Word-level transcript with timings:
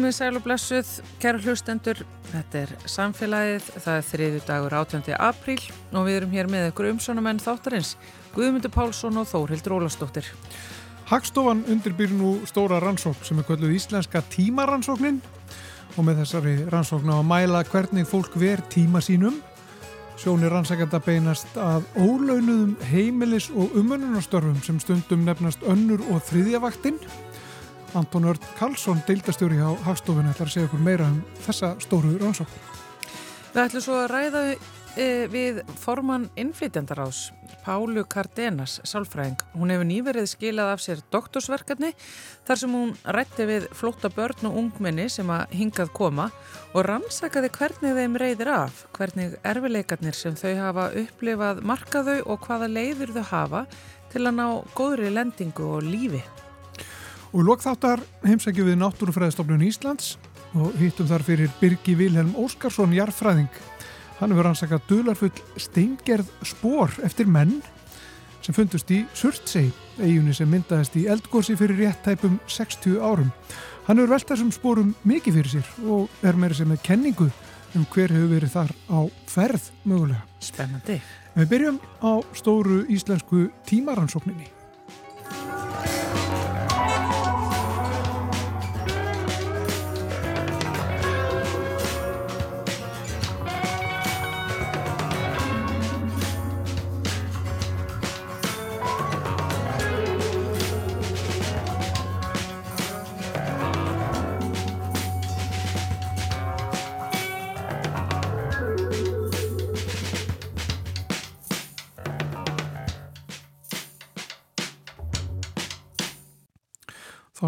Komið 0.00 0.14
sæl 0.16 0.38
og 0.38 0.44
blessuð, 0.46 0.90
kæra 1.20 1.36
hlustendur, 1.44 1.98
þetta 2.30 2.60
er 2.62 2.70
samfélagið, 2.88 3.66
það 3.84 3.98
er 3.98 4.06
þriðu 4.08 4.38
dagur 4.46 4.76
18. 4.78 5.10
apríl 5.12 5.58
og 5.92 6.06
við 6.06 6.16
erum 6.16 6.32
hér 6.38 6.48
með 6.48 6.68
ykkur 6.70 6.88
umsónumenn 6.94 7.42
þáttarins, 7.44 7.90
Guðmundur 8.32 8.72
Pálsson 8.72 9.20
og 9.20 9.28
Þórhildur 9.28 9.76
Ólastóttir. 9.76 10.32
Hagstofan 11.10 11.66
undirbýr 11.68 12.16
nú 12.16 12.32
stóra 12.48 12.80
rannsókn 12.80 13.28
sem 13.28 13.44
er 13.44 13.48
kvölduð 13.50 13.76
íslenska 13.76 14.24
tímarannsóknin 14.32 15.20
og 15.92 16.02
með 16.08 16.22
þessari 16.22 16.56
rannsókn 16.72 17.12
á 17.12 17.20
að 17.20 17.28
mæla 17.34 17.64
hvernig 17.68 18.08
fólk 18.08 18.40
ver 18.40 18.64
tíma 18.72 19.04
sínum. 19.04 19.42
Sjónir 20.16 20.56
rannsækjanda 20.56 21.04
beinast 21.04 21.60
að 21.60 21.84
ólaunuðum 22.00 22.78
heimilis 22.88 23.52
og 23.52 23.76
umönnunarstörfum 23.76 24.64
sem 24.64 24.80
stundum 24.80 25.28
nefnast 25.28 25.60
önnur 25.68 26.00
og 26.08 26.24
þriðjavaktinn 26.24 26.96
Anton 27.98 28.26
Örd 28.30 28.44
Karlsson, 28.58 29.00
deildastjóri 29.08 29.58
á 29.58 29.70
Hagstofunni, 29.86 30.30
ætlar 30.32 30.50
að 30.50 30.54
segja 30.54 30.68
okkur 30.68 30.82
meira 30.84 31.08
um 31.10 31.20
þessa 31.46 31.74
stóru 31.82 32.14
rannsókn. 32.20 32.60
Við 33.50 33.62
ætlum 33.64 33.82
svo 33.82 33.96
að 33.98 34.10
ræða 34.12 34.42
e, 34.50 35.06
við 35.30 35.60
formann 35.80 36.28
innflytjandarás, 36.38 37.30
Pálu 37.64 38.04
Cardenas, 38.08 38.78
sálfræðing. 38.88 39.40
Hún 39.58 39.72
hefur 39.74 39.88
nýverið 39.88 40.28
skilað 40.30 40.72
af 40.72 40.82
sér 40.84 41.02
doktorsverkefni 41.12 41.90
þar 42.48 42.60
sem 42.62 42.74
hún 42.74 42.92
rætti 43.04 43.46
við 43.48 43.66
flótta 43.76 44.10
börn 44.14 44.48
og 44.48 44.58
ungminni 44.62 45.08
sem 45.12 45.28
að 45.30 45.56
hingað 45.60 45.92
koma 45.96 46.30
og 46.72 46.86
rannsakaði 46.88 47.52
hvernig 47.58 47.96
þeim 47.98 48.18
reyðir 48.22 48.52
af, 48.54 48.84
hvernig 48.96 49.34
erfileikarnir 49.42 50.16
sem 50.16 50.38
þau 50.38 50.54
hafa 50.60 50.90
upplifað 51.02 51.64
markaðau 51.66 52.20
og 52.26 52.46
hvaða 52.46 52.70
leiður 52.70 53.16
þau 53.18 53.26
hafa 53.34 53.64
til 54.10 54.24
að 54.24 54.38
ná 54.40 54.46
góðri 54.78 55.12
lendingu 55.14 55.74
og 55.76 55.84
lífi. 55.86 56.22
Og 57.30 57.44
lokþáttar 57.46 58.00
heimsækju 58.26 58.64
við 58.66 58.80
Náttúrufræðistofnun 58.80 59.62
Íslands 59.62 60.16
og 60.58 60.72
hittum 60.80 61.06
þar 61.06 61.22
fyrir 61.22 61.52
Birgi 61.60 61.94
Vilhelm 61.94 62.32
Óskarsson 62.34 62.90
jarfræðing. 62.96 63.50
Hann 64.18 64.34
hefur 64.34 64.48
ansakað 64.50 64.88
dularfull 64.88 65.44
steingerð 65.54 66.32
spór 66.42 66.96
eftir 67.06 67.30
menn 67.30 67.60
sem 68.42 68.56
fundust 68.56 68.90
í 68.90 69.04
Surtsey, 69.14 69.70
eiginni 70.00 70.34
sem 70.34 70.50
myndaðist 70.50 70.96
í 70.98 71.06
eldgósi 71.12 71.54
fyrir 71.60 71.78
réttæpum 71.84 72.40
60 72.50 72.98
árum. 72.98 73.30
Hann 73.86 74.00
hefur 74.00 74.16
velt 74.16 74.30
þessum 74.32 74.52
spórum 74.54 74.94
mikið 75.06 75.38
fyrir 75.38 75.54
sér 75.54 75.72
og 75.86 76.26
er 76.26 76.38
meira 76.40 76.58
sem 76.58 76.68
með 76.68 76.82
kenningu 76.90 77.30
um 77.78 77.86
hver 77.94 78.10
hefur 78.10 78.32
verið 78.34 78.56
þar 78.58 78.74
á 78.90 79.00
ferð 79.30 79.70
mögulega. 79.84 80.24
Spennandi. 80.42 80.98
Við 81.36 81.52
byrjum 81.52 81.84
á 82.02 82.12
stóru 82.34 82.82
íslensku 82.90 83.46
tímaransókninni. 83.70 84.59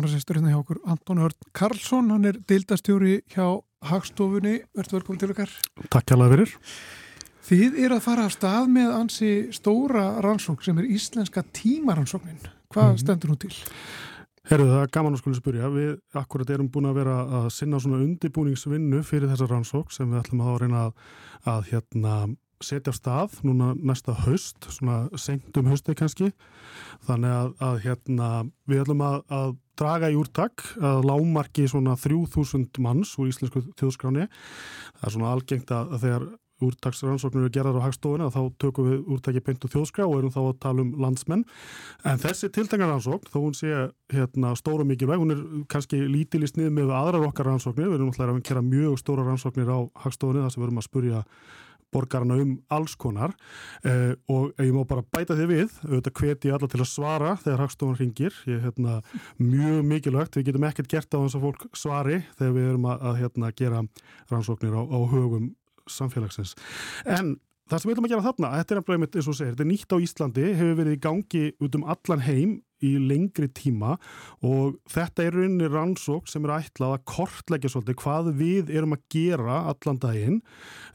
Þánasesturinn 0.03 0.49
hérna 0.49 0.57
hjá 0.57 0.63
okkur 0.65 0.79
Anton 0.91 1.21
Örn 1.23 1.51
Karlsson, 1.55 2.09
hann 2.11 2.27
er 2.27 2.39
deildastjóri 2.51 3.21
hjá 3.31 3.61
Hagstofunni, 3.87 4.57
verður 4.75 4.97
velkominn 4.97 5.21
til 5.21 5.29
okkar. 5.31 5.53
Takk 5.95 6.11
hjá 6.11 6.17
fyrir. 6.33 6.55
Þið 7.47 7.79
er 7.85 7.95
að 7.95 8.03
fara 8.03 8.25
að 8.27 8.33
stað 8.35 8.67
með 8.75 8.91
ansi 8.97 9.31
stóra 9.55 10.09
rannsók 10.27 10.67
sem 10.67 10.81
er 10.83 10.91
íslenska 10.91 11.45
tímarannsóknin. 11.55 12.43
Hvað 12.75 12.89
mm 12.89 12.97
-hmm. 12.97 12.99
stendur 13.05 13.31
nú 13.31 13.37
til? 13.37 13.55
Herðu 14.51 14.67
það 14.73 14.83
er 14.83 14.91
gaman 14.91 15.15
að 15.15 15.19
skilja 15.19 15.39
spyrja. 15.39 15.69
Við 15.71 15.99
akkurat 16.15 16.51
erum 16.51 16.71
búin 16.71 16.91
að 16.91 16.99
vera 16.99 17.17
að 17.23 17.51
sinna 17.51 17.79
svona 17.79 18.03
undibúningsvinnu 18.03 19.03
fyrir 19.03 19.29
þessa 19.29 19.47
rannsók 19.47 19.93
sem 19.93 20.11
við 20.11 20.19
ætlum 20.19 20.41
að 20.41 20.61
reyna 20.61 20.87
að, 20.87 20.93
að 21.47 21.63
hérna 21.71 22.37
setja 22.63 22.91
á 22.91 22.95
stað 22.95 23.31
núna 23.45 23.75
næsta 23.75 24.13
haust, 24.13 24.57
svona 24.69 25.09
senkt 25.15 25.57
um 25.57 25.67
hausti 25.67 25.95
kannski, 25.95 26.33
þannig 27.07 27.31
að, 27.31 27.55
að 27.61 27.79
hérna, 27.84 28.51
við 28.67 28.81
ætlum 28.81 29.01
að, 29.01 29.23
að 29.31 29.57
draga 29.78 30.10
í 30.12 30.19
úrtak 30.19 30.65
að 30.81 31.06
lámarki 31.09 31.66
svona 31.71 31.97
3000 32.00 32.81
manns 32.84 33.15
úr 33.19 33.31
íslensku 33.33 33.65
þjóðskráni 33.81 34.28
það 34.28 35.09
er 35.09 35.15
svona 35.16 35.33
algengt 35.33 35.72
að, 35.75 35.97
þegar 36.03 36.28
úrtaksrannsóknir 36.62 37.47
eru 37.47 37.53
gerðar 37.53 37.81
á 37.83 37.87
hagstofuna 37.87 38.28
þá 38.33 38.41
tökum 38.60 38.88
við 38.88 39.09
úrtaki 39.15 39.43
beint 39.44 39.65
og 39.66 39.72
þjóðskrá 39.72 40.06
og 40.06 40.19
erum 40.19 40.34
þá 40.34 40.41
að 40.43 40.60
tala 40.62 40.84
um 40.84 40.93
landsmenn. 41.03 41.44
En 42.09 42.21
þessi 42.22 42.50
tiltengarrannsókn, 42.55 43.31
þó 43.33 43.38
hún 43.41 43.56
sé 43.59 43.72
hérna, 44.12 44.55
stóra 44.59 44.87
mikið 44.88 45.12
veg, 45.12 45.22
hún 45.22 45.34
er 45.34 45.43
kannski 45.72 46.00
lítilist 46.06 46.59
niður 46.59 46.77
með 46.78 46.94
aðrar 46.99 47.28
okkar 47.31 47.50
rannsóknir, 47.50 47.91
við 47.91 47.99
erum 47.99 48.12
alltaf 48.12 48.34
að 48.34 48.43
gera 48.49 48.65
mjög 48.66 49.00
stóra 49.03 49.27
rannsóknir 49.27 49.72
á 49.72 49.78
hagstofunni 50.04 50.44
þar 50.44 50.54
sem 50.54 50.62
við 50.62 50.69
erum 50.69 50.83
að 50.83 50.89
spurja 50.89 51.25
borgarna 51.92 52.38
um 52.41 52.56
alls 52.72 52.97
konar 52.98 53.34
eh, 53.84 54.14
og 54.32 54.53
ég 54.60 54.72
má 54.75 54.82
bara 54.88 55.04
bæta 55.04 55.36
þið 55.38 55.53
við 55.53 55.76
auðvitað 55.86 56.16
hveti 56.20 56.50
ég 56.50 56.56
alla 56.56 56.70
til 56.72 56.80
að 56.82 56.91
svara 56.91 57.36
þegar 57.42 57.64
hagstofan 57.66 57.98
ringir, 58.00 58.36
ég 58.48 58.58
er 58.58 58.66
hérna 58.66 58.98
mjög 59.38 59.78
mikilvægt, 59.92 60.38
við 60.38 60.50
getum 60.50 60.69
ekkert 60.69 60.92
gert 60.92 61.14
á 61.14 61.19
þess 61.20 61.38
að 61.38 61.47
fólk 61.47 61.66
svari 61.76 62.20
þegar 62.38 62.56
við 62.58 62.69
erum 62.72 62.91
að, 62.91 63.06
að 63.10 63.22
hérna, 63.22 63.54
gera 63.62 63.84
rannsóknir 64.32 64.76
á, 64.76 64.82
á 64.82 64.98
högum 65.12 65.48
samfélagsins. 65.91 66.56
En 67.04 67.36
það 67.70 67.78
sem 67.78 67.88
við 67.88 67.97
ætlum 67.97 68.09
að 68.09 68.14
gera 68.14 68.26
þarna, 68.26 68.53
þetta 68.60 68.74
er 68.74 68.82
nefnilega 68.82 69.20
eins 69.20 69.30
og 69.30 69.38
segir, 69.38 69.54
þetta 69.54 69.64
er 69.64 69.70
nýtt 69.72 69.94
á 69.94 69.98
Íslandi, 70.06 70.50
hefur 70.59 70.78
verið 70.82 70.98
í 70.98 71.03
gangi 71.06 71.44
út 71.62 71.78
um 71.78 71.88
allan 71.94 72.26
heim 72.26 72.60
í 72.82 72.93
lengri 73.00 73.48
tíma 73.54 73.97
og 74.44 74.78
þetta 74.93 75.26
er 75.26 75.37
rauninni 75.37 75.70
rannsók 75.70 76.31
sem 76.31 76.44
er 76.47 76.54
ætlað 76.59 76.97
að 76.97 77.04
kortleggja 77.12 77.72
svolítið 77.72 77.98
hvað 78.03 78.32
við 78.41 78.72
erum 78.75 78.97
að 78.97 79.04
gera 79.12 79.60
allan 79.72 80.00
daginn. 80.03 80.41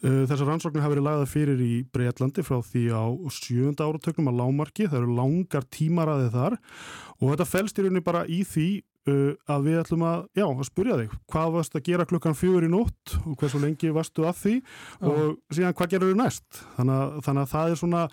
Uh, 0.03 0.25
þessar 0.29 0.51
rannsóknir 0.51 0.85
hafa 0.85 0.95
verið 0.95 1.07
lagðað 1.07 1.33
fyrir 1.33 1.63
í 1.63 1.73
Breitlandi 1.93 2.45
frá 2.45 2.59
því 2.65 2.83
á 2.93 3.05
sjönda 3.33 3.87
áratöknum 3.87 4.31
að 4.31 4.43
lámarki, 4.43 4.89
það 4.89 5.01
eru 5.03 5.17
langar 5.17 5.67
tímaraðið 5.73 6.35
þar 6.37 6.59
og 7.17 7.31
þetta 7.31 7.49
fælst 7.49 7.79
í 7.79 7.85
rauninni 7.85 8.05
bara 8.05 8.27
í 8.29 8.43
því 8.47 8.69
uh, 9.11 9.31
að 9.53 9.67
við 9.67 9.79
ætlum 9.81 10.05
að, 10.07 10.25
já, 10.37 10.45
að 10.47 10.65
spurja 10.67 10.97
þig 11.01 11.15
hvað 11.31 11.53
varst 11.55 11.77
að 11.77 11.85
gera 11.87 12.07
klukkan 12.09 12.37
fjögur 12.37 12.67
í 12.67 12.71
nótt 12.71 13.15
og 13.23 13.37
hversu 13.39 13.61
lengi 13.61 13.93
varstu 13.95 14.27
að 14.27 14.41
því 14.41 14.55
og 15.07 15.56
síðan 15.56 15.77
hvað 15.77 15.94
gerur 15.94 16.13
þau 16.13 16.21
næst? 16.23 16.62
Þannig 16.75 17.00
að, 17.00 17.15
þannig 17.27 17.44
að 17.45 17.56
það 17.56 17.71
er 17.71 17.81
svona 17.81 18.03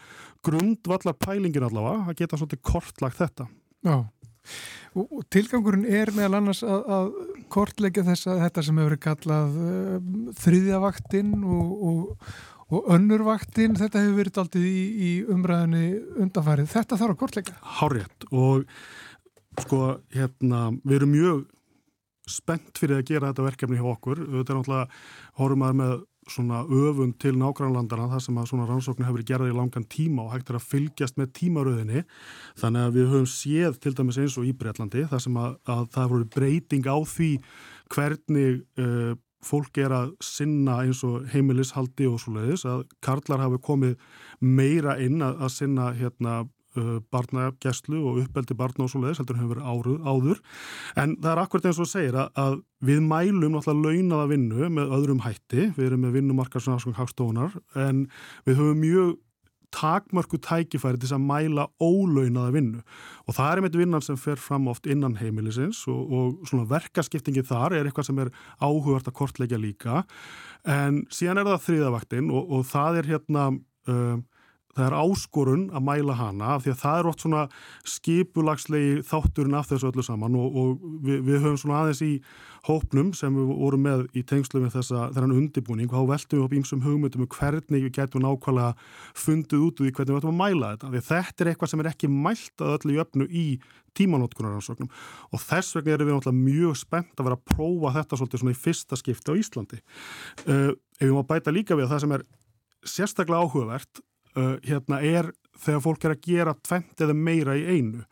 grundvallar 0.45 1.21
pælingin 1.27 1.69
allavega 1.69 2.09
að 2.11 2.19
geta 2.23 2.41
svolítið 2.41 2.65
kortlagt 2.71 3.21
þetta 3.21 3.49
Já, 3.85 3.97
og, 4.97 5.21
tilgangurinn 5.35 5.85
er 5.85 6.13
meðal 6.17 6.39
annars 6.41 6.63
að, 6.65 6.91
að 6.97 7.13
kortleggja 7.53 8.07
þessa, 8.07 8.39
þetta 8.41 8.65
sem 8.65 8.81
hefur 8.81 8.99
kallað 9.07 9.57
uh, 9.61 9.97
þriðjavaktinn 10.41 11.35
og, 11.45 11.73
og, 11.91 12.29
og 12.71 12.93
önnurvaktinn, 12.97 13.77
þetta 13.81 14.05
hefur 14.05 14.21
verið 14.23 14.43
aldrei 14.45 14.65
í, 14.65 14.85
í 15.09 15.11
umræðinni 15.35 15.89
undanfærið. 16.25 16.71
Þetta 16.73 17.01
þarf 17.01 17.17
að 17.17 17.21
kortleggja. 17.25 17.59
Hárétt 17.81 18.29
og 18.33 18.65
sko, 19.61 19.83
hérna, 20.15 20.71
við 20.83 20.97
erum 20.99 21.15
mjög 21.15 21.45
spennt 22.31 22.81
fyrir 22.81 23.03
að 23.03 23.09
gera 23.11 23.31
þetta 23.31 23.47
verkefni 23.51 23.79
hjá 23.79 23.89
okkur. 23.93 24.25
Þetta 24.25 24.55
er 24.55 24.59
náttúrulega, 24.59 25.03
horfum 25.41 25.67
að 25.67 25.79
með 25.83 25.95
svona 26.31 26.63
öfund 26.65 27.19
til 27.23 27.35
nágrannlandana 27.39 28.09
þar 28.13 28.23
sem 28.25 28.39
að 28.41 28.49
svona 28.51 28.69
rannsóknir 28.69 29.09
hefur 29.09 29.27
gerðið 29.29 29.53
í 29.53 29.59
langan 29.59 29.87
tíma 29.91 30.25
og 30.25 30.33
hægt 30.35 30.53
er 30.53 30.59
að 30.59 30.69
fylgjast 30.71 31.21
með 31.21 31.33
tímaröðinni. 31.41 32.05
Þannig 32.61 32.87
að 32.87 32.97
við 32.99 33.13
höfum 33.13 33.29
séð 33.35 33.79
til 33.85 33.95
dæmis 33.99 34.21
eins 34.23 34.39
og 34.41 34.49
í 34.49 34.55
Breitlandi 34.57 35.05
þar 35.11 35.25
sem 35.27 35.39
að, 35.41 35.59
að 35.77 35.85
það 35.97 36.11
voru 36.15 36.31
breyting 36.37 36.89
á 36.89 36.97
því 37.15 37.31
hvernig 37.95 38.65
uh, 38.81 39.15
fólk 39.45 39.79
er 39.83 39.93
að 39.93 40.15
sinna 40.25 40.81
eins 40.85 41.03
og 41.07 41.29
heimilishaldi 41.33 42.09
og 42.09 42.21
svo 42.23 42.39
leiðis 42.39 42.65
að 42.69 42.85
karlar 43.05 43.45
hafi 43.45 43.61
komið 43.65 43.97
meira 44.41 44.97
inn 45.03 45.21
að, 45.25 45.41
að 45.45 45.55
sinna 45.59 45.91
hérna 45.99 46.39
barnagjæslu 47.15 48.01
og 48.01 48.23
uppeldi 48.25 48.57
barna 48.59 48.87
og 48.87 48.93
svo 48.93 49.03
leiðis 49.03 49.21
heldur 49.23 49.41
hefur 49.41 49.61
verið 49.61 50.09
áður. 50.09 50.41
En 51.01 51.17
það 51.21 51.31
er 51.33 51.43
akkurat 51.45 51.69
eins 51.71 51.83
og 51.83 51.91
segir 51.91 52.19
að, 52.19 52.33
að 52.41 52.57
við 52.85 53.05
mælum 53.07 53.55
náttúrulega 53.55 54.01
launaða 54.01 54.31
vinnu 54.33 54.73
með 54.79 54.97
öðrum 54.99 55.23
hætti, 55.25 55.69
við 55.77 55.87
erum 55.87 56.05
með 56.07 56.19
vinnumarkarsson 56.19 56.99
hagstofunar 56.99 57.55
en 57.79 58.07
við 58.49 58.61
höfum 58.61 58.83
mjög 58.83 59.15
takmörku 59.75 60.39
tækifæri 60.39 61.01
til 61.03 61.15
að 61.17 61.25
mæla 61.25 61.67
ólaunaða 61.83 62.55
vinnu. 62.55 62.83
Og 63.27 63.37
það 63.37 63.51
er 63.51 63.61
einmitt 63.61 63.79
vinnan 63.79 64.05
sem 64.05 64.19
fer 64.21 64.41
fram 64.41 64.69
oft 64.71 64.87
innan 64.91 65.17
heimilisins 65.19 65.83
og, 65.91 66.03
og 66.15 66.49
svona 66.49 66.69
verkaskiptingi 66.71 67.45
þar 67.49 67.75
er 67.79 67.89
eitthvað 67.89 68.09
sem 68.11 68.21
er 68.23 68.31
áhugart 68.63 69.11
að 69.11 69.17
kortleggja 69.19 69.61
líka. 69.61 70.05
En 70.63 71.03
síðan 71.13 71.43
er 71.43 71.51
það 71.51 71.67
þriðavaktinn 71.69 72.31
og, 72.31 72.55
og 72.55 72.69
það 72.71 73.01
er 73.01 73.11
hérna 73.15 73.49
uh, 73.91 74.23
það 74.75 74.87
er 74.87 74.97
áskorun 75.01 75.69
að 75.75 75.87
mæla 75.89 76.17
hana 76.19 76.55
af 76.55 76.65
því 76.65 76.73
að 76.75 76.81
það 76.83 76.99
er 76.99 77.11
oft 77.11 77.25
svona 77.25 77.45
skipulagslegi 77.95 79.05
þátturinn 79.09 79.59
af 79.59 79.71
þessu 79.71 79.91
öllu 79.91 80.05
saman 80.07 80.39
og, 80.41 80.59
og 80.61 80.91
við, 81.05 81.23
við 81.29 81.41
höfum 81.45 81.61
svona 81.63 81.83
aðeins 81.83 82.03
í 82.05 82.13
hópnum 82.65 83.13
sem 83.17 83.35
við 83.37 83.53
vorum 83.61 83.85
með 83.85 84.05
í 84.17 84.25
tengslu 84.27 84.63
með 84.63 84.79
þessa 84.79 85.09
þennan 85.15 85.37
undibúning 85.37 85.91
og 85.91 85.99
þá 85.99 86.13
veltum 86.15 86.41
við 86.41 86.47
upp 86.47 86.57
ímsum 86.59 86.85
hugmyndum 86.85 87.25
um 87.27 87.31
hvernig 87.35 87.87
við 87.87 87.95
getum 87.99 88.25
nákvæmlega 88.25 88.71
fundið 89.25 89.67
út 89.67 89.83
úr 89.83 89.89
því 89.89 89.95
hvernig 89.99 90.15
við 90.15 90.21
ætlum 90.23 90.35
að 90.35 90.41
mæla 90.41 90.71
þetta. 90.75 90.93
Því 90.95 91.03
þetta 91.11 91.45
er 91.45 91.51
eitthvað 91.53 91.73
sem 91.73 91.83
er 91.83 91.91
ekki 91.91 92.11
mælt 92.13 92.65
að 92.65 92.77
öllu 92.79 92.97
jöfnu 92.97 93.29
í 93.29 93.47
tímanótkunaransóknum 93.95 94.89
og 95.31 95.43
þess 95.45 95.77
vegna 95.77 95.99
erum 95.99 96.15
við 96.25 96.41
mjög 96.41 96.81
spennt 96.81 97.21
að 97.21 97.29
vera 97.29 97.39
að 97.39 97.53
prófa 97.53 97.93
þetta 97.99 98.21
svona 98.23 98.55
í 98.55 98.59
fyrsta 98.59 98.99
skipti 98.99 99.37
á 99.37 99.39
Íslandi. 99.39 99.83
Uh, 100.49 100.73
ef 100.99 101.05
við 101.05 101.15
má 101.15 101.23
bæta 101.29 101.55
líka 101.55 101.77
við 101.77 101.87
að 101.87 101.95
það 101.95 102.05
sem 102.05 102.17
er 102.17 102.27
sérstaklega 102.85 103.45
áhugavert 103.45 104.03
uh, 104.39 104.57
hérna 104.65 105.01
er 105.05 105.33
þegar 105.65 105.85
fólk 105.85 106.05
er 106.05 106.17
að 106.17 106.25
gera 106.27 106.57
tvent 106.63 107.05
eða 107.05 107.15
meira 107.17 107.55
í 107.59 107.65
einu 107.77 108.05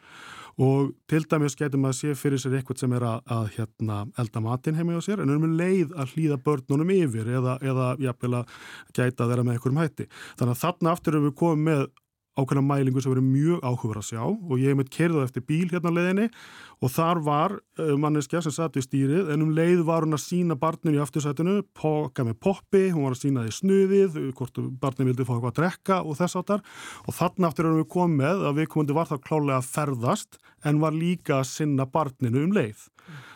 og 0.60 0.92
til 1.08 1.24
dæmis 1.30 1.56
getur 1.56 1.80
maður 1.80 1.94
að 1.94 1.98
sé 1.98 2.18
fyrir 2.18 2.40
sér 2.40 2.56
eitthvað 2.58 2.82
sem 2.82 2.92
er 2.92 3.06
að, 3.08 3.22
að 3.32 3.46
hérna, 3.56 4.02
elda 4.20 4.42
matinn 4.44 4.76
heima 4.76 4.98
á 5.00 5.02
sér 5.04 5.22
en 5.24 5.32
við 5.32 5.56
leið 5.58 5.94
að 5.96 6.12
hlýða 6.12 6.38
börnunum 6.44 6.92
yfir 6.92 7.30
eða, 7.38 7.56
eða 7.64 7.88
jafnvel 8.02 8.34
að 8.42 8.58
gæta 8.92 9.28
þeirra 9.30 9.46
með 9.46 9.56
einhverjum 9.56 9.80
hætti. 9.80 10.08
Þannig 10.36 10.54
að 10.54 10.62
þarna 10.62 10.92
aftur 10.92 11.16
erum 11.16 11.28
við 11.30 11.36
komið 11.40 11.64
með 11.70 11.86
ákveðna 12.32 12.62
mælingu 12.64 13.02
sem 13.02 13.12
verið 13.12 13.26
mjög 13.28 13.64
áhugur 13.66 13.98
að 14.00 14.06
sjá 14.08 14.22
og 14.24 14.52
ég 14.56 14.72
hef 14.72 14.78
meitt 14.78 14.92
kerðað 14.94 15.26
eftir 15.26 15.44
bíl 15.48 15.66
hérna 15.68 15.92
leðinni 15.92 16.28
og 16.82 16.92
þar 16.94 17.20
var 17.26 17.54
uh, 17.58 17.90
manneskja 18.00 18.40
sem 18.44 18.54
satt 18.54 18.78
í 18.80 18.84
stýrið 18.84 19.32
en 19.34 19.44
um 19.44 19.50
leið 19.56 19.82
var 19.88 20.06
hún 20.06 20.16
að 20.16 20.22
sína 20.24 20.56
barninu 20.58 20.96
í 20.96 21.02
aftursætinu, 21.04 21.58
poka 21.76 22.24
með 22.24 22.38
poppi, 22.42 22.86
hún 22.94 23.04
var 23.04 23.16
að 23.16 23.20
sína 23.26 23.44
því 23.44 23.56
snuðið, 23.58 24.16
hvort 24.38 24.62
barninu 24.80 25.12
vildi 25.12 25.28
fá 25.28 25.34
eitthvað 25.36 25.52
að 25.52 25.58
drekka 25.60 26.00
og 26.06 26.18
þess 26.22 26.40
áttar 26.40 26.64
og 27.04 27.18
þannig 27.18 27.48
aftur 27.50 27.68
erum 27.68 27.82
við 27.82 27.90
komið 27.98 28.46
að 28.48 28.62
við 28.62 28.72
komandi 28.72 28.96
var 28.96 29.12
það 29.12 29.22
klálega 29.28 29.60
að 29.60 29.70
ferðast 29.76 30.40
en 30.64 30.80
var 30.80 30.96
líka 30.96 31.42
að 31.42 31.50
sinna 31.52 31.88
barninu 31.90 32.46
um 32.46 32.56
leið. 32.56 32.88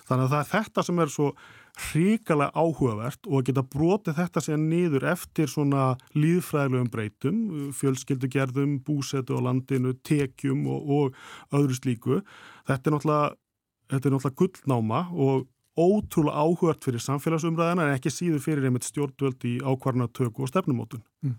Þannig 0.07 0.29
að 0.29 0.33
það 0.33 0.43
er 0.43 0.51
þetta 0.55 0.87
sem 0.87 1.01
er 1.03 1.13
svo 1.13 1.31
hrikalega 1.77 2.53
áhugavert 2.57 3.27
og 3.29 3.41
að 3.41 3.49
geta 3.51 3.65
brotið 3.73 4.17
þetta 4.21 4.43
sér 4.45 4.61
niður 4.61 5.09
eftir 5.13 5.51
svona 5.53 5.89
líðfræðilegum 6.17 6.93
breytum, 6.93 7.41
fjölskyldugerðum, 7.77 8.79
búsetu 8.87 9.37
á 9.37 9.45
landinu, 9.45 9.93
tekjum 10.07 10.65
og, 10.73 10.89
og 10.97 11.59
öðru 11.59 11.77
slíku. 11.77 12.23
Þetta 12.69 12.91
er 12.91 12.97
náttúrulega, 12.97 14.35
gullnáma 14.41 15.07
og 15.13 15.47
ótrúlega 15.77 16.41
áhugavert 16.41 16.87
fyrir 16.87 17.05
samfélagsumræðina 17.05 17.91
en 17.91 17.99
ekki 17.99 18.13
síður 18.13 18.45
fyrir 18.45 18.69
einmitt 18.69 18.89
stjórnvöld 18.89 19.45
í 19.45 19.59
ákvarnatöku 19.61 20.47
og 20.47 20.51
stefnumótun. 20.51 21.05
Mm. 21.23 21.37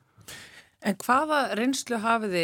En 0.85 0.93
hvaða 1.01 1.55
reynslu 1.57 1.97
hafiði 1.97 2.43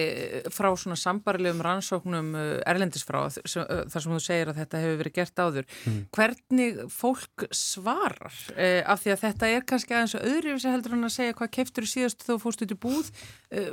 frá 0.50 0.72
svona 0.74 0.96
sambarilegum 0.98 1.60
rannsóknum 1.62 2.32
uh, 2.34 2.46
erlendis 2.66 3.04
frá 3.06 3.20
uh, 3.28 3.30
þar 3.30 4.02
sem 4.02 4.14
þú 4.16 4.22
segir 4.26 4.50
að 4.50 4.58
þetta 4.58 4.80
hefur 4.82 4.96
verið 5.04 5.16
gert 5.20 5.42
áður? 5.44 5.68
Mm. 5.86 6.00
Hvernig 6.18 6.80
fólk 6.90 7.44
svarar? 7.54 8.40
Eh, 8.58 8.80
af 8.90 9.04
því 9.04 9.12
að 9.14 9.22
þetta 9.22 9.50
er 9.54 9.68
kannski 9.70 9.94
aðeins 9.94 10.16
öðru 10.18 10.56
sem 10.64 10.74
heldur 10.74 10.96
hann 10.96 11.06
að 11.06 11.14
segja 11.14 11.36
hvað 11.38 11.52
keftur 11.60 11.88
síðast 11.92 12.26
þú 12.26 12.40
fórst 12.42 12.64
út 12.66 12.74
í 12.74 12.78
búð. 12.88 13.12
Eh, 13.54 13.68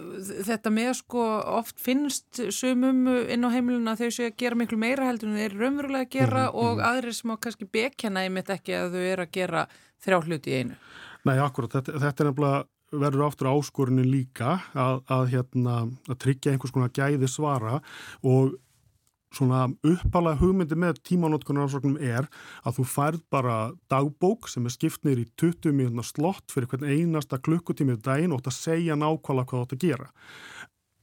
þetta 0.50 0.72
með 0.76 0.90
sko 0.98 1.24
oft 1.56 1.80
finnst 1.80 2.42
sumum 2.52 3.06
inn 3.08 3.46
á 3.48 3.54
heimiluna 3.54 3.94
þau 3.96 4.10
séu 4.12 4.28
að 4.28 4.36
gera 4.44 4.58
miklu 4.60 4.76
meira 4.82 5.08
heldur 5.08 5.30
en 5.30 5.38
þeir 5.40 5.54
eru 5.54 5.62
raunverulega 5.64 6.04
að 6.04 6.12
gera 6.18 6.42
mm. 6.50 6.58
og 6.66 6.74
mm. 6.74 6.84
aðrir 6.90 7.16
sem 7.16 7.32
á 7.32 7.36
kannski 7.46 7.70
bekjana 7.78 8.26
einmitt 8.28 8.52
ekki 8.52 8.76
að 8.76 8.98
þau 8.98 9.06
eru 9.06 9.24
að 9.24 9.32
gera 9.40 9.64
þrjá 10.04 10.20
hluti 10.20 10.52
í 10.52 10.60
einu. 10.60 10.78
Nei, 11.24 11.38
akkurat. 11.40 11.78
Þetta, 11.78 11.96
þetta 12.04 12.24
er 12.24 12.30
nefnilega 12.30 12.60
verður 12.90 13.28
áttur 13.28 13.50
áskorunin 13.52 14.10
líka 14.10 14.58
að, 14.74 15.04
að, 15.10 15.28
hérna, 15.34 15.76
að 16.10 16.18
tryggja 16.24 16.54
einhvers 16.54 16.74
konar 16.74 16.92
gæði 16.94 17.30
svara 17.30 17.78
og 18.26 18.56
svona 19.34 19.66
uppalega 19.86 20.40
hugmyndi 20.40 20.76
með 20.78 20.98
tímanótkunarsóknum 21.06 21.98
er 22.02 22.26
að 22.66 22.80
þú 22.80 22.86
færð 22.90 23.20
bara 23.30 23.56
dagbók 23.92 24.48
sem 24.50 24.66
er 24.66 24.74
skipt 24.74 25.06
neyri 25.06 25.26
í 25.26 25.30
20 25.38 25.74
mínúna 25.76 26.04
slott 26.06 26.50
fyrir 26.50 26.70
hvern 26.70 26.88
einasta 26.90 27.38
klukkutímið 27.38 28.02
daginn 28.06 28.34
og 28.34 28.42
þetta 28.42 28.56
segja 28.56 28.98
nákvæmlega 28.98 29.52
hvað 29.52 29.66
þetta 29.66 29.80
gera. 29.86 30.10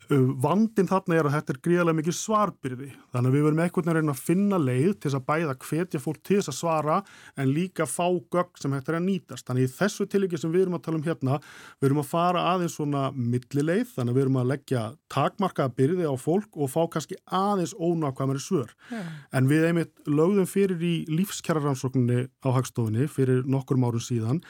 Vandin 0.09 0.87
þarna 0.89 1.17
er 1.17 1.27
að 1.27 1.35
þetta 1.37 1.53
er 1.53 1.59
gríðarlega 1.67 1.99
mikið 1.99 2.15
svarbyrði 2.17 2.89
þannig 3.13 3.29
að 3.29 3.35
við 3.35 3.45
verum 3.47 3.61
eitthvað 3.63 3.89
að 3.91 3.97
reyna 3.97 4.13
að 4.13 4.21
finna 4.27 4.59
leið 4.61 4.91
til 4.93 5.07
þess 5.07 5.17
að 5.19 5.25
bæða 5.27 5.55
hvetja 5.65 6.01
fólk 6.03 6.21
til 6.23 6.37
þess 6.39 6.51
að 6.51 6.57
svara 6.57 6.97
en 7.35 7.51
líka 7.51 7.87
fá 7.89 8.05
gögg 8.07 8.61
sem 8.61 8.75
hægt 8.75 8.91
er 8.91 8.99
að 8.99 9.05
nýtast. 9.07 9.47
Þannig 9.47 9.67
í 9.67 9.73
þessu 9.77 10.07
tilíki 10.07 10.39
sem 10.39 10.53
við 10.53 10.65
erum 10.65 10.77
að 10.77 10.85
tala 10.87 10.99
um 10.99 11.05
hérna, 11.07 11.39
við 11.81 11.89
erum 11.89 12.01
að 12.03 12.09
fara 12.11 12.45
aðeins 12.53 12.77
svona 12.77 13.03
millileið 13.15 13.93
þannig 13.95 14.13
að 14.13 14.19
við 14.19 14.25
erum 14.25 14.39
að 14.41 14.51
leggja 14.53 14.83
takmarkaða 15.13 15.75
byrði 15.77 16.07
á 16.07 16.15
fólk 16.19 16.57
og 16.57 16.71
fá 16.71 16.79
kannski 16.93 17.19
aðeins 17.25 17.75
ónákvæmari 17.75 18.41
svör. 18.43 18.71
Yeah. 18.91 19.11
En 19.35 19.51
við 19.51 19.67
einmitt 19.69 19.93
lögðum 20.07 20.47
fyrir 20.49 20.81
í 20.83 20.93
lífskjæraransókninni 21.11 22.27
á 22.45 22.49
hagstofinni 22.55 23.09
fyrir 23.11 23.43
nokkur 23.47 23.79
árum 23.81 24.03
síðan 24.03 24.41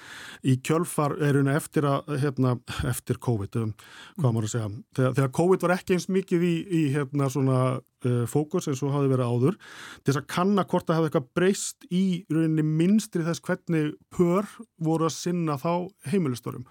í 0.44 0.58
kjölfar 0.66 1.18
eruna 1.24 1.56
eftir, 1.58 1.86
að, 1.88 2.18
hérna, 2.22 2.56
eftir 2.88 3.20
COVID, 3.24 3.58
um, 3.62 3.74
hvað 4.18 4.36
maður 4.36 4.48
að 4.48 4.54
segja, 4.54 4.70
þegar, 4.98 5.16
þegar 5.20 5.34
COVID 5.40 5.47
var 5.50 5.74
ekki 5.78 5.96
eins 5.96 6.08
mikið 6.12 6.46
í, 6.48 6.54
í 6.68 6.82
hérna 6.96 7.30
svona 7.32 7.60
uh, 7.80 8.24
fókus 8.30 8.70
eins 8.70 8.84
og 8.86 8.94
hafi 8.96 9.12
verið 9.12 9.32
áður. 9.34 9.60
Til 10.02 10.12
þess 10.12 10.22
að 10.22 10.30
kanna 10.34 10.66
hvort 10.68 10.88
það 10.88 11.00
hefði 11.00 11.12
eitthvað 11.12 11.30
breyst 11.40 11.88
í 11.90 12.06
rauninni 12.32 12.66
minnstri 12.68 13.26
þess 13.28 13.44
hvernig 13.48 13.94
pör 14.14 14.50
voru 14.84 15.10
að 15.10 15.16
sinna 15.18 15.60
þá 15.62 15.72
heimilistörum 16.12 16.68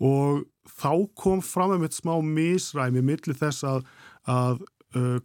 og 0.00 0.44
þá 0.80 0.92
kom 1.18 1.42
fram 1.44 1.74
með 1.74 1.82
mitt 1.84 1.96
smá 1.96 2.14
misræmi 2.24 3.02
millir 3.04 3.36
þess 3.36 3.66
að, 3.68 3.82
að 4.24 4.62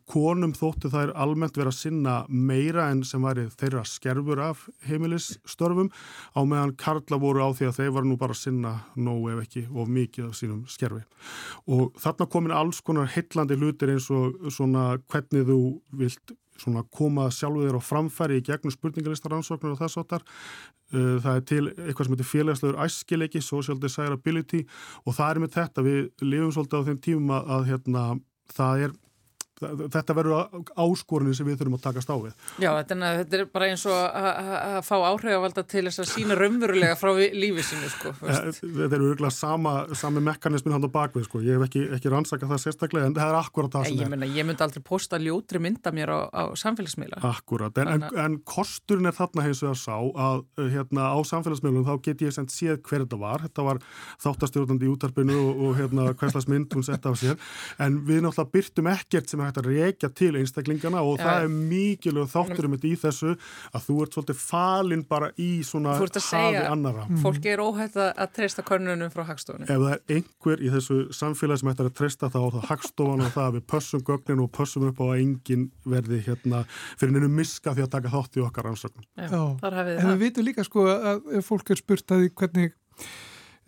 konum 0.05 0.53
þóttu 0.53 0.91
þær 0.93 1.13
almennt 1.17 1.57
vera 1.57 1.71
að 1.73 1.79
sinna 1.79 2.15
meira 2.29 2.89
en 2.93 3.01
sem 3.07 3.23
væri 3.25 3.47
þeirra 3.57 3.81
skerfur 3.89 4.41
af 4.45 4.67
heimilisstörfum 4.85 5.89
á 6.37 6.41
meðan 6.45 6.75
Karla 6.77 7.17
voru 7.21 7.41
á 7.41 7.49
því 7.49 7.71
að 7.71 7.79
þeir 7.79 7.91
var 7.97 8.05
nú 8.05 8.17
bara 8.21 8.35
að 8.35 8.43
sinna 8.43 8.75
nógu 8.93 9.33
ef 9.33 9.43
ekki 9.47 9.65
of 9.73 9.89
mikið 9.89 10.29
af 10.29 10.37
sínum 10.37 10.63
skerfi. 10.69 11.01
Og 11.65 11.97
þarna 11.97 12.29
komin 12.29 12.53
alls 12.53 12.81
konar 12.85 13.09
hillandi 13.09 13.57
hlutir 13.57 13.95
eins 13.95 14.09
og 14.13 14.37
svona 14.53 14.91
hvernig 15.09 15.47
þú 15.49 15.59
vilt 15.97 16.35
svona 16.61 16.83
koma 16.95 17.27
sjálfu 17.33 17.65
þér 17.65 17.79
á 17.79 17.83
framfæri 17.83 18.39
í 18.39 18.43
gegnum 18.45 18.73
spurningalistarannsóknur 18.73 19.75
og 19.75 19.81
þess 19.81 19.99
áttar 19.99 20.23
uh, 20.23 21.17
það 21.23 21.31
er 21.33 21.47
til 21.49 21.63
eitthvað 21.71 22.07
sem 22.07 22.15
heitir 22.15 22.29
félagslegur 22.29 22.79
æskileiki, 22.85 23.41
social 23.43 23.79
desirability 23.81 24.61
og 25.03 25.17
það 25.17 25.31
er 25.31 25.41
með 25.43 25.57
þetta, 25.57 25.85
við 25.85 25.99
lifum 26.23 26.53
svolítið 26.55 26.79
á 26.79 26.87
þeim 26.89 27.01
tímum 27.07 27.33
að, 27.35 27.51
að 27.57 27.67
hérna, 27.71 28.05
það 28.55 28.85
er 28.85 28.95
þetta 29.61 30.15
verður 30.17 30.63
áskorunni 30.75 31.35
sem 31.35 31.47
við 31.47 31.61
þurfum 31.61 31.77
að 31.77 31.83
takast 31.85 32.09
á 32.11 32.15
við. 32.19 32.33
Já, 32.59 32.69
þetta, 32.75 32.97
þetta 33.21 33.37
er 33.37 33.45
bara 33.53 33.69
eins 33.71 33.85
og 33.87 33.95
að 33.95 34.79
fá 34.83 34.95
áhrifavalda 35.09 35.63
til 35.71 35.85
þess 35.87 36.01
að 36.03 36.09
sína 36.11 36.37
raunverulega 36.39 36.97
frá 36.99 37.11
lífið 37.15 37.67
sinu, 37.69 37.91
sko. 37.93 38.11
Eh, 38.25 38.49
þetta 38.51 38.97
er 38.97 39.05
örgulega 39.11 39.31
sama, 39.33 39.75
sami 39.95 40.23
mekanismin 40.25 40.75
hann 40.75 40.83
á 40.83 40.91
bakvið, 40.91 41.27
sko. 41.29 41.41
Ég 41.45 41.55
hef 41.55 41.67
ekki, 41.69 41.85
ekki 41.95 42.11
rannsakað 42.11 42.51
það 42.51 42.61
sérstaklega, 42.65 43.11
en 43.11 43.15
það 43.15 43.31
er 43.31 43.39
akkurat 43.39 43.77
það 43.77 43.87
sem 43.87 44.01
ég, 44.01 44.11
er. 44.17 44.35
Ég 44.35 44.49
myndi 44.49 44.65
aldrei 44.67 44.83
posta 44.91 45.21
ljótri 45.21 45.63
mynda 45.63 45.95
mér 45.95 46.11
á, 46.11 46.19
á 46.35 46.43
samfélagsmiðla. 46.59 47.23
Akkurat, 47.31 47.79
en, 47.83 47.93
en, 47.95 48.07
en 48.25 48.37
kosturinn 48.43 49.07
er 49.07 49.15
þarna 49.15 49.47
heins 49.47 49.63
og 49.63 49.71
að 49.71 49.79
sá 49.85 49.95
að 49.95 50.43
hérna, 50.75 51.07
á 51.15 51.19
samfélagsmiðlum 51.31 51.87
þá 51.87 51.95
get 52.09 52.25
ég 52.27 52.35
sendt 52.35 52.51
séð 52.51 52.81
hver 52.83 53.05
þetta 53.05 53.21
var. 53.23 53.47
Þetta 53.47 53.67
var 53.69 53.81
þáttastjórnandi 54.25 54.89
í 54.89 54.91
útarpinu 54.91 55.39
og, 55.39 55.63
og 55.69 55.79
hérna, 55.79 56.11
er 59.45 59.51
hægt 59.51 59.61
að 59.61 59.69
reykja 59.71 60.09
til 60.17 60.31
einstaklingana 60.39 61.03
og 61.05 61.19
ja. 61.19 61.27
það 61.27 61.45
er 61.45 61.53
mikilvæg 61.71 62.31
þátturum 62.33 62.75
í 62.75 62.93
þessu 63.01 63.33
að 63.35 63.85
þú 63.87 63.97
ert 64.03 64.17
svolítið 64.17 64.39
falinn 64.41 65.03
bara 65.09 65.31
í 65.41 65.49
svona 65.67 65.95
hafi 65.99 66.61
annara. 66.63 67.05
Fólki 67.23 67.51
er 67.53 67.63
óhætt 67.63 67.97
að 68.01 68.33
treysta 68.35 68.65
konunum 68.65 69.11
frá 69.13 69.25
hagstofunum. 69.29 69.67
Ef 69.69 69.83
það 69.85 69.93
er 69.95 70.17
einhver 70.17 70.63
í 70.63 70.71
þessu 70.75 70.99
samfélagi 71.15 71.63
sem 71.63 71.71
ættar 71.73 71.91
að 71.91 71.97
treysta 72.01 72.31
þá 72.33 72.39
á 72.41 72.47
það 72.55 72.67
hagstofan 72.71 73.25
og 73.25 73.35
það 73.35 73.45
að 73.49 73.59
við 73.59 73.67
pössum 73.73 74.05
gögnin 74.09 74.43
og 74.45 74.51
pössum 74.55 74.87
upp 74.89 75.03
á 75.03 75.05
að 75.07 75.21
engin 75.21 75.69
verði 75.85 76.21
hérna 76.25 76.63
fyrir 76.95 77.15
nefnum 77.15 77.37
miska 77.41 77.75
því 77.75 77.85
að 77.85 77.93
taka 77.97 78.13
þátt 78.15 78.39
í 78.39 78.45
okkar 78.45 78.71
ansöknum. 78.71 79.05
Já, 79.15 79.29
Já. 79.29 79.85
en 79.99 80.11
við 80.13 80.25
vitum 80.25 80.49
líka 80.49 80.65
sko 80.67 80.89
að 80.89 81.39
fólk 81.45 81.71
er 81.73 81.81
spurt 81.81 82.15
að 82.15 82.27
hvernig 82.33 82.75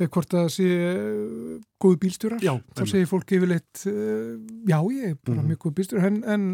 hvort 0.06 0.30
það 0.30 0.48
sé 0.54 0.66
eh, 0.78 1.54
góðu 1.82 1.98
bílstjórar, 2.04 2.42
já, 2.42 2.52
þá 2.78 2.82
segir 2.90 3.10
fólk 3.10 3.32
yfirleitt 3.34 3.82
uh, 3.90 4.36
já 4.70 4.78
ég 4.94 5.12
er 5.12 5.16
bara 5.26 5.42
mm. 5.42 5.48
mjög 5.50 5.60
góðu 5.64 5.76
bílstjórar 5.80 6.08
en, 6.10 6.20
en 6.34 6.46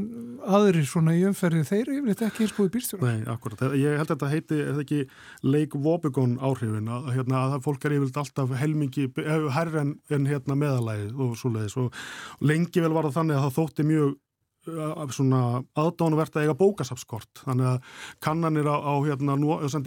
aðrir 0.58 0.88
svona 0.88 1.16
í 1.16 1.26
umferði 1.28 1.64
þeir 1.68 1.82
eru 1.82 1.98
yfirleitt 1.98 2.24
ekki 2.28 2.46
eins 2.46 2.56
góðu 2.56 2.74
bílstjórar. 2.78 3.06
Nei, 3.10 3.28
akkurat, 3.34 3.66
ég 3.80 4.00
held 4.00 4.08
að 4.08 4.14
þetta 4.14 4.32
heiti 4.32 4.60
er 4.60 4.72
það 4.72 4.84
ekki 4.86 5.02
Lake 5.56 5.84
Wobegon 5.84 6.38
áhrifin? 6.40 6.88
Að, 6.88 7.10
hérna, 7.18 7.44
að 7.50 7.58
fólk 7.68 7.88
er 7.88 7.98
yfirleitt 7.98 8.22
alltaf 8.24 8.56
helmingi 8.64 9.10
herr 9.58 9.80
en, 9.84 9.96
en 10.14 10.30
hérna, 10.32 10.60
meðalæði 10.64 11.12
og 11.14 11.36
svo 11.40 11.52
leiðis 11.52 11.80
og 11.84 12.04
lengi 12.44 12.84
vel 12.84 12.96
var 12.96 13.10
það 13.10 13.20
þannig 13.20 13.40
að 13.40 13.48
það 13.48 13.58
þótti 13.60 13.88
mjög 13.92 14.16
aðdánuvert 14.70 16.38
að 16.38 16.46
eiga 16.46 16.55
bókasafskort 16.58 17.43
þannig 17.43 17.70
að 17.74 17.98
kannanir 18.24 18.70
á, 18.70 18.75
á 18.79 18.93
hérna, 19.05 19.38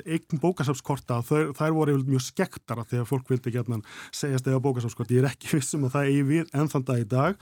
eigin 0.04 0.42
bókasafskorta 0.42 1.20
þær, 1.26 1.52
þær 1.56 1.76
voru 1.76 1.96
mjög 2.04 2.26
skektara 2.28 2.84
þegar 2.88 3.08
fólk 3.08 3.30
vildi 3.32 3.54
hérna 3.54 3.80
segjast 4.14 4.48
eiga 4.48 4.60
bókasafskort 4.64 5.14
ég 5.14 5.24
er 5.24 5.30
ekki 5.30 5.52
vissum 5.56 5.86
að 5.88 5.96
það 5.96 6.10
eigi 6.10 6.26
við 6.30 6.52
enn 6.52 6.72
þann 6.72 6.86
dag 6.90 7.00
í 7.00 7.08
dag. 7.16 7.40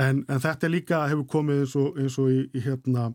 En, 0.00 0.24
en 0.28 0.42
þetta 0.42 0.72
líka 0.72 1.04
hefur 1.10 1.28
komið 1.36 1.64
eins 1.64 1.76
og, 1.80 2.00
eins 2.00 2.18
og 2.20 2.32
í, 2.32 2.40
í 2.56 2.64
hérna 2.64 3.10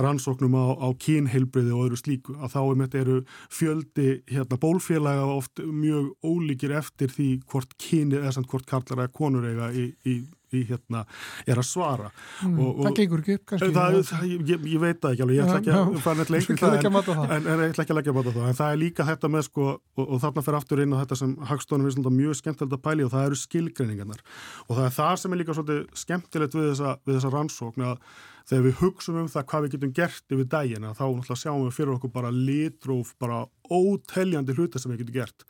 rannsóknum 0.00 0.56
á, 0.56 0.66
á 0.80 0.88
kynheilbriði 0.96 1.74
og 1.74 1.86
öðru 1.86 2.00
slíku 2.00 2.36
að 2.40 2.54
þá 2.54 2.60
um 2.62 2.82
þetta 2.84 3.00
eru 3.02 3.16
fjöldi 3.52 4.08
hérna, 4.30 4.58
bólfélaga 4.60 5.26
oft 5.34 5.60
mjög 5.60 6.12
ólíkir 6.24 6.74
eftir 6.78 7.12
því 7.12 7.30
hvort 7.50 7.74
kynið 7.80 8.24
eða 8.24 8.46
hvort 8.50 8.68
kallar 8.70 9.04
eða 9.04 9.14
konur 9.16 9.48
eiga 9.48 9.70
í, 9.76 9.90
í, 10.08 10.20
í 10.56 10.62
hérna 10.68 11.02
er 11.46 11.60
að 11.60 11.66
svara. 11.68 12.10
Mm, 12.44 12.56
og, 12.58 12.70
og, 12.70 12.88
Það 12.88 12.96
gengur 13.00 13.22
ekki 13.22 13.36
upp 13.38 13.44
kannski 13.52 13.70
það, 13.76 13.98
það, 14.10 14.24
ég, 14.50 14.66
ég 14.74 14.84
veit 14.84 15.00
það 15.02 15.14
ekki 15.14 15.24
alveg, 15.26 15.36
ég 15.36 15.44
ætla 15.46 15.60
ekki 15.60 15.74
að 15.76 16.00
fara 16.06 16.20
neitt 16.20 16.32
lengur 16.34 16.60
það 16.60 17.36
en, 17.36 17.50
ég 17.50 17.66
ætla 17.68 17.84
ekki 17.84 17.94
að 17.94 18.00
leggja 18.00 18.16
báta 18.16 18.34
það. 18.38 18.48
En 18.48 18.58
það 18.60 18.74
er 18.74 18.80
líka 18.84 19.08
þetta 19.10 19.32
með 19.36 19.46
sko 19.50 19.68
og, 19.70 20.02
og 20.06 20.24
þarna 20.24 20.46
fyrir 20.46 20.60
aftur 20.60 20.84
inn 20.84 20.96
á 20.96 21.00
þetta 21.02 21.20
sem 21.20 21.36
Hagstónum 21.50 21.90
er 21.90 22.16
mjög 22.20 22.40
skemmtilegt 22.40 22.76
að 22.78 22.84
pæli 22.88 23.06
og 23.06 23.14
það 23.14 23.28
eru 23.30 23.40
skilgreiningarnar. 23.44 24.26
Og 24.68 24.74
það 24.76 24.88
er 24.88 24.98
það 24.98 25.14
sem 25.22 25.36
er 25.36 25.42
líka 25.42 25.56
svolítið 25.56 26.02
skemmtilegt 26.04 26.58
við 26.58 26.68
þessa, 26.72 26.96
við 27.06 27.18
þessa 27.18 27.32
rannsókn 27.36 27.88
að 27.90 28.04
þegar 28.50 28.66
við 28.66 28.78
hugsaum 28.80 29.20
um 29.20 29.28
það 29.30 29.46
hvað 29.50 29.64
við 29.64 29.74
getum 29.74 29.92
gert 29.94 30.34
yfir 30.34 30.48
daginn 30.50 30.86
þá 30.88 31.04
náttúrulega 31.04 31.38
sjáum 31.38 31.66
við 31.66 31.76
fyrir 31.76 31.92
okkur 31.94 32.12
bara 32.14 32.32
litróf, 32.34 33.12
bara 33.22 33.44
óteljandi 33.70 34.56
hluti 34.56 34.82
sem 34.82 34.90
við 34.90 35.04
getum 35.04 35.18
gert 35.20 35.44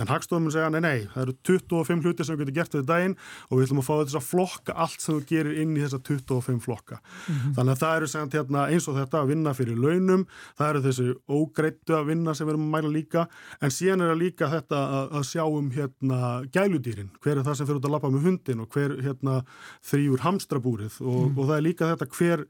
en 0.00 0.10
hagstofnum 0.10 0.52
segja 0.52 0.70
nei, 0.72 0.80
nei, 0.84 0.98
það 1.12 1.22
eru 1.24 1.34
25 1.48 2.06
hluti 2.06 2.26
sem 2.26 2.36
við 2.36 2.46
getum 2.46 2.58
gert 2.58 2.76
yfir 2.76 2.86
daginn 2.88 3.16
og 3.48 3.58
við 3.58 3.66
ætlum 3.66 3.82
að 3.82 3.88
fá 3.88 3.94
þess 4.02 4.18
að 4.18 4.26
flokka 4.28 4.76
allt 4.84 5.04
sem 5.04 5.18
þú 5.18 5.26
gerir 5.28 5.60
inn 5.62 5.76
í 5.76 5.82
þessa 5.84 6.00
25 6.08 6.60
flokka 6.64 6.98
mm 6.98 7.34
-hmm. 7.34 7.54
þannig 7.58 7.72
að 7.72 7.82
það 7.82 7.96
eru 7.96 8.10
segjant 8.12 8.36
hérna, 8.38 8.66
eins 8.72 8.88
og 8.88 8.98
þetta 8.98 9.20
að 9.20 9.30
vinna 9.32 9.54
fyrir 9.54 9.76
launum, 9.76 10.26
það 10.58 10.68
eru 10.70 10.84
þessi 10.86 11.06
ógreittu 11.28 11.96
að 11.98 12.06
vinna 12.12 12.34
sem 12.34 12.46
við 12.46 12.54
erum 12.54 12.66
að 12.66 12.74
mæla 12.76 12.92
líka 12.96 13.26
en 13.60 13.70
síðan 13.70 14.00
er 14.00 14.12
það 14.12 14.22
líka 14.24 14.50
þetta 14.50 14.78
að, 14.98 15.06
að 15.12 15.24
sjá 15.32 15.44
um 15.44 15.70
hérna 15.70 16.18
gæludýrin 16.52 17.10
hver 17.20 17.36
er 17.38 17.44
það 17.44 17.56
sem 17.56 17.66
fyrir 17.66 17.80
út 17.80 17.88
að 17.88 17.94
lappa 17.96 18.10
með 18.10 18.26
hundin 18.26 18.60
og 18.60 18.68
hver 18.68 18.96
hérna 19.02 19.42
þrýur 19.82 20.20
hamstrabúrið 20.20 21.00
og, 21.00 21.22
mm. 21.30 21.38
og 21.38 21.48
það 21.48 21.56
er 21.56 21.66
líka 21.68 21.90
þetta 21.92 22.06
hver 22.16 22.46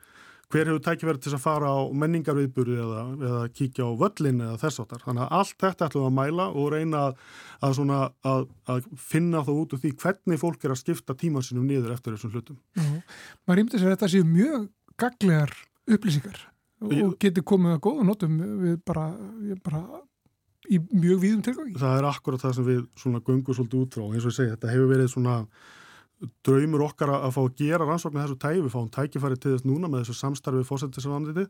hver 0.52 0.68
hefur 0.68 0.82
tækifæri 0.85 1.23
til 1.23 1.32
að 1.32 1.42
fara 1.42 1.71
á 1.73 1.80
menningarviðbúri 2.02 2.76
eða, 2.85 3.02
eða 3.28 3.40
kíkja 3.56 3.88
á 3.88 3.90
völlin 4.02 4.44
eða 4.44 4.61
þess 4.61 4.82
áttar. 4.85 5.02
Þannig 5.06 5.25
að 5.25 5.35
allt 5.38 5.56
þetta 5.64 5.88
ætlum 5.88 6.06
að 6.09 6.14
mæla 6.18 6.47
og 6.52 6.71
reyna 6.75 7.02
að, 7.09 7.82
að, 8.28 8.47
að 8.75 8.88
finna 9.00 9.42
þá 9.47 9.52
út 9.56 9.75
úr 9.76 9.82
því 9.82 9.92
hvernig 10.04 10.42
fólk 10.42 10.64
er 10.66 10.76
að 10.76 10.80
skipta 10.82 11.16
tíman 11.18 11.47
sinum 11.47 11.66
niður 11.68 11.97
eftir 11.97 12.16
þessum 12.16 12.37
hlutum. 12.37 12.61
Já, 12.76 12.88
maður 13.47 13.62
rýmdi 13.62 13.80
sér 13.80 13.90
að 13.90 13.97
þetta 13.97 14.12
séu 14.14 14.28
mjög 14.28 14.71
gaglegar 15.00 15.54
upplýsingar 15.90 16.47
og 16.82 17.12
getur 17.23 17.47
komið 17.47 17.76
að 17.76 17.85
góða 17.87 18.06
notum 18.06 18.40
við 18.62 18.80
bara, 18.87 19.04
bara 19.62 19.82
í 20.71 20.78
mjög 20.92 21.23
víðum 21.23 21.44
tilgangi. 21.47 21.76
Það 21.80 22.00
er 22.00 22.09
akkurat 22.11 22.42
það 22.42 22.59
sem 22.59 22.66
við 22.66 22.82
svona 22.99 23.23
gungum 23.25 23.56
svolítið 23.56 23.85
út 23.85 23.97
frá. 23.97 24.04
Eins 24.09 24.26
og 24.26 24.32
ég 24.32 24.38
segi, 24.38 24.52
þetta 24.54 24.73
hefur 24.73 24.90
verið 24.92 25.11
svona 25.12 25.37
draumur 26.46 26.84
okkar 26.86 27.12
að 27.14 27.34
fá 27.34 27.40
að 27.42 27.56
gera 27.58 27.86
rannsóknir 27.86 28.24
þessu 28.24 28.38
tægi, 28.42 28.62
við 28.64 28.74
fáum 28.74 28.90
tækifæri 28.92 29.38
til 29.40 29.54
þess 29.54 29.66
núna 29.68 29.90
með 29.90 30.04
þessu 30.04 30.16
samstarfið 30.18 30.66
fósættisaranditi 30.68 31.44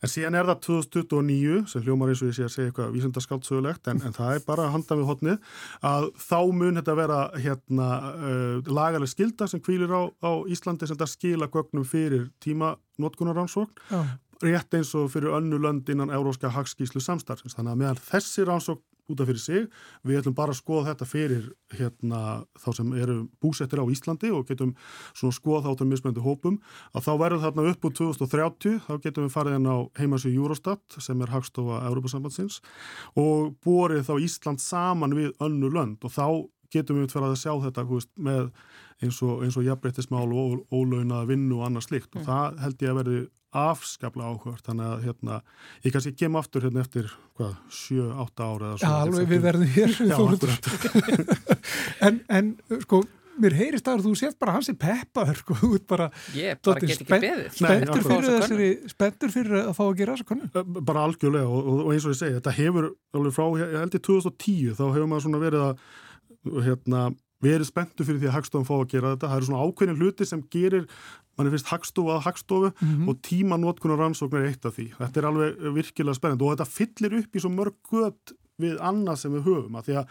en 0.00 0.12
síðan 0.12 0.38
er 0.40 0.50
það 0.50 0.62
2029 0.66 1.60
sem 1.72 1.84
hljómar 1.86 2.12
eins 2.12 2.22
og 2.24 2.30
ég 2.30 2.38
sé 2.38 2.46
að 2.46 2.54
segja 2.54 2.70
eitthvað 2.70 2.94
vísendaskaldsögulegt 2.96 3.92
en, 3.92 4.02
en 4.06 4.16
það 4.16 4.34
er 4.36 4.44
bara 4.46 4.66
að 4.66 4.74
handa 4.76 4.98
við 5.00 5.10
hotnið 5.10 5.52
að 5.92 6.08
þá 6.28 6.38
mun 6.60 6.80
þetta 6.80 6.96
vera 7.00 7.20
hérna 7.36 7.90
uh, 8.10 8.72
lagaleg 8.80 9.12
skilda 9.12 9.50
sem 9.50 9.62
kvílir 9.64 9.92
á, 9.92 10.02
á 10.20 10.32
Íslandi 10.50 10.90
sem 10.90 11.00
það 11.00 11.14
skila 11.14 11.50
gögnum 11.52 11.86
fyrir 11.88 12.28
tíma 12.44 12.74
notkunarrannsókn 13.00 14.18
rétt 14.40 14.74
eins 14.76 14.94
og 14.96 15.10
fyrir 15.12 15.34
önnu 15.36 15.58
lönd 15.60 15.88
innan 15.92 16.12
Euróska 16.14 16.48
hagskíslu 16.52 17.02
samstarfins 17.04 17.56
þannig 17.56 17.74
að 17.74 17.82
meðan 17.82 18.00
þessi 18.06 18.46
rannsókn 18.48 18.84
út 19.10 19.22
af 19.22 19.30
fyrir 19.30 19.42
sig. 19.42 19.66
Við 20.06 20.20
ætlum 20.20 20.36
bara 20.38 20.54
að 20.54 20.60
skoða 20.60 20.86
þetta 20.90 21.08
fyrir 21.08 21.48
hérna, 21.76 22.20
þá 22.58 22.68
sem 22.78 22.92
eru 22.98 23.16
búsettir 23.42 23.82
á 23.82 23.86
Íslandi 23.90 24.30
og 24.34 24.46
getum 24.48 24.74
skoða 25.14 25.68
þá 25.68 25.80
til 25.80 25.88
mismöndu 25.90 26.24
hópum 26.24 26.60
að 26.94 27.06
þá 27.06 27.12
verður 27.24 27.44
þarna 27.46 27.66
upp 27.72 27.88
úr 27.88 27.96
2030 27.98 28.80
þá 28.86 28.92
getum 29.04 29.26
við 29.26 29.34
farið 29.34 29.58
inn 29.58 29.68
á 29.70 29.78
heimasvíu 30.00 30.44
Eurostat 30.44 30.98
sem 30.98 31.20
er 31.22 31.34
hagstofa 31.34 31.82
Európa-sambandsins 31.88 32.60
og 33.18 33.54
borið 33.64 34.06
þá 34.08 34.14
Ísland 34.26 34.62
saman 34.62 35.16
við 35.18 35.34
önnu 35.42 35.70
lönd 35.72 36.06
og 36.06 36.14
þá 36.14 36.26
getum 36.72 37.00
við 37.00 37.12
fyrir 37.14 37.28
að 37.28 37.42
sjá 37.42 37.52
þetta 37.66 37.84
veist, 37.90 38.10
með 38.16 38.48
eins 39.00 39.20
og, 39.24 39.44
og 39.48 39.66
jafnbreyttismál 39.66 40.26
og 40.28 40.64
ólaunaða 40.70 41.28
vinnu 41.30 41.60
og 41.60 41.68
annað 41.68 41.86
slikt 41.88 42.10
og 42.14 42.22
mm. 42.22 42.26
það 42.28 42.64
held 42.64 42.82
ég 42.84 42.92
að 42.92 42.98
verði 43.00 43.20
afskaplega 43.60 44.30
áhugart 44.30 44.66
þannig 44.68 44.86
að 44.86 45.06
hérna, 45.08 45.38
ég 45.82 45.94
kannski 45.94 46.12
kem 46.14 46.36
aftur 46.38 46.66
hérna 46.68 46.84
eftir 46.84 47.08
hvað, 47.38 47.56
7-8 47.74 48.44
ára 48.46 48.74
Já, 48.78 48.90
alveg 49.00 49.32
við 49.32 49.46
verðum 49.48 49.72
hér 49.74 49.96
en, 52.06 52.20
en 52.30 52.52
sko 52.84 53.02
mér 53.40 53.56
heyrist 53.58 53.88
að 53.88 54.04
þú 54.04 54.12
sést 54.18 54.38
bara 54.40 54.54
hans 54.56 54.68
í 54.70 54.74
peppaður 54.78 55.40
sko, 55.40 55.56
þú 55.60 55.70
ert 55.78 55.86
bara, 55.90 56.08
ég 56.36 56.60
bara 56.66 56.82
get 56.82 56.94
ekki 56.96 57.06
beðið. 57.08 57.42
spenntur 57.56 58.04
fyrir 58.06 58.28
þessari 58.28 58.68
spenntur 58.92 59.34
fyrir 59.34 59.56
að 59.62 59.72
fá 59.78 59.82
að 59.86 59.96
gera 60.00 60.16
þessu 60.16 60.28
konu 60.28 60.84
bara 60.90 61.06
algjörlega. 61.08 61.48
Og, 61.48 61.70
og 61.86 61.90
eins 61.94 62.06
og 62.06 62.14
ég 62.14 62.20
segi, 62.20 62.36
þetta 62.38 62.56
hefur 62.58 62.90
alveg 63.16 63.36
frá, 63.36 63.46
ég 63.62 63.76
held 63.78 63.96
í 63.96 64.02
2010 64.10 64.78
þá 64.78 64.84
hefur 64.88 65.10
maður 65.10 65.26
svona 65.26 65.42
verið 65.44 65.66
að 65.68 65.84
hérna, 66.44 67.10
verið 67.40 67.70
spenntur 67.70 68.06
fyrir 68.06 68.20
því 68.20 68.28
að 68.30 68.36
Hagstofan 68.36 68.68
fá 68.68 68.76
að 68.76 68.90
gera 68.92 69.14
þetta, 69.14 69.30
það 69.30 69.36
eru 69.36 69.48
svona 69.48 69.64
ákveðin 69.64 70.00
hluti 70.00 70.26
sem 70.28 70.42
gerir 70.52 70.86
mann 71.40 71.48
er 71.48 71.54
fyrst 71.54 71.70
hagstofu 71.70 72.12
að 72.12 72.24
hagstofu 72.26 72.68
mm 72.68 72.90
-hmm. 72.90 73.08
og 73.08 73.22
tímanótkunar 73.24 73.98
rannsókn 73.98 74.36
er 74.36 74.50
eitt 74.50 74.66
af 74.66 74.76
því. 74.76 74.86
Þetta 74.98 75.20
er 75.20 75.26
alveg 75.26 75.74
virkilega 75.74 76.14
spennend 76.14 76.42
og 76.42 76.52
þetta 76.52 76.68
fyllir 76.68 77.18
upp 77.20 77.36
í 77.36 77.40
svo 77.40 77.50
mörg 77.50 77.76
gött 77.90 78.34
við 78.60 78.76
annað 78.80 79.16
sem 79.16 79.32
við 79.32 79.46
höfum 79.48 79.76
að 79.76 79.84
því 79.86 79.94
að 80.00 80.06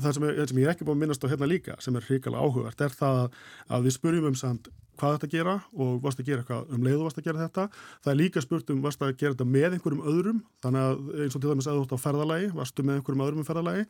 það 0.00 0.12
sem, 0.14 0.24
er, 0.24 0.46
sem 0.46 0.58
ég 0.58 0.66
er 0.66 0.72
ekki 0.74 0.84
búin 0.86 0.96
að 0.96 1.00
minnast 1.02 1.24
á 1.26 1.30
hérna 1.30 1.50
líka 1.50 1.76
sem 1.82 1.96
er 1.96 2.06
hrikalega 2.06 2.42
áhugart 2.44 2.80
er 2.80 2.94
það 2.94 3.32
að 3.68 3.82
við 3.84 3.96
spurjum 3.96 4.28
um 4.30 4.34
samt 4.38 4.68
hvað 5.00 5.16
þetta 5.16 5.30
gera 5.32 5.54
og 5.72 5.96
varst 6.04 6.20
að 6.20 6.28
gera 6.30 6.44
eitthvað 6.44 6.74
um 6.76 6.84
leiðu 6.86 7.06
varst 7.06 7.20
að 7.20 7.26
gera 7.28 7.42
þetta. 7.44 7.64
Það 8.04 8.12
er 8.12 8.20
líka 8.20 8.44
spurt 8.44 8.70
um 8.74 8.84
varst 8.84 9.02
að 9.04 9.16
gera 9.16 9.34
þetta 9.34 9.48
með 9.56 9.76
einhverjum 9.78 10.04
öðrum? 10.12 10.44
Þannig 10.64 10.86
að 10.86 11.24
eins 11.24 11.36
og 11.36 11.42
til 11.42 11.50
dæmis 11.50 11.70
að 11.70 11.80
þú 11.80 11.86
ert 11.86 11.96
á 11.96 12.04
ferðalagi 12.04 12.52
varstu 12.60 12.86
með 12.86 13.00
einhverjum 13.00 13.24
öðrum 13.26 13.42
um 13.42 13.48
ferðalagi? 13.48 13.88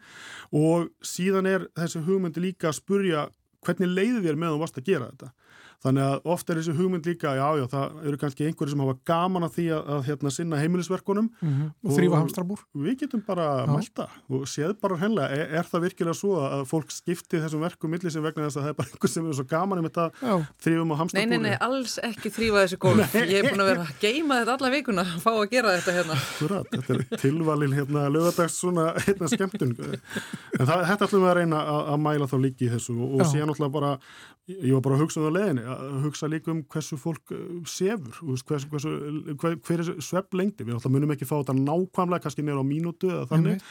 Og 0.63 0.89
síðan 1.13 1.51
er 1.51 1.69
þessi 1.79 2.05
hugmyndi 2.07 2.47
líka 2.47 2.71
að 2.71 2.79
spurja 2.79 3.27
hvernig 3.67 3.93
leiði 3.93 4.25
þér 4.25 4.41
með 4.41 4.55
þú 4.55 4.63
varst 4.63 4.81
að 4.81 4.89
gera 4.89 5.11
þetta 5.11 5.33
Þannig 5.81 6.05
að 6.05 6.27
ofta 6.29 6.53
er 6.53 6.59
þessi 6.61 6.75
hugmynd 6.77 7.07
líka, 7.09 7.31
já, 7.39 7.47
já, 7.57 7.63
það 7.73 8.01
eru 8.11 8.19
kannski 8.21 8.45
einhverju 8.45 8.75
sem 8.75 8.81
hafa 8.85 8.95
gaman 9.09 9.47
að 9.47 9.55
því 9.55 9.63
að, 9.73 9.87
að 9.95 10.03
hérna, 10.11 10.33
sinna 10.35 10.59
heimilisverkunum. 10.61 11.31
Mm 11.41 11.53
-hmm. 11.55 11.71
Og, 11.71 11.87
og 11.89 11.97
þrýfa 11.97 12.19
hamstrabúr. 12.21 12.65
Við 12.85 12.99
getum 13.01 13.23
bara 13.25 13.47
að 13.63 13.73
melda 13.73 14.07
og 14.29 14.43
séð 14.53 14.75
bara 14.83 14.99
hennilega, 15.01 15.29
er, 15.33 15.55
er 15.57 15.71
það 15.71 15.87
virkilega 15.87 16.17
svo 16.19 16.35
að 16.45 16.65
fólk 16.69 16.93
skipti 16.93 17.41
þessum 17.41 17.65
verkum 17.65 17.91
millir 17.91 18.13
sem 18.13 18.23
vegna 18.23 18.45
þess 18.45 18.61
að 18.61 18.67
það 18.67 18.73
er 18.75 18.77
bara 18.83 18.93
einhver 18.93 19.13
sem 19.15 19.31
er 19.31 19.39
svo 19.39 19.47
gaman 19.49 19.81
um 19.81 19.89
þetta 19.89 20.05
þrýfum 20.61 20.93
á 20.93 20.97
hamstrabúri? 21.01 21.31
Nei, 21.31 21.39
nei, 21.39 21.49
nei, 21.49 21.57
alls 21.65 21.97
ekki 22.11 22.29
þrýfa 22.37 22.65
þessu 22.67 22.81
golf. 22.85 23.15
Ég 23.33 23.41
er 23.41 23.49
búin 23.49 23.65
að 23.65 23.71
vera 23.73 23.87
að 23.87 24.05
geima 24.05 24.41
þetta 24.43 24.57
alla 24.59 24.73
vikuna 24.77 25.07
að 25.07 25.25
fá 25.25 25.33
að 25.33 25.49
gera 25.55 25.77
þetta 25.79 25.97
hérna. 25.97 26.19
Akkurat, 26.21 26.69
þetta 26.77 26.99
er 26.99 27.23
tilvalin 27.25 27.79
hérna 27.79 28.05
lögadags 28.13 28.61
svona 28.61 28.91
hérna 29.01 29.33
skemmtun. 29.33 29.73
En 30.61 30.69
það, 30.69 30.85
þetta 30.93 31.09
ætlum 31.09 31.25
við 31.25 31.33
að 31.33 31.39
reyna 31.41 31.65
að, 31.65 31.81
að 31.95 32.05
mæla 32.05 32.29
þá 32.29 32.37
líki 32.45 32.69
í 32.69 32.73
þessu 32.75 32.99
og, 33.01 33.17
og 33.17 33.33
síðan 33.33 33.55
alltaf 33.55 33.73
bara 33.73 33.97
Ég 34.51 34.73
var 34.75 34.83
bara 34.83 34.97
að 34.97 35.05
hugsa 35.05 35.21
um 35.21 35.27
það 35.27 35.35
leðinni, 35.37 35.65
að 35.75 35.97
hugsa 36.05 36.29
líka 36.31 36.53
um 36.53 36.63
hversu 36.71 36.99
fólk 37.01 37.33
uh, 37.35 37.41
sefur, 37.69 38.19
hversu, 38.49 38.69
hversu, 38.73 38.93
hver, 39.41 39.57
hver 39.67 39.83
er 39.85 39.91
svepp 40.05 40.37
lengti. 40.37 40.67
Við 40.69 40.87
munum 40.91 41.15
ekki 41.15 41.29
fá 41.29 41.37
þetta 41.39 41.57
nákvæmlega, 41.59 42.25
kannski 42.27 42.45
nefnir 42.45 42.63
á 42.63 42.67
mínútu 42.67 43.11
eða 43.11 43.27
þannig, 43.31 43.67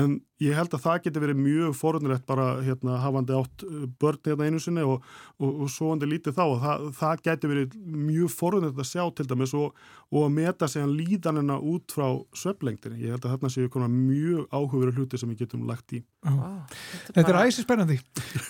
en 0.00 0.18
ég 0.40 0.56
held 0.56 0.72
að 0.76 0.84
það 0.86 1.00
getur 1.06 1.24
verið 1.26 1.40
mjög 1.44 1.76
forunilegt 1.76 2.26
bara 2.28 2.46
hérna, 2.64 2.98
hafandi 3.04 3.36
átt 3.36 3.64
uh, 3.66 3.86
börn 4.00 4.20
hérna 4.26 4.48
einu 4.48 4.62
sinni 4.62 4.84
og, 4.86 5.06
og, 5.38 5.64
og 5.66 5.72
svoandi 5.72 6.08
lítið 6.10 6.38
þá. 6.38 6.44
Það, 6.64 6.86
það 7.00 7.24
getur 7.28 7.54
verið 7.54 7.78
mjög 8.10 8.34
forunilegt 8.34 8.80
að 8.80 8.90
sjá 8.92 9.04
til 9.16 9.28
dæmis 9.30 9.56
og, 9.58 9.76
og 10.10 10.26
að 10.26 10.34
meta 10.38 10.68
sig 10.70 10.84
hann 10.84 10.96
líðanina 10.96 11.58
út 11.60 11.92
frá 11.94 12.06
svepplengtinni. 12.36 13.02
Ég 13.04 13.16
held 13.16 13.26
að 13.26 13.36
þarna 13.36 13.52
séu 13.54 13.86
mjög 13.90 14.46
áhugaveru 14.50 14.96
hluti 14.96 15.18
sem 15.20 15.30
við 15.32 15.44
getum 15.44 15.66
lagt 15.68 15.94
í. 15.96 16.02
Wow. 16.26 16.64
Þetta 17.14 17.32
er 17.32 17.38
æsi 17.46 17.64
spennandi. 17.64 17.98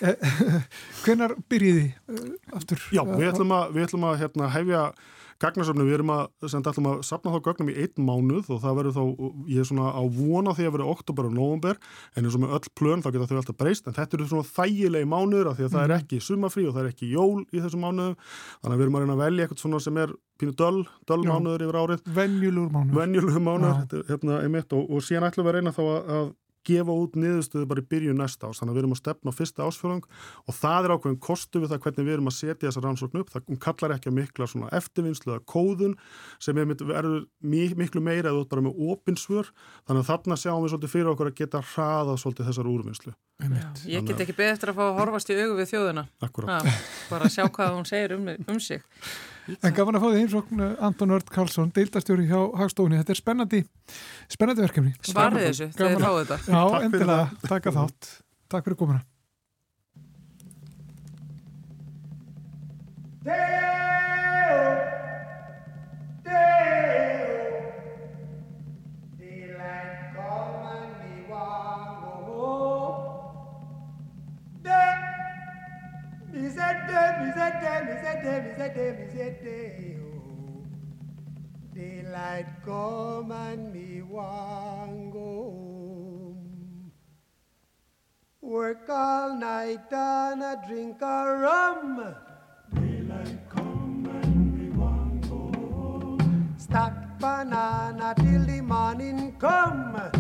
Hvenar 1.04 1.36
byrjiði 1.50 1.86
uh, 2.10 2.56
aftur? 2.56 2.82
Já, 2.94 3.02
við 3.06 3.30
ætlum 3.30 3.56
að, 3.56 3.72
við 3.76 3.88
ætlum 3.88 4.06
að 4.10 4.20
hérna, 4.24 4.52
hefja 4.54 4.84
gagnasöfnu, 5.40 5.86
við 5.88 5.96
erum 5.98 6.12
að, 6.12 6.24
ætlum 6.44 6.88
að 6.90 7.02
sapna 7.08 7.32
þá 7.32 7.44
gagnum 7.46 7.70
í 7.72 7.76
einn 7.80 8.04
mánuð 8.04 8.50
og 8.52 8.60
það 8.60 8.78
verður 8.80 8.96
þá, 8.96 9.30
ég 9.48 9.62
er 9.62 9.68
svona 9.70 9.92
á 9.96 10.02
vona 10.16 10.54
því 10.56 10.66
að 10.68 10.74
verður 10.74 10.92
oktober 10.92 11.28
og 11.30 11.36
november, 11.36 11.78
en 12.12 12.26
eins 12.26 12.36
og 12.36 12.42
með 12.44 12.56
öll 12.58 12.72
plön 12.76 13.04
þá 13.04 13.08
geta 13.14 13.28
þau 13.30 13.38
alltaf 13.40 13.58
breyst, 13.62 13.88
en 13.88 13.96
þetta 13.96 14.18
eru 14.18 14.28
svona 14.30 14.48
þægilegi 14.50 15.08
mánuður 15.14 15.52
af 15.52 15.56
því 15.56 15.64
að 15.64 15.70
mm. 15.70 15.76
það 15.76 15.86
er 15.86 15.94
mhm. 15.94 16.04
ekki 16.04 16.26
sumafrí 16.26 16.66
og 16.66 16.76
það 16.76 16.82
er 16.82 16.90
ekki 16.92 17.10
jól 17.14 17.38
í 17.40 17.62
þessum 17.64 17.86
mánuðum, 17.86 18.18
þannig 18.60 18.74
að 18.74 18.82
við 18.82 18.86
erum 18.86 18.98
að 18.98 19.06
reyna 19.06 19.16
að 19.16 19.24
velja 19.24 19.46
eitthvað 19.46 19.64
svona 19.64 19.82
sem 19.86 20.02
er 20.04 20.14
pínu 20.40 20.56
döl, 20.60 20.84
döl 21.08 21.20
mánuður 21.24 21.66
yfir 21.66 21.80
árið. 21.80 22.04
Venjulegur 22.20 22.70
mánuður. 22.76 23.00
Venjulegur 23.00 23.44
mánuður, 23.48 24.06
hérna, 24.08 24.44
einmitt, 24.44 24.76
og, 24.76 24.92
og 24.92 25.04
síðan 25.04 25.28
ætlum 25.30 25.48
við 25.48 25.52
að 25.54 25.58
reyna 25.58 25.76
þá 25.76 25.82
að 25.88 26.30
gefa 26.66 26.94
út 26.94 27.16
niðurstöðu 27.18 27.68
bara 27.70 27.82
í 27.82 27.88
byrju 27.90 28.14
næsta 28.16 28.50
ás, 28.50 28.60
þannig 28.60 28.72
að 28.72 28.76
við 28.76 28.82
erum 28.82 28.94
að 28.96 29.00
stefna 29.00 29.32
á 29.32 29.38
fyrsta 29.38 29.66
ásfjörðung 29.66 30.04
og 30.46 30.58
það 30.58 30.88
er 30.88 30.94
ákveðin 30.94 31.20
kostu 31.26 31.62
við 31.62 31.72
það 31.72 31.82
hvernig 31.86 32.08
við 32.08 32.14
erum 32.16 32.30
að 32.30 32.36
setja 32.36 32.66
þessa 32.66 32.84
rannsókn 32.84 33.22
upp, 33.22 33.32
það 33.34 33.60
kallar 33.64 33.96
ekki 33.96 34.10
að 34.10 34.18
mikla 34.18 34.50
eftirvinnslu 34.80 35.34
eða 35.34 35.46
kóðun 35.54 35.96
sem 36.42 36.60
er 36.60 36.70
miklu 37.80 38.04
meira 38.04 38.34
eða 38.34 38.46
bara 38.50 38.66
með 38.68 38.84
opinsvör, 38.92 39.50
þannig 39.88 40.04
að 40.04 40.12
þarna 40.12 40.40
sjáum 40.40 40.62
við 40.64 40.74
svolítið 40.74 40.94
fyrir 40.96 41.12
okkur 41.14 41.32
að 41.32 41.38
geta 41.40 41.64
hraðað 41.74 42.22
svolítið 42.24 42.50
þessar 42.50 42.72
úrvinnslu. 42.74 43.16
Já, 43.40 43.66
ég 43.88 44.06
get 44.08 44.22
ekki 44.24 44.36
betur 44.36 44.72
að 44.72 44.78
fá 44.78 44.84
að 44.86 44.98
horfast 45.00 45.32
í 45.32 45.36
augu 45.38 45.56
við 45.58 45.70
þjóðuna 45.72 46.04
ha, 46.20 46.58
bara 47.08 47.28
að 47.28 47.34
sjá 47.36 47.44
hvað 47.48 47.76
hún 47.78 47.86
segir 47.88 48.16
um, 48.16 48.26
um 48.44 48.60
sig. 48.60 48.84
En 49.50 49.74
gaman 49.74 49.96
að 49.98 50.04
fá 50.04 50.08
því 50.10 50.20
heimsókn 50.20 50.64
Anton 50.86 51.14
Ört 51.16 51.30
Karlsson, 51.32 51.72
deildastjóri 51.74 52.28
hjá 52.28 52.40
Hagstofunni. 52.60 53.00
Þetta 53.00 53.14
er 53.16 53.20
spennandi, 53.22 53.62
spennandi 54.30 54.66
verkefni. 54.66 54.92
Svarið 55.08 55.48
þessu, 55.48 55.70
þegar 55.78 56.04
fáið 56.04 56.20
þetta. 56.20 56.38
Já, 56.44 56.60
Takk 56.60 56.86
endilega, 56.90 57.24
takk 57.48 57.70
að 57.72 57.80
þátt. 57.80 58.12
Takk 58.50 58.68
fyrir 58.68 58.80
komuna 58.84 59.00
Oh. 78.22 80.10
Daylight 81.74 82.46
come 82.64 83.32
and 83.32 83.72
me 83.72 84.02
want 84.02 85.12
go 85.12 85.18
home. 85.18 86.92
Work 88.42 88.88
all 88.90 89.38
night 89.38 89.90
and 89.90 90.42
a 90.42 90.62
drink 90.68 91.00
a 91.00 91.34
rum. 91.40 92.14
Daylight 92.74 93.48
come 93.48 94.10
and 94.22 94.58
me 94.58 94.68
want 94.76 95.22
go 95.22 95.50
home. 95.58 96.54
Stack 96.58 97.18
banana 97.18 98.14
till 98.18 98.44
the 98.44 98.60
morning 98.60 99.34
come. 99.38 100.19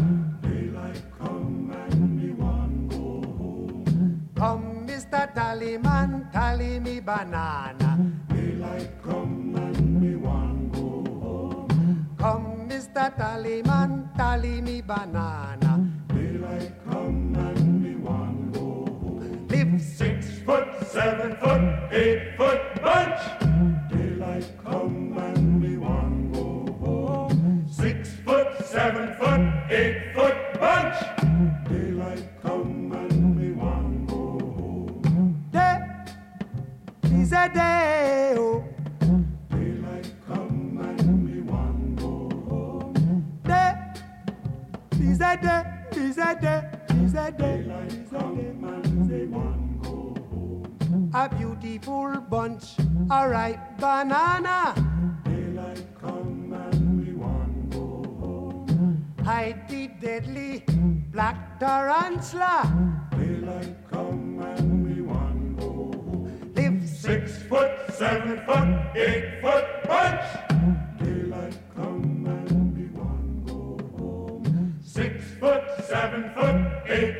Mr. 5.70 5.78
Tallyman, 5.78 6.32
tally 6.32 6.80
me 6.80 6.98
banana. 6.98 8.12
Daylight 8.28 8.90
come 9.04 9.54
and 9.54 10.00
me 10.00 10.16
want 10.16 10.72
go 10.72 11.04
home. 11.20 12.16
Come, 12.18 12.68
Mr. 12.68 13.16
Tallyman, 13.16 14.16
tally 14.16 14.60
me 14.62 14.80
banana. 14.80 15.88
Daylight 16.08 16.72
come 16.84 17.36
and 17.36 17.82
me 17.84 17.94
want 17.94 18.52
go 18.52 18.60
home. 18.60 19.46
Live 19.48 19.80
six 19.80 20.40
foot, 20.40 20.66
seven 20.88 21.36
foot, 21.36 21.92
eight 21.92 22.36
foot 22.36 22.69
Beautiful 51.80 52.20
bunch, 52.28 52.76
a 53.10 53.26
ripe 53.26 53.78
banana. 53.78 54.74
Daylight 55.24 55.86
come 55.98 56.52
and 56.52 56.98
me 56.98 57.12
want 57.14 57.70
go 57.70 58.04
home. 58.20 59.14
Hide 59.24 59.66
the 59.66 59.88
deadly 59.98 60.62
black 61.10 61.58
tarantula. 61.58 63.08
Daylight 63.12 63.76
come 63.90 64.42
and 64.42 64.84
me 64.84 65.00
want 65.00 65.56
go 65.58 65.66
home. 65.66 66.52
Live 66.54 66.86
Six 66.86 67.42
foot, 67.44 67.72
seven 67.94 68.44
foot, 68.44 68.96
eight 68.96 69.40
foot 69.40 69.64
bunch. 69.88 70.26
Daylight 70.98 71.56
come 71.74 72.26
and 72.26 72.76
me 72.76 72.88
want 72.92 73.46
go 73.46 73.78
home. 73.96 74.78
Six 74.82 75.24
foot, 75.40 75.64
seven 75.88 76.30
foot, 76.34 76.90
eight 76.90 77.19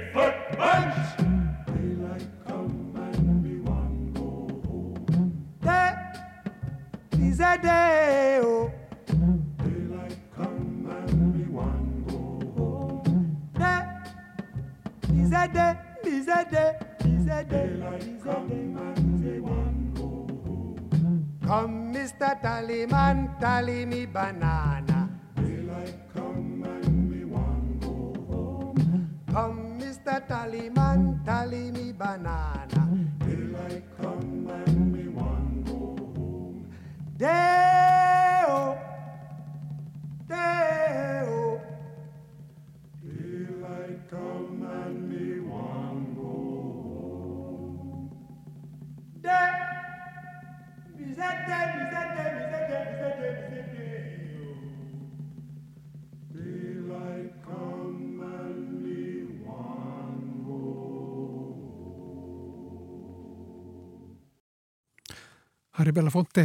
Lizede, 15.51 15.79
Lizede, 16.05 16.79
Lizede. 17.03 17.63
Come, 21.45 21.93
Mr. 21.93 22.41
Tallyman, 22.41 23.41
tally 23.41 23.85
me 23.85 24.07
banana. 24.07 25.09
Daylight 25.35 25.99
come 26.15 26.63
and 26.63 27.11
we 27.11 27.25
want 27.25 27.81
go 27.81 28.15
home. 28.31 29.11
Come, 29.33 29.81
Mr. 29.81 30.23
Tallyman, 30.29 31.25
tally 31.25 31.73
me 31.73 31.91
banana. 31.91 32.90
Harry 65.81 65.95
Belafonte 65.97 66.43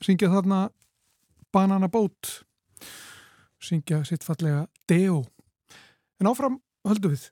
syngja 0.00 0.30
þarna 0.32 0.58
Banana 1.52 1.88
Boat. 1.92 2.30
Syngja 3.60 3.98
sitt 4.08 4.24
fallega 4.24 4.64
Deo. 4.88 5.18
En 6.16 6.30
áfram 6.30 6.56
höldum 6.88 7.12
við. 7.12 7.26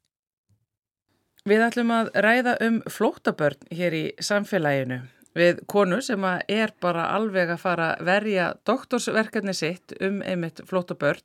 Við 1.48 1.64
ætlum 1.64 1.90
að 1.96 2.12
ræða 2.26 2.54
um 2.68 2.76
flótabörn 2.84 3.72
hér 3.72 3.96
í 3.96 4.04
samfélaginu 4.20 5.00
við 5.38 5.62
konu 5.70 6.00
sem 6.04 6.24
er 6.48 6.72
bara 6.82 7.08
alveg 7.16 7.54
að 7.54 7.60
fara 7.62 7.90
að 7.94 8.06
verja 8.08 8.46
doktorsverkefni 8.68 9.54
sitt 9.56 9.94
um 10.00 10.20
einmitt 10.22 10.62
flótabörn 10.68 11.22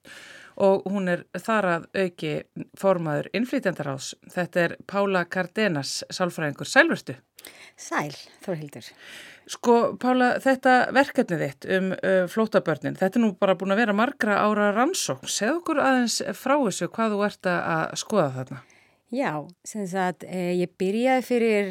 og 0.57 0.87
hún 0.89 1.11
er 1.11 1.23
þar 1.37 1.69
að 1.75 1.87
auki 2.01 2.33
formaður 2.79 3.29
innflýtjandarás. 3.37 4.15
Þetta 4.33 4.63
er 4.63 4.75
Pála 4.89 5.23
Cardenas, 5.29 5.99
sálfræðingur. 6.09 6.69
Sælverstu? 6.69 7.17
Sæl, 7.77 8.15
Þorhildur. 8.45 8.87
Sko, 9.47 9.75
Pála, 10.01 10.33
þetta 10.43 10.89
verkefni 10.95 11.37
þitt 11.39 11.67
um 11.77 11.91
uh, 11.93 12.23
flótabörnin, 12.31 12.97
þetta 12.99 13.19
er 13.19 13.23
nú 13.23 13.29
bara 13.39 13.55
búin 13.59 13.75
að 13.75 13.83
vera 13.83 13.95
margra 13.95 14.41
ára 14.43 14.71
rannsókn. 14.75 15.29
Segð 15.31 15.61
okkur 15.61 15.83
aðeins 15.83 16.17
frá 16.35 16.57
þessu 16.57 16.89
hvað 16.91 17.13
þú 17.15 17.21
ert 17.29 17.51
að 17.53 17.85
skoða 18.01 18.33
þarna. 18.39 18.63
Já, 19.13 19.31
sem 19.63 19.85
sagt, 19.87 20.25
eh, 20.27 20.57
ég 20.59 20.73
byrjaði 20.75 21.23
fyrir 21.23 21.69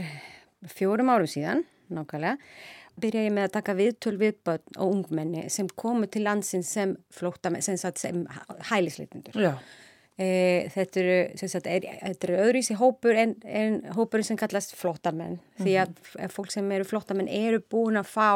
fjórum 0.73 1.11
árum 1.13 1.29
síðan, 1.29 1.67
nákvæmlega, 1.93 2.37
byrjaði 3.01 3.29
ég 3.29 3.35
með 3.37 3.49
að 3.49 3.55
taka 3.59 3.75
viðtöl 3.77 4.15
við 4.21 4.37
börn 4.47 4.79
og 4.79 4.93
ungmenni 4.95 5.49
sem 5.53 5.67
komu 5.69 6.07
til 6.09 6.23
landsins 6.25 6.71
sem 6.73 6.95
flóttamenn, 7.13 7.63
sem, 7.63 7.77
sagt, 7.81 7.99
sem 8.01 8.23
hælisleitundur. 8.71 9.37
Já. 9.37 9.53
E, 10.17 10.29
þetta 10.73 11.01
eru, 11.03 11.17
sem 11.37 11.51
sagt, 11.53 11.67
er, 11.69 11.85
þetta 12.01 12.29
eru 12.31 12.39
öðruvísi 12.47 12.77
hópur 12.81 13.19
en, 13.21 13.35
en 13.45 13.83
hópurinn 13.99 14.25
sem 14.25 14.39
kallast 14.41 14.73
flóttamenn, 14.81 15.37
því 15.61 15.75
að 15.83 15.93
f- 16.01 16.33
fólk 16.33 16.55
sem 16.55 16.71
eru 16.73 16.87
flóttamenn 16.89 17.29
eru 17.29 17.61
búin 17.61 18.01
að 18.01 18.09
fá 18.15 18.31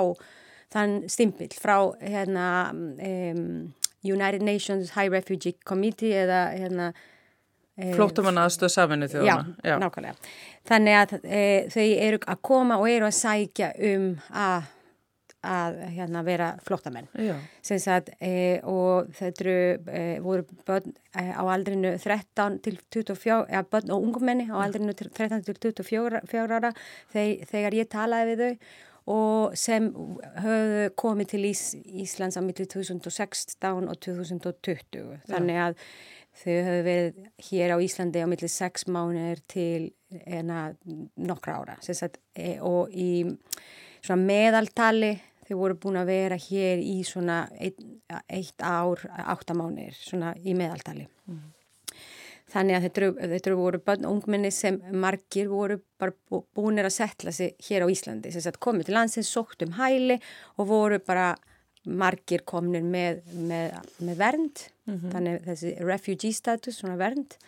þann 0.70 0.98
stimpill 1.10 1.48
frá 1.56 1.78
hérna, 2.04 2.48
um, 2.74 3.72
United 4.04 4.44
Nations 4.44 4.92
High 4.94 5.08
Refugee 5.12 5.56
Committee 5.64 6.12
eða 6.20 6.42
hérna 6.52 6.90
Flóttamann 7.96 8.42
aðstöð 8.42 8.74
saminu 8.74 9.08
þjóðana. 9.10 9.54
Já, 9.64 9.76
nákvæmlega. 9.82 10.34
Þannig 10.70 10.98
að 10.98 11.16
e, 11.24 11.46
þau 11.72 11.86
eru 12.08 12.20
að 12.26 12.44
koma 12.50 12.78
og 12.80 12.90
eru 12.90 13.08
að 13.08 13.16
sækja 13.20 13.72
um 13.90 14.12
að 14.30 14.68
að 15.40 15.78
hérna, 15.94 16.20
vera 16.24 16.50
flottamenn. 16.64 17.06
Já. 17.16 17.32
Sem 17.64 17.78
sagt, 17.80 18.10
e, 18.20 18.60
og 18.68 19.08
þetta 19.16 19.44
eru, 19.44 19.54
e, 19.88 20.02
voru 20.20 20.44
börn 20.68 20.92
á 21.16 21.40
aldrinu 21.40 21.94
13 21.96 22.58
til 22.64 22.76
24, 22.92 23.46
eða 23.48 23.64
börn 23.72 23.94
og 23.94 24.04
ungumenni 24.04 24.50
á 24.52 24.60
aldrinu 24.60 24.92
13 24.92 25.40
til 25.46 25.56
24 25.56 26.20
ára 26.44 26.74
þegar 27.14 27.78
ég 27.78 27.88
talaði 27.88 28.36
við 28.36 28.44
þau 28.44 28.52
og 29.10 29.56
sem 29.58 29.88
höfðu 30.44 30.86
komið 31.00 31.32
til 31.32 31.42
Ís, 31.48 31.62
Íslands 32.04 32.38
á 32.38 32.42
milli 32.44 32.66
2016 32.70 33.88
og 33.90 34.00
2020. 34.06 35.20
Þannig 35.30 35.60
að 35.64 35.80
þau 36.40 36.52
höfðu 36.52 36.84
verið 36.86 37.22
hér 37.48 37.74
á 37.74 37.78
Íslandi 37.82 38.22
á 38.22 38.30
milli 38.30 38.50
6 38.50 38.86
mánuðir 38.92 39.42
til 39.50 39.90
ena 40.26 40.70
nokkra 41.18 41.58
ára. 41.58 41.78
Sagt, 41.82 42.20
e, 42.34 42.58
og 42.62 42.92
í 42.94 43.26
svona 44.00 44.22
meðaltali 44.22 45.14
þau 45.48 45.56
voru 45.58 45.78
búin 45.82 45.98
að 46.00 46.12
vera 46.12 46.38
hér 46.38 46.82
í 46.82 47.00
svona 47.06 47.42
eitt, 47.58 47.80
eitt 48.30 48.62
ár, 48.62 49.02
áttamánuðir, 49.34 49.96
svona 49.98 50.34
í 50.38 50.54
meðaltali. 50.54 51.08
Mm. 51.26 51.48
Þannig 52.50 52.76
að 52.76 52.86
þetta 52.86 53.00
eru, 53.00 53.10
þetta 53.34 53.54
voru 53.58 53.80
bönn 53.86 54.08
ungminni 54.08 54.50
sem 54.54 54.80
margir 54.90 55.50
voru 55.50 55.78
bara 56.00 56.14
búinir 56.56 56.88
að 56.88 56.96
setla 56.96 57.32
sig 57.34 57.54
hér 57.68 57.86
á 57.86 57.92
Íslandi. 57.92 58.32
Þess 58.34 58.50
að 58.50 58.60
komið 58.66 58.90
til 58.90 58.96
landsins, 58.96 59.30
sókt 59.30 59.64
um 59.66 59.76
hæli 59.78 60.18
og 60.58 60.70
voru 60.70 61.00
bara 61.06 61.32
margir 61.86 62.44
komnir 62.44 62.84
með, 62.84 63.22
með, 63.32 63.78
með 64.04 64.20
vernd, 64.20 64.64
mm 64.84 64.94
-hmm. 64.94 65.10
þannig 65.14 65.42
þessi 65.46 65.74
refugee 65.80 66.36
status, 66.36 66.80
svona 66.80 66.98
vernd. 67.00 67.38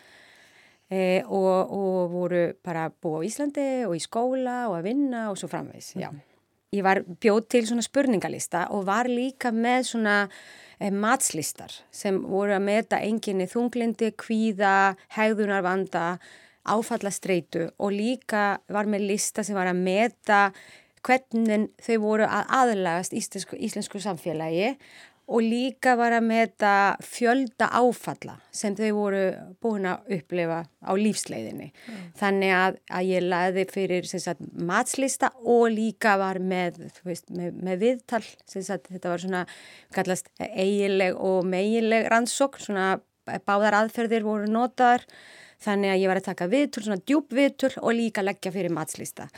E, 0.92 1.22
og, 1.24 1.72
og 1.72 2.10
voru 2.12 2.42
bara 2.64 2.90
búið 2.90 3.24
á 3.24 3.26
Íslandi 3.28 3.70
og 3.88 3.96
í 3.96 4.02
skóla 4.02 4.68
og 4.68 4.78
að 4.78 4.90
vinna 4.90 5.30
og 5.30 5.38
svo 5.40 5.48
framvegs. 5.48 5.96
Mm 5.96 6.02
-hmm 6.02 6.28
ég 6.72 6.84
var 6.84 7.02
bjóð 7.04 7.46
til 7.52 7.66
svona 7.68 7.84
spurningalista 7.84 8.66
og 8.72 8.86
var 8.88 9.08
líka 9.10 9.52
með 9.52 9.90
svona 9.90 10.16
eh, 10.24 10.71
matslistar 10.92 11.74
sem 11.94 12.20
voru 12.22 12.56
að 12.56 12.64
meta 12.66 13.00
enginni 13.02 13.48
þunglindi, 13.50 14.12
kvíða, 14.18 14.94
hegðunarvanda, 15.16 16.18
áfallastreitu 16.62 17.68
og 17.82 17.94
líka 17.94 18.61
var 18.70 18.87
með 18.90 19.08
lista 19.11 19.42
sem 19.42 19.56
var 19.58 19.70
að 19.70 19.82
meta 19.82 20.42
hvernig 21.02 21.70
þau 21.82 21.96
voru 22.02 22.26
að 22.28 22.52
aðlagast 22.61 23.14
íslensku, 23.18 23.58
íslensku 23.58 24.02
samfélagi 24.02 24.76
og 25.30 25.44
líka 25.44 25.94
var 25.96 26.14
að 26.16 26.26
meta 26.26 26.72
fjölda 27.04 27.68
áfalla 27.78 28.35
sem 28.52 28.74
þau 28.76 28.88
voru 28.96 29.20
búin 29.62 29.87
að 29.88 30.16
upplifa 30.18 30.58
á 30.66 30.92
lífsleiðinni. 30.98 31.68
Mm. 31.70 32.00
Þannig 32.18 32.54
að, 32.56 32.80
að 32.98 33.11
ég 33.11 33.28
laði 33.28 33.66
fyrir 33.70 34.08
sagt, 34.11 34.42
matslista 34.52 35.30
og 35.38 35.68
líka 35.72 36.16
var 36.20 36.42
með, 36.42 36.82
veist, 37.06 37.30
með, 37.30 37.54
með 37.62 37.87
viðtal, 37.87 38.24
sagt, 38.50 38.90
þetta 38.90 39.14
var 39.14 39.22
svona 39.22 39.44
kallast 39.94 40.32
eigileg 40.40 41.16
og 41.16 41.46
meigileg 41.48 42.11
rannsók, 42.12 42.58
svona 42.61 42.96
báðar 43.46 43.78
aðferðir 43.78 44.26
voru 44.26 44.50
notaðar, 44.50 45.06
þannig 45.62 45.92
að 45.94 46.00
ég 46.02 46.11
var 46.11 46.18
að 46.18 46.28
taka 46.32 46.50
viðtul, 46.50 46.87
svona 46.88 47.02
djúb 47.06 47.35
viðtul 47.37 47.70
og 47.78 47.92
líka 47.94 48.24
leggja 48.26 48.50
fyrir 48.54 48.74
matslista. 48.74 49.28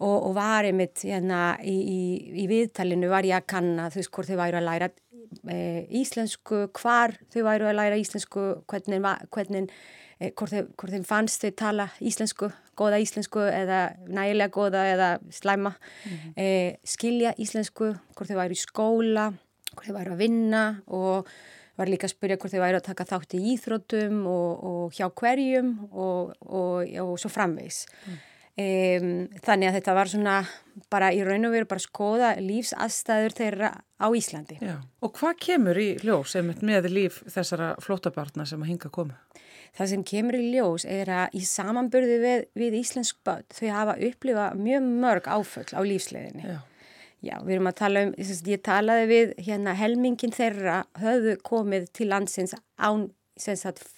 Og, 0.00 0.16
og 0.30 0.34
var 0.34 0.64
einmitt 0.64 1.02
hérna, 1.04 1.58
í, 1.60 1.76
í, 1.76 2.02
í 2.40 2.48
viðtalinu 2.48 3.10
var 3.12 3.26
ég 3.28 3.36
að 3.36 3.48
kanna 3.52 3.90
þú 3.92 4.00
veist 4.00 4.12
hvort 4.16 4.30
þau 4.30 4.38
væru 4.40 4.60
að 4.60 4.64
læra 4.64 4.88
e, 5.52 5.58
íslensku, 6.00 6.62
hvar 6.80 7.16
þau 7.32 7.42
væru 7.44 7.68
að 7.68 7.76
læra 7.76 7.98
íslensku, 8.00 8.46
hvernig, 8.70 9.02
hvernig 9.34 9.68
e, 10.16 10.30
hvort, 10.30 10.54
þeim, 10.54 10.72
hvort 10.80 10.94
þeim 10.94 11.06
fannst 11.08 11.44
þau 11.44 11.52
tala 11.60 11.88
íslensku, 12.00 12.50
goða 12.80 13.00
íslensku 13.02 13.44
eða 13.44 13.82
nægilega 14.08 14.54
goða 14.54 14.86
eða 14.94 15.10
slæma 15.36 15.74
mm 15.76 16.16
-hmm. 16.16 16.32
e, 16.36 16.76
skilja 16.84 17.34
íslensku 17.36 17.92
hvort 18.16 18.30
þau 18.30 18.40
væru 18.40 18.56
í 18.56 18.64
skóla 18.64 19.30
hvort 19.74 19.86
þau 19.86 19.98
væru 19.98 20.16
að 20.16 20.22
vinna 20.24 20.64
og 20.86 21.28
var 21.76 21.88
líka 21.88 22.08
að 22.08 22.14
spyrja 22.14 22.36
hvort 22.36 22.52
þau 22.52 22.64
væru 22.64 22.80
að 22.80 22.88
taka 22.88 23.04
þátt 23.04 23.36
í 23.38 23.44
íþrótum 23.54 24.26
og, 24.28 24.64
og 24.64 24.96
hjá 24.96 25.08
hverjum 25.08 25.70
og, 25.92 26.34
og, 26.40 26.90
og 27.04 27.14
svo 27.20 27.30
framvegs 27.32 27.86
mm. 28.06 28.18
Um, 28.60 29.12
þannig 29.44 29.70
að 29.70 29.76
þetta 29.78 29.92
var 29.96 30.10
svona 30.10 30.34
bara 30.92 31.10
í 31.14 31.20
raun 31.24 31.46
og 31.48 31.54
veru 31.54 31.68
bara 31.70 31.82
skoða 31.82 32.30
lífsastæður 32.42 33.36
þeirra 33.38 33.70
á 33.78 34.06
Íslandi. 34.16 34.58
Já. 34.60 34.74
Og 35.00 35.12
hvað 35.16 35.38
kemur 35.46 35.80
í 35.80 35.90
ljós 36.02 36.34
með 36.44 36.88
líf 36.90 37.20
þessara 37.30 37.74
flótabarna 37.80 38.46
sem 38.48 38.60
að 38.60 38.72
hinga 38.72 38.90
að 38.90 38.96
koma? 38.96 39.20
Það 39.78 39.90
sem 39.92 40.02
kemur 40.10 40.36
í 40.36 40.48
ljós 40.50 40.84
er 40.88 41.12
að 41.14 41.36
í 41.38 41.44
samanburði 41.46 42.16
við, 42.24 42.42
við 42.58 42.76
Íslensk 42.80 43.20
börn 43.24 43.46
þau 43.54 43.68
hafa 43.76 43.94
upplifað 44.08 44.58
mjög 44.66 44.90
mörg 45.04 45.30
áföll 45.30 45.70
á 45.70 45.80
lífsleginni. 45.86 46.48
Já. 46.50 46.58
Já, 47.20 47.36
við 47.44 47.54
erum 47.58 47.68
að 47.68 47.78
tala 47.82 48.02
um, 48.08 48.12
ég 48.48 48.62
talaði 48.64 49.08
við 49.10 49.32
hérna 49.44 49.76
helmingin 49.76 50.32
þeirra 50.32 50.82
höfðu 51.00 51.36
komið 51.44 51.90
til 51.96 52.08
landsins 52.08 52.56
án 52.80 53.10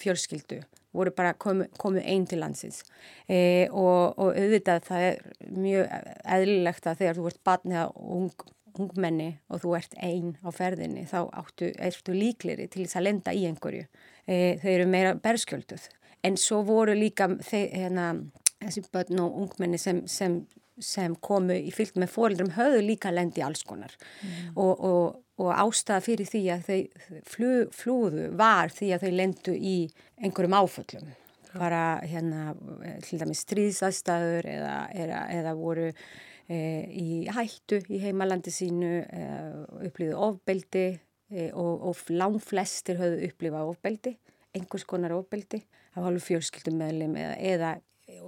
fjölskyldu 0.03 0.61
voru 0.93 1.13
bara 1.17 1.35
komu, 1.35 1.67
komu 1.81 2.03
einn 2.03 2.27
til 2.29 2.43
landsins 2.43 2.83
e, 3.27 3.69
og, 3.71 4.19
og 4.19 4.33
auðvitað 4.37 4.89
það 4.89 5.07
er 5.09 5.23
mjög 5.57 5.95
eðlilegt 6.37 6.89
að 6.89 6.99
þegar 7.03 7.19
þú 7.19 7.31
ert 7.31 7.41
barn 7.49 7.75
eða 7.77 7.87
ung, 8.19 8.47
ungmenni 8.79 9.31
og 9.49 9.63
þú 9.65 9.75
ert 9.79 9.97
einn 10.01 10.37
á 10.45 10.49
ferðinni 10.55 11.07
þá 11.09 11.19
áttu, 11.43 11.73
ertu 11.77 12.17
líkleri 12.17 12.69
til 12.69 12.85
þess 12.85 13.01
að 13.01 13.09
lenda 13.09 13.35
í 13.37 13.45
einhverju. 13.49 13.89
E, 14.27 14.37
þau 14.63 14.71
eru 14.77 14.89
meira 14.91 15.17
berskjölduð 15.19 15.89
en 16.23 16.39
svo 16.39 16.63
voru 16.67 16.95
líka 16.97 17.29
þeir, 17.43 17.69
hérna, 17.75 18.09
þessi 18.63 18.85
börn 18.95 19.23
og 19.25 19.41
ungmenni 19.43 19.81
sem, 19.81 20.05
sem, 20.07 20.41
sem 20.79 21.17
komu 21.25 21.57
í 21.57 21.73
fyllt 21.75 21.99
með 22.01 22.13
fórildrum 22.15 22.55
höfðu 22.57 22.85
líka 22.87 23.13
lendi 23.15 23.43
alls 23.45 23.65
konar 23.67 23.95
mm. 23.97 24.55
og, 24.55 24.85
og 24.87 25.21
og 25.41 25.53
ástæða 25.57 26.03
fyrir 26.05 26.29
því 26.29 26.43
að 26.53 26.67
þau 26.67 26.79
flú, 27.29 27.51
flúðu 27.73 28.27
var 28.39 28.73
því 28.75 28.91
að 28.95 29.07
þau 29.07 29.13
lendu 29.21 29.55
í 29.57 29.77
einhverjum 30.21 30.59
áföllum. 30.59 31.15
Bara 31.53 31.85
hérna 32.09 32.53
til 33.05 33.21
dæmis 33.21 33.43
stríðsastæður 33.45 34.49
eða, 34.49 34.77
eða, 34.97 35.23
eða 35.37 35.55
voru 35.59 35.89
e, 35.93 36.59
í 36.89 37.07
hættu 37.33 37.83
í 37.93 38.01
heimalandi 38.01 38.53
sínu 38.55 38.93
e, 39.05 39.25
upplýðu 39.89 40.21
ofbeldi 40.29 40.87
e, 40.93 41.51
og, 41.51 41.89
og 41.91 42.13
langflestir 42.13 43.01
höfðu 43.01 43.29
upplýfað 43.29 43.73
ofbeldi 43.75 44.17
einhvers 44.57 44.85
konar 44.89 45.15
ofbeldi 45.17 45.63
af 45.93 46.07
hálfu 46.07 46.31
fjölskyldum 46.31 46.81
meðlum 46.81 47.17
eða, 47.21 47.37
eða 47.37 47.73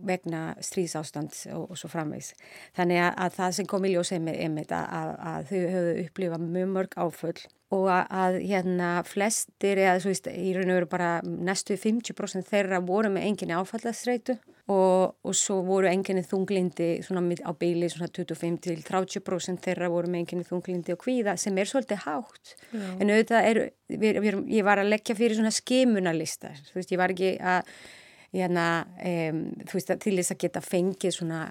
vegna 0.05 0.45
stríðsástand 0.65 1.37
og, 1.55 1.71
og 1.71 1.81
svo 1.81 1.91
framvegs. 1.93 2.33
Þannig 2.77 3.03
að, 3.03 3.13
að 3.27 3.37
það 3.39 3.59
sem 3.59 3.69
kom 3.71 3.89
í 3.89 3.95
með 4.25 4.41
einmitt 4.47 4.73
að, 4.75 5.13
að 5.33 5.51
þau 5.51 5.61
höfðu 5.75 5.95
upplifað 6.05 6.49
mjög 6.49 6.73
mörg 6.79 6.99
áföll 6.99 7.39
og 7.75 7.87
að, 7.91 8.05
að 8.13 8.37
hérna 8.45 8.89
flestir 9.09 9.81
eða 9.83 10.01
svo 10.03 10.13
veist, 10.13 10.29
í 10.29 10.51
raun 10.55 10.71
og 10.71 10.79
veru 10.79 10.91
bara 10.91 11.11
næstu 11.25 11.77
50% 11.81 12.47
þeirra 12.51 12.81
voru 12.85 13.11
með 13.15 13.27
enginni 13.31 13.57
áfallastreitu 13.57 14.37
og, 14.73 15.17
og 15.25 15.37
svo 15.37 15.59
voru 15.67 15.89
enginni 15.91 16.25
þunglindi 16.27 16.91
svona 17.05 17.25
á 17.45 17.53
svona 17.93 18.11
25-30% 18.17 19.65
þeirra 19.65 19.91
voru 19.93 20.13
með 20.13 20.25
enginni 20.25 20.49
þunglindi 20.49 20.95
og 20.95 21.03
kvíða 21.03 21.37
sem 21.41 21.59
er 21.59 21.71
svolítið 21.71 22.05
hátt 22.07 22.55
Já. 22.71 22.87
en 23.01 23.11
auðvitað 23.11 23.51
er, 23.51 23.63
við, 23.93 24.23
við, 24.25 24.41
ég 24.59 24.67
var 24.67 24.81
að 24.81 24.93
leggja 24.95 25.19
fyrir 25.19 25.39
svona 25.39 25.55
skimunarlistar, 25.55 26.63
þú 26.71 26.81
veist 26.81 26.95
ég 26.95 27.03
var 27.03 27.17
ekki 27.17 27.37
að 27.41 27.77
hérna, 28.35 28.67
um, 28.99 29.47
þú 29.65 29.79
veist, 29.79 29.95
til 30.03 30.17
þess 30.19 30.35
að 30.35 30.43
geta 30.45 30.65
fengið 30.65 31.17
svona 31.19 31.47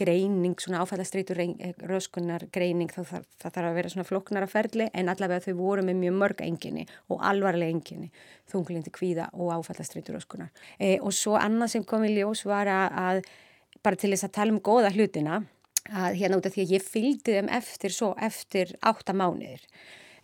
greining, 0.00 0.56
svona 0.60 0.80
áfællastreitur 0.84 1.40
eh, 1.42 1.74
röskunar 1.88 2.46
greining, 2.52 2.90
þá 2.92 3.02
þarf, 3.04 3.28
það 3.42 3.54
þarf 3.56 3.70
að 3.70 3.78
vera 3.78 3.92
svona 3.92 4.08
floknara 4.08 4.48
ferli 4.50 4.88
en 4.94 5.12
allavega 5.12 5.44
þau 5.44 5.54
voru 5.58 5.84
með 5.86 6.00
mjög 6.00 6.18
mörg 6.22 6.42
enginni 6.46 6.86
og 7.12 7.22
alvarlega 7.30 7.74
enginni 7.74 8.10
þunglindi 8.50 8.92
kvíða 8.94 9.28
og 9.36 9.52
áfællastreitur 9.58 10.16
röskunar. 10.16 10.50
E, 10.78 10.98
og 10.98 11.12
svo 11.16 11.36
annað 11.40 11.74
sem 11.74 11.86
kom 11.86 12.06
í 12.06 12.14
ljós 12.14 12.46
var 12.48 12.70
að, 12.70 13.00
að 13.04 13.80
bara 13.84 14.00
til 14.00 14.12
þess 14.14 14.28
að 14.28 14.36
tala 14.38 14.56
um 14.56 14.62
góða 14.70 14.92
hlutina 14.94 15.42
að 15.90 16.20
hérna 16.20 16.40
út 16.40 16.48
af 16.48 16.54
því 16.54 16.66
að 16.66 16.74
ég 16.76 16.86
fylgdi 16.86 17.36
þeim 17.36 17.50
eftir 17.60 17.94
svo 17.94 18.12
eftir 18.20 18.74
átta 18.86 19.16
mánuðir 19.16 19.64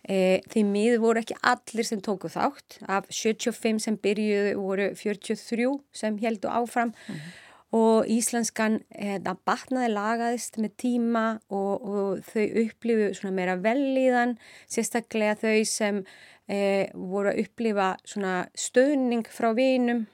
E, 0.07 0.39
því 0.47 0.63
miður 0.69 1.01
voru 1.03 1.19
ekki 1.19 1.35
allir 1.51 1.87
sem 1.87 1.99
tóku 2.03 2.31
þátt. 2.31 2.79
Af 2.87 3.09
75 3.11 3.83
sem 3.83 3.97
byrjuðu 3.99 4.53
voru 4.61 4.87
43 4.95 5.67
sem 5.91 6.17
heldu 6.21 6.47
áfram 6.47 6.93
mm 6.93 7.15
-hmm. 7.15 7.35
og 7.79 8.07
íslenskan 8.07 8.79
e, 8.95 9.19
það 9.19 9.43
batnaði 9.45 9.89
lagaðist 9.91 10.57
með 10.57 10.71
tíma 10.77 11.25
og, 11.49 11.73
og 11.81 12.23
þau 12.23 12.45
upplifu 12.63 13.13
svona 13.13 13.35
meira 13.35 13.55
velíðan, 13.55 14.37
sérstaklega 14.67 15.35
þau 15.35 15.65
sem 15.65 16.05
e, 16.47 16.87
voru 16.93 17.29
að 17.29 17.39
upplifa 17.43 17.97
svona 18.05 18.47
stöðning 18.55 19.27
frá 19.27 19.53
vinum 19.53 20.07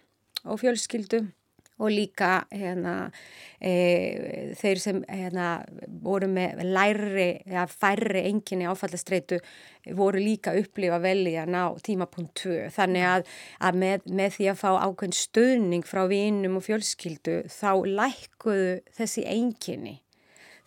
og 0.44 0.60
fjölskyldu 0.60 1.28
og 1.82 1.90
líka 1.94 2.44
hérna, 2.52 2.96
e, 3.58 4.54
þeir 4.60 4.82
sem 4.82 5.02
hérna, 5.10 5.48
voru 6.04 6.30
með 6.32 6.62
læri 6.68 7.30
eða 7.48 7.66
færri 7.72 8.26
enginni 8.30 8.70
áfallastreitu 8.70 9.40
voru 9.98 10.22
líka 10.22 10.54
upplifa 10.60 11.02
vel 11.04 11.26
í 11.28 11.36
að 11.40 11.52
ná 11.56 11.64
tímapunkt 11.84 12.46
2 12.46 12.70
þannig 12.76 13.10
að, 13.10 13.28
að 13.60 13.82
með, 13.84 14.08
með 14.22 14.38
því 14.38 14.52
að 14.52 14.62
fá 14.62 14.70
ákveðin 14.86 15.18
stöðning 15.18 15.88
frá 15.88 16.06
vinum 16.12 16.62
og 16.62 16.68
fjölskyldu 16.70 17.42
þá 17.52 17.72
lækkuðu 17.90 18.80
þessi 18.96 19.28
enginni 19.34 20.00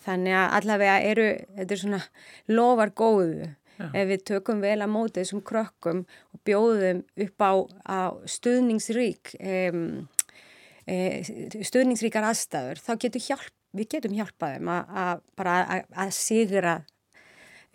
Þannig 0.07 0.37
að 0.39 0.53
allavega 0.61 0.97
eru, 1.03 1.31
þetta 1.57 1.75
er 1.75 1.81
svona 1.83 2.03
lofar 2.53 2.93
góðu. 2.97 3.55
Já. 3.77 3.91
ef 3.93 4.07
við 4.09 4.23
tökum 4.31 4.63
vel 4.65 4.79
að 4.81 4.89
móti 4.89 5.21
þessum 5.21 5.43
krökkum 5.45 5.99
og 6.33 6.39
bjóðum 6.49 7.03
upp 7.27 7.43
á, 7.45 7.53
á 7.85 8.01
stuðningsrík, 8.25 9.35
um, 9.37 10.07
e, 10.87 10.99
stuðningsríkar 11.67 12.27
aðstæður, 12.31 12.81
þá 12.83 12.93
getum 13.05 13.25
hjálp, 13.27 13.53
við 13.77 13.89
getum 13.97 14.15
hjálpað 14.17 14.55
þeim 14.57 14.71
að, 14.73 14.95
að 15.03 15.51
að, 15.53 15.85
að 16.05 16.13
sigra 16.17 16.77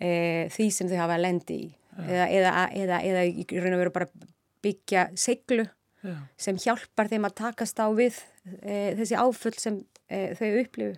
e, 0.00 0.10
því 0.52 0.66
sem 0.74 0.90
þau 0.90 0.98
hafa 1.04 1.20
lendi 1.20 1.58
í 1.66 1.70
eða, 2.02 2.26
eða, 2.32 2.52
eða, 2.82 3.00
eða 3.10 3.24
í 3.28 3.46
raun 3.60 3.76
og 3.76 3.82
veru 3.84 3.94
bara 3.94 4.10
byggja 4.64 5.06
seglu 5.18 5.66
Já. 6.02 6.16
sem 6.40 6.58
hjálpar 6.58 7.10
þeim 7.12 7.28
að 7.28 7.36
takast 7.42 7.78
á 7.78 7.86
við 7.94 8.16
e, 8.64 8.94
þessi 8.98 9.18
áfull 9.20 9.54
sem 9.60 9.76
e, 10.08 10.32
þau 10.38 10.48
upplifu. 10.62 10.96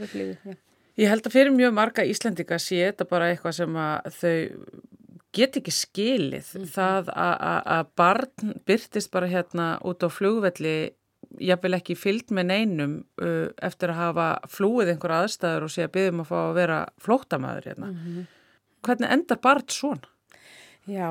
Upplifu. 0.00 0.54
Ég 1.00 1.08
held 1.10 1.26
að 1.26 1.34
fyrir 1.34 1.54
mjög 1.56 1.72
marga 1.74 2.04
Íslandika 2.06 2.58
sé 2.62 2.82
þetta 2.90 3.06
bara 3.10 3.30
eitthvað 3.32 3.56
sem 3.56 3.76
að 3.80 4.10
þau 4.20 4.34
get 5.34 5.56
ekki 5.60 5.72
skilið 5.74 6.48
það 6.74 7.10
að- 7.14 7.40
að 7.48 7.60
að 7.74 7.90
barn 7.98 8.54
byrtist 8.66 9.10
bara 9.14 9.28
hérna 9.30 9.66
út 9.86 10.02
á 10.02 10.08
flugvelli 10.10 10.76
jafnvel 11.40 11.78
ekki 11.78 11.96
fyllt 11.98 12.32
með 12.36 12.48
neinum 12.50 12.94
uh, 13.22 13.48
eftir 13.64 13.92
að 13.94 14.00
hafa 14.00 14.28
flúið 14.50 14.94
einhver 14.94 15.16
aðstæður 15.20 15.66
og 15.66 15.74
sé 15.74 15.86
að 15.86 15.94
byggjum 15.96 16.22
að 16.24 16.30
fá 16.30 16.36
að 16.42 16.54
vera 16.60 16.78
flóttamæður 17.00 17.70
hérna. 17.70 17.90
Hvernig 18.86 19.14
endar 19.16 19.40
barn 19.44 19.66
svona? 19.72 20.12
Já, 20.88 21.08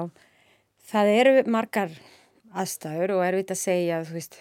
það 0.90 1.12
eru 1.16 1.36
margar 1.52 1.92
aðstæður 2.58 3.18
og 3.18 3.26
erfitt 3.28 3.54
að 3.54 3.62
segja, 3.62 4.00
þú 4.08 4.18
veist, 4.18 4.40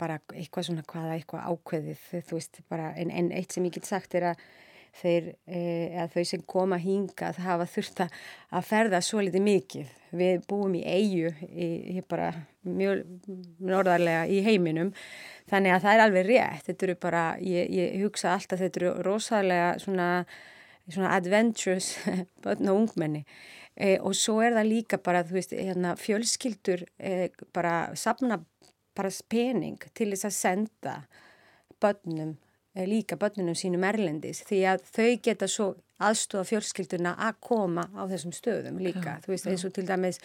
bara 0.00 0.18
eitthvað 0.34 0.68
svona 0.68 0.84
hvaða 0.88 1.14
eitthvað 1.16 1.46
ákveðið, 1.48 2.04
þú 2.28 2.36
veist, 2.36 2.60
bara 2.72 2.90
en, 2.98 3.12
en 3.14 3.30
eitt 3.32 3.54
sem 3.54 3.64
ég 3.68 3.76
get 3.78 3.88
sagt 3.88 4.16
er 4.18 4.32
að 4.32 4.44
þeir, 5.00 5.32
e, 5.46 5.60
að 6.02 6.14
þau 6.14 6.24
sem 6.28 6.44
koma 6.48 6.78
hingað 6.80 7.40
hafa 7.42 7.66
þurft 7.70 8.02
að 8.04 8.66
ferða 8.68 9.00
svo 9.04 9.22
litið 9.24 9.44
mikið. 9.46 9.92
Við 10.12 10.42
búum 10.50 10.74
í 10.76 10.82
eigu, 10.84 11.32
í 11.48 12.02
bara 12.08 12.32
mjög 12.68 13.04
norðarlega 13.64 14.26
í 14.28 14.42
heiminum, 14.44 14.92
þannig 15.50 15.72
að 15.72 15.86
það 15.86 15.94
er 15.94 16.04
alveg 16.04 16.28
rétt, 16.28 16.66
þetta 16.68 16.86
eru 16.88 16.98
bara, 17.00 17.24
ég, 17.40 17.72
ég 17.72 18.04
hugsa 18.04 18.34
alltaf 18.34 18.60
þetta 18.60 18.82
eru 18.82 18.92
rosalega 19.06 19.72
svona, 19.82 20.10
svona 20.86 21.16
adventures 21.16 21.94
börn 22.44 22.72
og 22.72 22.84
ungmenni. 22.84 23.24
E, 23.72 23.96
og 24.04 24.12
svo 24.18 24.42
er 24.44 24.52
það 24.52 24.68
líka 24.68 25.00
bara, 25.00 25.24
þú 25.24 25.38
veist, 25.38 25.56
hérna, 25.56 25.96
fjölskyldur 25.96 26.84
e, 27.00 27.30
bara 27.56 27.76
sapna 27.96 28.42
bara 28.96 29.10
pening 29.32 29.80
til 29.96 30.10
þess 30.12 30.28
að 30.28 30.36
senda 30.36 30.96
börnum, 31.82 32.36
líka 32.88 33.18
börnunum 33.20 33.56
sínum 33.58 33.84
erlendis 33.84 34.42
því 34.48 34.62
að 34.72 34.84
þau 34.94 35.10
geta 35.26 35.48
svo 35.50 35.68
aðstofa 36.02 36.48
fjölskylduna 36.48 37.14
að 37.28 37.38
koma 37.44 37.84
á 37.92 38.02
þessum 38.10 38.34
stöðum 38.34 38.80
líka, 38.82 39.18
þú 39.24 39.34
veist, 39.34 39.48
eins 39.50 39.64
og 39.68 39.74
til 39.76 39.84
dæmis 39.86 40.20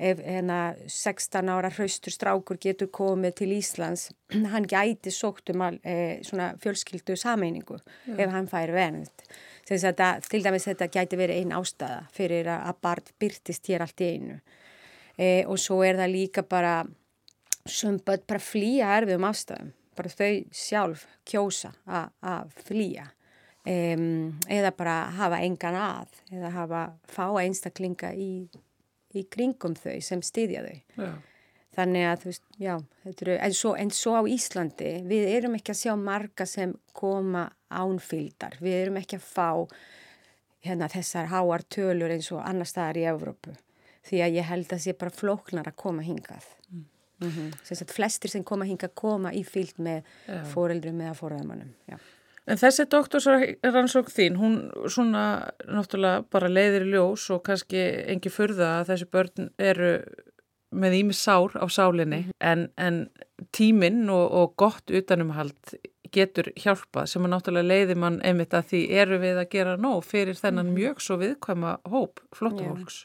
ef 0.00 0.20
hérna 0.24 0.60
16 0.88 1.50
ára 1.52 1.68
hraustur 1.74 2.14
strákur 2.14 2.56
getur 2.60 2.88
komið 2.88 3.34
til 3.42 3.50
Íslands, 3.58 4.06
hann 4.52 4.68
gæti 4.68 5.12
sókt 5.12 5.52
um 5.52 5.66
al, 5.66 5.80
e, 5.84 6.20
svona 6.24 6.54
fjölskyldu 6.62 7.18
sameiningu 7.20 7.76
ef 8.16 8.30
hann 8.32 8.48
fær 8.48 8.72
vernd. 8.72 9.26
Þess 9.68 9.90
að 9.90 9.98
það, 10.00 10.30
til 10.32 10.40
dæmis 10.46 10.68
þetta 10.70 10.88
gæti 10.94 11.18
verið 11.20 11.42
einn 11.42 11.52
ástæða 11.58 12.00
fyrir 12.16 12.48
að, 12.54 12.72
barn 12.80 13.12
byrtist 13.20 13.68
hér 13.68 13.84
allt 13.84 14.00
í 14.00 14.08
einu. 14.14 14.38
E, 15.20 15.28
og 15.44 15.60
svo 15.60 15.82
er 15.84 16.00
það 16.00 16.14
líka 16.14 16.46
bara 16.48 16.78
sem 17.68 18.00
börn 18.00 18.24
bara 18.24 18.40
flýja 18.40 18.96
erfiðum 18.96 19.28
ástæðum. 19.28 19.74
Bara 20.00 20.12
þau 20.16 20.32
sjálf 20.56 21.06
kjósa 21.28 21.74
að- 21.86 22.54
flýja. 22.64 23.10
Um, 23.68 24.38
eða 24.48 24.70
bara 24.72 24.94
hafa 25.12 25.36
engan 25.44 25.76
að 25.76 26.14
eða 26.32 26.50
hafa 26.54 26.84
fá 27.04 27.26
einstaklinga 27.42 28.14
í, 28.16 28.48
í 29.12 29.24
kringum 29.28 29.74
þau 29.76 29.98
sem 30.00 30.22
styðja 30.24 30.62
þau. 30.64 30.78
Já. 30.96 31.10
Þannig 31.76 32.06
að 32.08 32.22
þú 32.22 32.30
veist, 32.30 32.46
já, 32.58 32.72
eru, 33.12 33.34
en 33.36 33.52
svo, 33.54 33.74
en 33.76 33.92
svo 33.94 34.14
á 34.16 34.22
Íslandi, 34.26 34.94
við 35.06 35.28
erum 35.36 35.58
ekki 35.58 35.74
að 35.74 35.82
sjá 35.82 35.92
marga 36.00 36.46
sem 36.48 36.72
koma 36.96 37.44
ánfyldar, 37.70 38.56
við 38.64 38.78
erum 38.80 38.96
ekki 38.98 39.20
að 39.20 39.28
fá 39.28 39.50
hérna 40.66 40.88
þessar 40.90 41.28
háar 41.30 41.62
tölur 41.68 42.10
eins 42.16 42.32
og 42.32 42.40
annar 42.42 42.66
staðar 42.66 42.98
í 42.98 43.04
Evrópu, 43.12 43.54
því 44.08 44.24
að 44.24 44.40
ég 44.40 44.48
held 44.50 44.72
að 44.72 44.82
sé 44.86 44.96
bara 44.98 45.14
flóknar 45.14 45.68
að 45.70 45.78
koma 45.84 46.02
hingað. 46.02 46.48
Mm. 46.72 46.88
Sem 47.20 47.76
sagt, 47.76 47.92
flestir 47.92 48.30
sem 48.32 48.44
koma 48.44 48.64
hingað 48.64 48.94
koma 48.94 49.32
í 49.32 49.44
fylg 49.44 49.76
með 49.78 50.02
Já. 50.26 50.40
fóreldrum 50.54 51.00
eða 51.04 51.14
fóreldramannum, 51.18 51.74
já. 51.90 51.98
En 52.50 52.58
þessi 52.58 52.86
doktorsrannsók 52.90 54.08
þín, 54.10 54.38
hún 54.40 54.56
svona 54.90 55.52
náttúrulega 55.68 56.24
bara 56.32 56.48
leiðir 56.50 56.88
í 56.88 56.94
ljós 56.94 57.28
og 57.30 57.44
kannski 57.46 57.82
engi 58.10 58.32
furða 58.32 58.80
að 58.80 58.88
þessi 58.90 59.08
börn 59.12 59.50
eru 59.60 59.92
með 60.70 60.96
ími 61.00 61.14
sár 61.14 61.54
á 61.58 61.66
sálinni 61.70 62.24
en, 62.40 62.68
en 62.78 63.08
tíminn 63.54 64.08
og, 64.10 64.26
og 64.32 64.52
gott 64.58 64.90
utanumhald 64.90 65.76
getur 66.14 66.50
hjálpað 66.58 67.08
sem 67.12 67.26
að 67.26 67.32
náttúrulega 67.34 67.68
leiðir 67.70 67.98
mann 68.00 68.18
einmitt 68.26 68.54
að 68.56 68.68
því 68.72 68.80
eru 69.02 69.18
við 69.22 69.40
að 69.42 69.48
gera 69.54 69.76
nóg 69.80 70.04
fyrir 70.06 70.38
þennan 70.38 70.72
mjög 70.74 71.02
svo 71.04 71.16
viðkvæma 71.20 71.76
hóp 71.92 72.22
flóttafólks. 72.36 73.02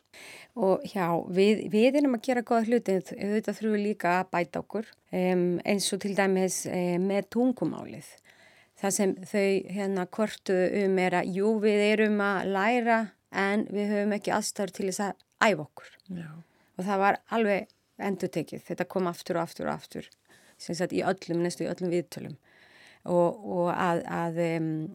Og 0.55 0.85
já, 0.87 1.07
við, 1.35 1.65
við 1.73 1.99
erum 2.01 2.15
að 2.17 2.23
gera 2.29 2.45
góða 2.47 2.69
hluti, 2.69 2.95
auðvitað 3.15 3.57
þurfum 3.57 3.75
við 3.75 3.83
líka 3.89 4.13
að 4.19 4.29
bæta 4.35 4.61
okkur, 4.61 4.91
um, 5.11 5.43
eins 5.67 5.89
og 5.91 6.01
til 6.05 6.13
dæmis 6.15 6.61
um, 6.69 7.09
með 7.09 7.29
tungumálið. 7.35 8.09
Það 8.79 8.95
sem 8.97 9.13
þau 9.23 9.49
hérna 9.77 10.07
kortuðu 10.11 10.83
um 10.85 10.97
er 11.03 11.19
að 11.21 11.31
jú, 11.37 11.53
við 11.63 11.85
erum 11.91 12.19
að 12.23 12.51
læra 12.55 12.99
en 13.35 13.67
við 13.71 13.93
höfum 13.93 14.15
ekki 14.17 14.33
aðstæður 14.35 14.75
til 14.75 14.89
þess 14.89 15.05
að 15.05 15.23
æfa 15.45 15.65
okkur. 15.65 15.93
Já. 16.19 16.29
Og 16.75 16.87
það 16.87 17.01
var 17.03 17.19
alveg 17.35 17.71
endur 18.05 18.31
tekið, 18.31 18.63
þetta 18.67 18.87
kom 18.91 19.07
aftur 19.11 19.39
og 19.39 19.45
aftur 19.45 19.69
og 19.69 19.77
aftur, 19.77 20.09
sem 20.59 20.75
sagt 20.75 20.95
í 20.95 21.03
öllum, 21.07 21.43
næstu 21.43 21.65
í 21.65 21.71
öllum 21.71 21.93
viðtölum. 21.93 22.35
Og, 23.05 23.45
og 23.45 23.67
að, 23.69 24.01
að, 24.09 24.41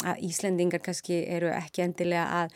að 0.03 0.23
Íslendingar 0.27 0.83
kannski 0.83 1.23
eru 1.31 1.53
ekki 1.55 1.85
endilega 1.85 2.27
að 2.43 2.55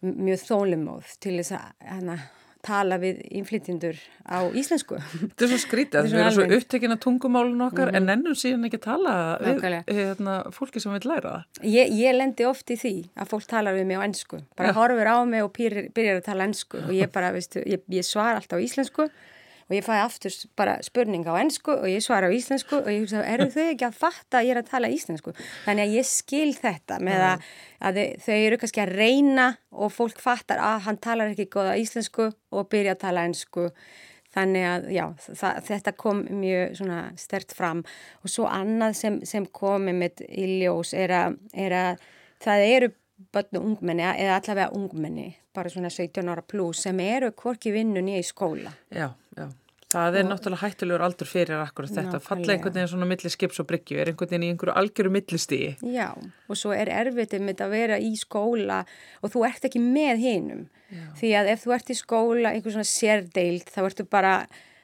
mjög 0.00 0.44
þólumóð 0.48 1.16
til 1.22 1.36
þess 1.38 1.54
að 1.54 1.88
hana, 1.92 2.16
tala 2.64 2.98
við 3.00 3.20
innflytjendur 3.38 3.96
á 4.28 4.44
íslensku. 4.56 4.98
Þetta 5.00 5.46
er 5.46 5.50
svo 5.52 5.58
skrítið 5.62 6.08
við 6.08 6.20
erum 6.20 6.34
svo 6.34 6.90
að 6.92 7.00
tungumálun 7.04 7.64
okkar 7.68 7.92
en 7.96 8.12
ennum 8.12 8.36
síðan 8.36 8.66
ekki 8.68 8.80
tala 8.84 9.14
við 9.40 9.54
Nákvæmlega. 9.54 9.96
hérna, 9.96 10.36
fólki 10.56 10.82
sem 10.82 10.92
vil 10.96 11.08
læra 11.08 11.32
það. 11.32 11.64
Ég, 11.72 11.92
ég 12.00 12.16
lendi 12.16 12.48
oft 12.48 12.72
í 12.72 12.76
því 12.80 12.94
að 13.16 13.32
fólk 13.32 13.48
talar 13.48 13.76
við 13.76 13.88
mig 13.88 14.00
á 14.00 14.04
ennsku, 14.04 14.42
bara 14.60 14.76
horfir 14.76 15.08
á 15.08 15.16
mig 15.28 15.44
og 15.44 15.52
byrjar, 15.56 15.90
byrjar 15.96 16.20
að 16.20 16.28
tala 16.28 16.48
ennsku 16.48 16.82
og 16.84 16.94
ég 16.96 17.12
bara, 17.12 17.32
veistu, 17.36 17.64
ég, 17.64 17.84
ég 17.96 18.06
svar 18.06 18.36
alltaf 18.36 18.60
á 18.60 18.64
íslensku 18.64 19.08
og 19.70 19.76
ég 19.78 19.84
fæ 19.86 19.92
aftur 20.02 20.34
bara 20.58 20.74
spurning 20.82 21.22
á 21.30 21.38
ennsku 21.38 21.70
og 21.76 21.86
ég 21.86 22.02
svara 22.02 22.26
á 22.26 22.34
íslensku 22.34 22.80
og 22.82 22.90
ég 22.90 23.04
hugsa, 23.04 23.22
eru 23.22 23.46
þau 23.54 23.64
ekki 23.70 23.86
að 23.86 23.94
fatta 24.00 24.40
að 24.40 24.48
ég 24.48 24.56
er 24.56 24.60
að 24.64 24.70
tala 24.72 24.90
íslensku? 24.90 25.34
Þannig 25.64 25.84
að 25.86 25.94
ég 26.00 26.08
skil 26.10 26.50
þetta 26.58 26.98
með 27.06 27.24
að, 27.30 27.48
að 27.86 28.00
þau- 28.26 28.36
eru 28.42 28.58
kannski 28.64 28.82
að 28.82 28.94
reyna 28.98 29.48
og 29.70 29.94
fólk 29.94 30.18
fattar 30.20 30.58
að 30.58 30.84
hann 30.88 30.98
talar 31.06 31.30
ekki 31.32 31.46
góða 31.54 31.78
íslensku 31.78 32.32
og 32.50 32.68
byrja 32.74 32.96
að 32.98 33.02
tala 33.06 33.24
ennsku. 33.30 33.70
Þannig 34.30 34.62
að 34.62 34.84
já, 34.94 35.04
það, 35.26 35.56
þetta 35.66 35.92
kom 35.98 36.20
mjög 36.38 36.76
svona 36.78 36.98
stert 37.18 37.50
fram 37.58 37.80
og 38.22 38.30
svo 38.30 38.44
annað 38.46 38.92
sem, 38.94 39.16
sem 39.26 39.46
komi 39.46 39.90
með 39.96 40.22
í 40.30 40.44
ljós 40.60 40.92
er 40.94 41.10
að, 41.16 41.38
er 41.58 41.74
að 41.74 42.04
það 42.44 42.66
eru 42.68 42.90
börn 43.34 43.58
og 43.58 43.64
ungmenni 43.72 44.04
eða 44.06 44.36
allavega 44.38 44.70
ungmenni, 44.78 45.26
bara 45.52 45.68
svona 45.68 45.90
17 45.92 46.30
ára 46.30 46.44
pluss 46.46 46.86
sem 46.86 47.02
eru 47.04 47.32
hvorki 47.36 47.72
vinnu 47.74 48.00
nýja 48.06 48.22
í 48.22 48.28
skóla. 48.30 48.70
Já, 48.94 49.10
já. 49.36 49.48
Það 49.90 50.16
er 50.20 50.26
náttúrulega 50.28 50.62
hættulegur 50.62 51.02
aldur 51.02 51.26
fyrir 51.26 51.62
akkurat 51.64 51.90
þetta. 51.90 52.20
Nákvæmlega. 52.20 52.26
Falla 52.28 52.54
einhvern 52.54 52.76
veginn 52.76 52.90
svona 52.92 53.08
milli 53.10 53.32
skips 53.34 53.58
og 53.62 53.66
bryggju, 53.70 53.98
er 53.98 54.12
einhvern 54.12 54.30
veginn 54.30 54.46
í 54.46 54.50
einhverju 54.52 54.76
algjöru 54.78 55.10
millistíi. 55.16 55.70
Já, 55.90 56.08
og 56.14 56.58
svo 56.60 56.74
er 56.76 56.92
erfitt 56.94 57.34
um 57.38 57.50
þetta 57.50 57.66
að 57.66 57.74
vera 57.74 57.98
í 57.98 58.12
skóla 58.20 58.84
og 59.18 59.34
þú 59.34 59.44
ert 59.48 59.66
ekki 59.66 59.82
með 59.82 60.22
hinum. 60.22 60.66
Því 61.18 61.32
að 61.38 61.52
ef 61.52 61.64
þú 61.64 61.74
ert 61.74 61.90
í 61.90 61.98
skóla, 61.98 62.52
einhver 62.54 62.74
svona 62.74 62.86
sérdeild, 62.86 63.66
þá 63.70 63.80
ertu 63.82 64.06
bara 64.10 64.34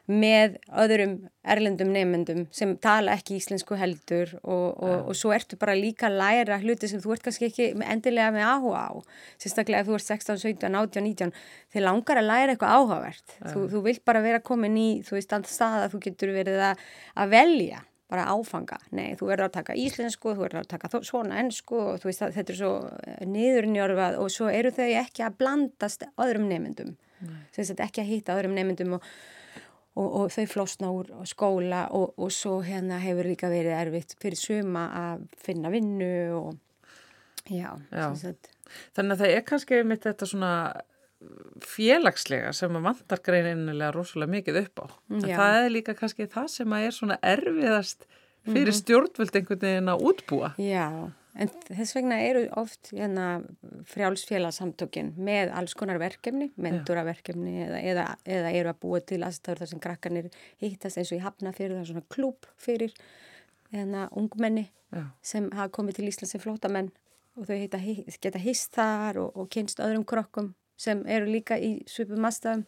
með 0.06 0.56
öðrum 0.70 1.14
erlendum 1.46 1.90
nefnendum 1.94 2.44
sem 2.54 2.76
tala 2.82 3.16
ekki 3.18 3.40
íslensku 3.40 3.78
heldur 3.78 4.36
og, 4.42 4.78
og, 4.78 5.08
og 5.10 5.18
svo 5.18 5.32
ertu 5.34 5.58
bara 5.58 5.74
líka 5.78 6.06
að 6.06 6.18
læra 6.20 6.60
hluti 6.62 6.90
sem 6.90 7.02
þú 7.02 7.16
ert 7.16 7.24
kannski 7.26 7.48
ekki 7.50 7.68
endilega 7.82 8.30
með 8.34 8.46
áhuga 8.52 8.84
á. 8.86 8.92
Sérstaklega 9.42 9.82
ef 9.82 9.90
þú 9.90 9.98
ert 9.98 10.06
16, 10.06 10.40
17, 10.44 10.78
18, 10.78 11.04
19, 11.10 11.34
þið 11.74 11.86
langar 11.88 12.22
að 12.22 12.30
læra 12.30 12.54
eitthvað 12.54 12.78
áhugavert. 12.78 13.36
Þú, 13.42 13.66
þú 13.74 13.82
vilt 13.88 14.06
bara 14.06 14.22
vera 14.24 14.42
komin 14.46 14.78
í, 14.78 14.88
þú 15.06 15.18
veist, 15.18 15.34
andan 15.34 15.52
stað 15.52 15.84
að 15.84 15.92
þú 15.94 16.02
getur 16.06 16.34
verið 16.36 16.64
að, 16.70 16.88
að 17.18 17.34
velja 17.34 17.82
bara 18.06 18.28
áfanga. 18.30 18.78
Nei, 18.94 19.16
þú 19.18 19.30
verður 19.32 19.48
að 19.48 19.56
taka 19.56 19.74
íslensku, 19.82 20.34
þú 20.36 20.44
verður 20.44 20.62
að 20.62 20.68
taka 20.70 21.02
svona 21.02 21.40
ennsku 21.42 21.78
og 21.80 22.02
þú 22.02 22.10
veist 22.10 22.22
að 22.22 22.36
þetta 22.36 22.54
er 22.54 22.60
svo 22.60 22.74
niðurnjörfað 23.32 24.18
og 24.22 24.30
svo 24.30 24.50
eru 24.52 24.70
þau 24.74 24.86
ekki 24.86 25.26
að 25.26 25.40
blandast 25.40 26.06
öðrum 26.14 26.46
nefndum. 26.50 26.94
Sem 27.56 27.66
sagt 27.66 27.82
ekki 27.82 28.04
að 28.04 28.12
hýtta 28.12 28.36
öðrum 28.36 28.54
nefndum 28.54 28.98
og, 28.98 29.10
og, 29.96 30.06
og 30.20 30.30
þau 30.34 30.46
flosna 30.50 30.92
úr 30.92 31.10
skóla 31.28 31.86
og, 31.96 32.14
og 32.20 32.32
svo 32.34 32.60
hérna 32.64 33.00
hefur 33.02 33.28
líka 33.30 33.50
verið 33.52 33.76
erfitt 33.78 34.16
fyrir 34.22 34.40
suma 34.40 34.86
að 35.00 35.26
finna 35.40 35.72
vinnu 35.72 36.14
og 36.36 36.54
Já, 37.46 37.76
Já. 37.94 38.10
Þannig 38.96 39.14
að 39.14 39.20
það 39.20 39.32
er 39.32 39.42
kannski 39.46 39.76
mitt 39.86 40.02
þetta 40.02 40.26
svona 40.26 40.52
félagslega 41.64 42.52
sem 42.56 42.74
að 42.76 42.88
vantar 42.88 43.22
greinilega 43.24 43.92
rosalega 43.94 44.32
mikið 44.34 44.58
upp 44.64 44.82
á. 44.82 44.86
En 45.14 45.22
Já. 45.22 45.36
það 45.38 45.58
er 45.60 45.70
líka 45.72 45.94
kannski 45.98 46.26
það 46.32 46.48
sem 46.52 46.74
að 46.76 46.86
er 46.88 46.96
svona 46.96 47.18
erfiðast 47.22 48.08
fyrir 48.46 48.76
stjórnvöld 48.76 49.38
einhvern 49.38 49.62
veginn 49.62 49.92
að 49.92 50.04
útbúa. 50.10 50.52
Já, 50.60 50.88
en 51.36 51.50
þess 51.68 51.94
vegna 51.96 52.18
eru 52.24 52.44
oft 52.60 52.90
hérna, 52.94 53.26
frjálsfélagsamtökin 53.92 55.12
með 55.20 55.52
alls 55.56 55.76
konar 55.78 56.00
verkefni, 56.00 56.50
menturaverkefni 56.60 57.54
eða, 57.66 57.80
eða, 57.92 58.06
eða 58.38 58.52
eru 58.60 58.72
að 58.72 58.80
búa 58.84 59.02
til 59.04 59.22
aðstæður 59.26 59.62
þar 59.62 59.72
sem 59.72 59.82
krakkanir 59.86 60.28
hittast 60.62 61.00
eins 61.00 61.12
og 61.12 61.20
í 61.20 61.24
Hafnafjörðu, 61.24 61.78
það 61.78 61.84
er 61.84 61.90
svona 61.92 62.06
klúb 62.16 62.50
fyrir 62.60 62.94
hérna, 63.72 64.06
ungmenni 64.16 64.68
Já. 64.94 65.08
sem 65.22 65.50
hafa 65.52 65.72
komið 65.76 65.98
til 65.98 66.10
Íslands 66.10 66.36
sem 66.36 66.42
flótamenn 66.42 66.92
og 67.36 67.48
þau 67.48 67.56
heita, 67.56 67.80
geta 68.22 68.40
hist 68.40 68.72
þar 68.76 69.20
og, 69.24 69.34
og 69.36 69.50
kynst 69.52 69.82
öðrum 69.84 70.06
krokkum 70.08 70.54
sem 70.80 71.02
eru 71.08 71.28
líka 71.28 71.58
í 71.60 71.78
svipum 71.88 72.24
aðstæðum 72.28 72.64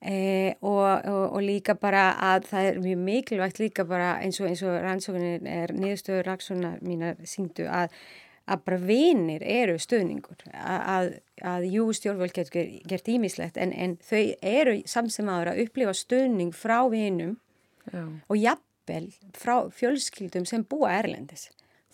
E, 0.00 0.54
og, 0.64 1.04
og, 1.04 1.24
og 1.36 1.42
líka 1.44 1.74
bara 1.76 2.06
að 2.24 2.46
það 2.48 2.66
er 2.70 2.78
mjög 2.80 3.00
mikilvægt 3.04 3.58
líka 3.60 3.84
bara 3.84 4.14
eins 4.24 4.38
og, 4.40 4.46
eins 4.48 4.62
og 4.64 4.78
rannsóknin 4.80 5.44
er 5.44 5.74
niðurstöður 5.76 6.24
rannsóknar 6.24 6.78
mínar 6.80 7.18
syngdu 7.28 7.66
að, 7.68 7.92
að 8.48 8.62
bara 8.64 8.78
vinir 8.88 9.44
eru 9.44 9.74
stöðningur 9.76 10.46
að, 10.56 11.12
að, 11.44 11.68
jú 11.68 11.90
stjórnvöld 11.92 12.32
getur 12.32 12.72
gert 12.88 13.12
ímislegt 13.12 13.60
en, 13.60 13.76
en 13.76 13.98
þau 14.00 14.22
eru 14.40 14.78
samsemaður 14.88 15.52
að 15.52 15.62
upplifa 15.66 15.92
stöðning 16.00 16.56
frá 16.56 16.78
vinum 16.88 17.36
Já. 17.92 18.06
og 18.08 18.40
jafnvel 18.40 19.06
frá 19.36 19.54
fjölskyldum 19.68 20.48
sem 20.48 20.64
búa 20.64 20.96
erlendis. 20.96 21.50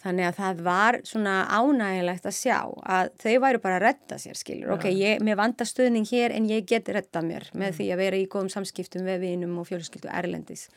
Þannig 0.06 0.28
að 0.28 0.36
það 0.38 0.60
var 0.62 0.96
svona 1.08 1.34
ánægilegt 1.50 2.26
að 2.28 2.34
sjá 2.36 2.58
að 2.86 3.08
þau 3.18 3.32
væru 3.42 3.60
bara 3.64 3.78
að 3.80 3.84
redda 3.88 4.18
sér, 4.22 4.38
skilur. 4.38 4.70
Ok, 4.76 4.84
ég, 4.94 5.22
mér 5.26 5.38
vandar 5.40 5.66
stöðning 5.66 6.06
hér 6.06 6.34
en 6.36 6.46
ég 6.46 6.68
get 6.70 6.86
redda 6.94 7.22
mér 7.26 7.48
með 7.58 7.80
því 7.80 7.86
að 7.90 8.02
vera 8.04 8.20
í 8.20 8.28
góðum 8.30 8.52
samskiptum 8.52 9.06
við 9.08 9.24
vinum 9.24 9.56
og 9.58 9.66
fjölskyldu 9.66 10.12
erlendis. 10.14 10.68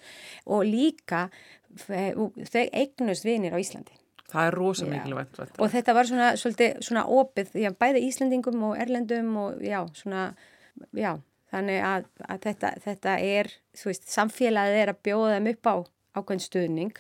Og 0.50 0.64
líka 0.66 1.28
þau 1.86 2.64
eignust 2.64 3.28
vinir 3.28 3.54
á 3.54 3.62
Íslandi. 3.62 3.94
Það 4.30 4.48
er 4.48 4.58
rosa 4.58 4.88
mikilvægt. 4.90 5.40
Og 5.58 5.72
þetta 5.74 5.96
var 5.98 6.10
svona, 6.10 6.32
svolítið, 6.38 6.82
svona 6.86 7.06
opið, 7.20 7.54
já, 7.58 7.70
bæði 7.74 8.04
Íslandingum 8.08 8.66
og 8.68 8.82
Erlendum 8.82 9.30
og 9.42 9.62
já, 9.66 9.80
svona, 9.98 10.26
já, 10.98 11.12
þannig 11.54 11.86
að, 11.86 12.10
að 12.26 12.42
þetta, 12.46 12.74
þetta 12.86 13.16
er, 13.26 13.50
þú 13.78 13.90
veist, 13.90 14.10
samfélagið 14.10 14.82
er 14.84 14.94
að 14.94 15.00
bjóða 15.06 15.38
þeim 15.38 15.52
upp 15.54 15.70
á 15.70 15.76
ákveðin 16.18 16.46
stuðning 16.46 17.00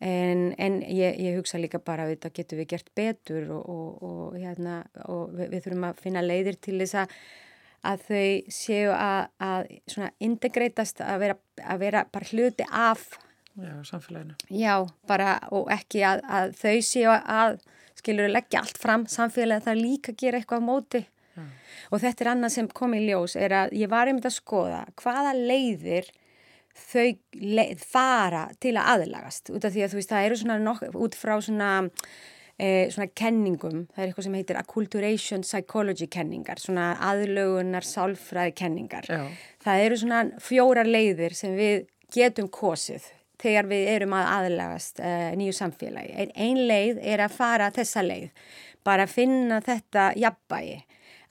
en, 0.00 0.50
en 0.58 0.82
ég, 0.82 1.16
ég 1.22 1.38
hugsa 1.38 1.60
líka 1.60 1.80
bara 1.80 2.04
að 2.04 2.14
þetta 2.16 2.34
getur 2.36 2.60
við 2.60 2.70
gert 2.74 2.92
betur 2.98 3.50
og, 3.54 3.68
og, 3.72 4.06
og, 4.06 4.36
hérna, 4.36 4.82
og 5.08 5.34
við, 5.36 5.50
við 5.54 5.66
þurfum 5.66 5.88
að 5.88 6.00
finna 6.04 6.24
leiðir 6.24 6.60
til 6.60 6.78
þess 6.82 7.02
að 7.06 7.18
að 7.86 8.02
þau 8.08 8.52
séu 8.52 8.90
að, 8.90 9.28
að 9.42 9.68
integreitast 10.24 11.02
að 11.04 11.22
vera, 11.22 11.36
að 11.62 11.82
vera 11.84 12.04
bara 12.12 12.30
hluti 12.32 12.66
af. 12.66 13.04
Já, 13.56 13.74
samfélaginu. 13.88 14.36
Já, 14.52 14.74
bara 15.08 15.36
og 15.54 15.70
ekki 15.72 16.02
að, 16.04 16.22
að 16.26 16.56
þau 16.60 16.76
séu 16.84 17.12
að 17.14 17.58
skilur 17.96 18.32
leggja 18.32 18.62
allt 18.64 18.80
fram. 18.80 19.06
Samfélagi 19.10 19.68
það 19.68 19.82
líka 19.82 20.16
gera 20.18 20.40
eitthvað 20.40 20.66
á 20.66 20.68
móti. 20.68 21.02
Og 21.92 22.00
þetta 22.00 22.24
er 22.24 22.30
annað 22.32 22.54
sem 22.54 22.68
kom 22.72 22.94
í 22.96 23.02
ljós 23.04 23.36
er 23.38 23.52
að 23.54 23.74
ég 23.76 23.90
var 23.92 24.08
einmitt 24.08 24.26
að 24.28 24.38
skoða 24.38 24.78
hvaða 24.96 25.34
leiðir 25.36 26.08
þau 26.76 27.08
leið, 27.40 27.82
fara 27.88 28.46
til 28.60 28.76
að 28.76 28.94
aðlagast 28.94 29.52
út 29.52 29.64
af 29.64 29.74
því 29.74 29.84
að 29.84 29.92
þú 29.92 30.00
veist 30.00 30.14
það 30.14 30.28
eru 30.28 30.40
svona 30.40 30.58
nokk, 30.62 30.88
út 30.94 31.18
frá 31.18 31.36
svona 31.40 31.70
E, 32.56 32.88
svona 32.88 33.10
kenningum, 33.12 33.82
það 33.92 34.00
er 34.00 34.08
eitthvað 34.08 34.24
sem 34.24 34.36
heitir 34.38 34.56
acculturation 34.56 35.42
psychology 35.44 36.06
kenningar, 36.08 36.56
svona 36.56 36.86
aðlögunar 37.04 37.84
sálfræði 37.84 38.54
kenningar. 38.56 39.08
Já. 39.12 39.26
Það 39.60 39.82
eru 39.82 39.98
svona 40.00 40.20
fjórar 40.40 40.88
leiðir 40.88 41.36
sem 41.36 41.52
við 41.58 41.84
getum 42.16 42.48
kosið 42.48 43.10
þegar 43.42 43.68
við 43.68 43.90
erum 43.92 44.16
að 44.16 44.30
aðlagast 44.38 45.04
uh, 45.04 45.28
nýju 45.36 45.52
samfélagi. 45.58 46.14
Ein, 46.16 46.32
ein 46.32 46.62
leið 46.70 47.02
er 47.04 47.26
að 47.26 47.36
fara 47.36 47.68
þessa 47.76 48.06
leið, 48.06 48.30
bara 48.88 49.04
finna 49.10 49.60
þetta 49.66 50.08
jafnbægi 50.16 50.78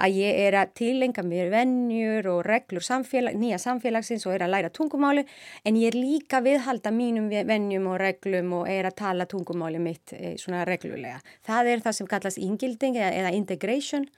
að 0.02 0.18
ég 0.20 0.40
er 0.48 0.58
að 0.60 0.74
tilenga 0.80 1.24
mér 1.26 1.52
vennjur 1.54 2.28
og 2.34 2.42
reglur 2.48 2.84
samfélag, 2.86 3.38
nýja 3.40 3.60
samfélagsins 3.62 4.26
og 4.28 4.36
er 4.36 4.46
að 4.46 4.54
læra 4.56 4.72
tungumáli 4.74 5.26
en 5.64 5.80
ég 5.80 5.94
er 5.94 6.00
líka 6.00 6.42
viðhalda 6.46 6.92
mínum 6.96 7.30
vennjum 7.32 7.88
og 7.92 8.00
reglum 8.02 8.54
og 8.62 8.70
er 8.72 8.90
að 8.90 9.00
tala 9.02 9.30
tungumáli 9.30 9.80
mitt 9.80 10.16
e, 10.16 10.36
svona 10.42 10.66
reglulega. 10.68 11.22
Það 11.46 11.72
er 11.72 11.86
það 11.86 11.98
sem 12.00 12.12
kallast 12.12 12.42
ingilding 12.42 13.00
eða 13.00 13.34
integration. 13.36 14.10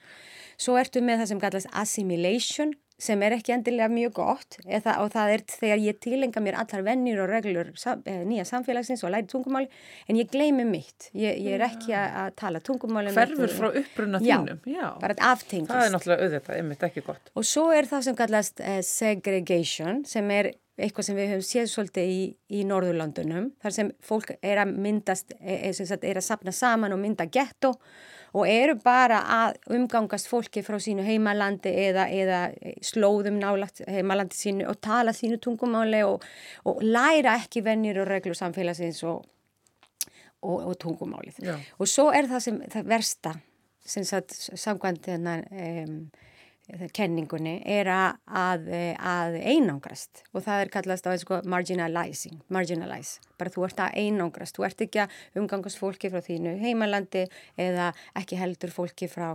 Svo 0.57 0.77
ertu 0.81 1.03
með 1.05 1.21
það 1.21 1.31
sem 1.31 1.41
kallast 1.41 1.73
assimilation 1.77 2.73
sem 2.97 3.21
er 3.21 3.35
ekki 3.35 3.53
endilega 3.53 3.87
mjög 3.93 4.13
gott 4.17 4.57
eða, 4.65 4.95
og 5.03 5.11
það 5.13 5.33
er 5.35 5.43
þegar 5.51 5.81
ég 5.83 5.99
tilenga 6.01 6.41
mér 6.41 6.57
allar 6.63 6.85
vennjur 6.87 7.23
og 7.25 7.29
reglur 7.29 7.71
sam, 7.77 8.01
e, 8.09 8.15
nýja 8.25 8.45
samfélagsins 8.49 9.03
og 9.05 9.13
læri 9.13 9.29
tungumáli 9.29 9.69
en 10.09 10.17
ég 10.17 10.31
gleymi 10.33 10.65
mitt. 10.65 11.11
Ég, 11.13 11.37
ég 11.45 11.57
er 11.59 11.65
ekki 11.67 11.93
að, 11.93 12.17
að 12.23 12.31
tala 12.41 12.61
tungumáli 12.65 13.13
Hverfur 13.13 13.53
frá 13.53 13.69
uppruna 13.69 14.21
Já, 14.25 14.39
þínum. 14.39 14.63
Já. 14.73 14.85
bara 15.03 15.17
aftengist. 15.29 15.73
Það 15.73 15.85
er 15.85 15.93
náttúrulega 15.93 16.27
auðvitað, 16.27 16.57
einmitt 16.57 16.87
ekki 16.89 17.05
gott. 17.05 17.33
Og 17.37 17.45
svo 17.45 17.67
er 17.75 17.89
það 17.89 18.07
sem 18.09 18.17
kallast 18.17 18.65
uh, 18.65 18.79
segregation 18.85 20.01
sem 20.09 20.33
er 20.33 20.53
eitthvað 20.77 21.07
sem 21.07 21.17
við 21.17 21.31
höfum 21.33 21.45
séð 21.45 21.71
svolítið 21.71 22.11
í, 22.11 22.19
í 22.53 22.65
Norðurlandunum 22.69 23.49
þar 23.63 23.73
sem 23.73 23.89
fólk 24.05 24.35
er 24.41 24.61
að 24.61 24.75
myndast, 24.77 25.33
er, 25.37 25.69
er, 25.71 25.97
er 25.97 26.19
að 26.21 26.25
sapna 26.25 26.53
saman 26.53 26.93
og 26.93 27.01
mynda 27.01 27.25
getto 27.29 27.73
og 28.37 28.49
eru 28.49 28.75
bara 28.83 29.21
að 29.37 29.57
umgangast 29.77 30.29
fólki 30.29 30.61
frá 30.65 30.77
sínu 30.81 31.05
heimalandi 31.07 31.71
eða, 31.87 32.07
eða 32.13 32.41
slóðum 32.85 33.39
nálagt 33.41 33.81
heimalandi 33.89 34.37
sínu 34.37 34.67
og 34.69 34.79
tala 34.83 35.15
sínu 35.15 35.39
tungumáli 35.43 36.03
og, 36.05 36.25
og 36.69 36.83
læra 36.85 37.37
ekki 37.41 37.63
vennir 37.65 38.01
og 38.03 38.09
reglur 38.11 38.37
samfélagsins 38.37 39.01
og, 39.09 39.25
og, 40.43 40.57
og 40.69 40.77
tungumálið. 40.83 41.41
Já. 41.41 41.57
Og 41.79 41.89
svo 41.89 42.09
er 42.13 42.29
það 42.29 42.45
sem 42.47 42.63
það 42.75 42.93
versta 42.93 43.35
sem 43.87 44.03
sagt 44.07 44.35
samkvæmt 44.35 45.05
þennan 45.07 45.45
um, 45.47 45.99
kenningunni 46.95 47.57
er 47.65 47.89
að, 47.91 48.67
að, 48.99 49.37
einangrast. 49.39 50.23
Og 50.33 50.43
það 50.45 50.63
er 50.63 50.71
kallast 50.73 51.07
á 51.07 51.11
sko, 51.19 51.39
marginalizing, 51.47 52.41
marginalize, 52.53 53.21
bara 53.39 53.53
þú 53.53 53.67
ert 53.67 53.85
að 53.85 54.01
einangrast, 54.03 54.57
þú 54.57 54.67
ert 54.67 54.83
ekki 54.87 55.03
að 55.05 55.15
umgangast 55.39 55.79
fólki 55.79 56.11
frá 56.11 56.21
þínu 56.25 56.57
heimalandi 56.63 57.27
eða 57.55 57.93
ekki 58.19 58.39
heldur 58.39 58.73
fólki 58.75 59.09
frá 59.11 59.33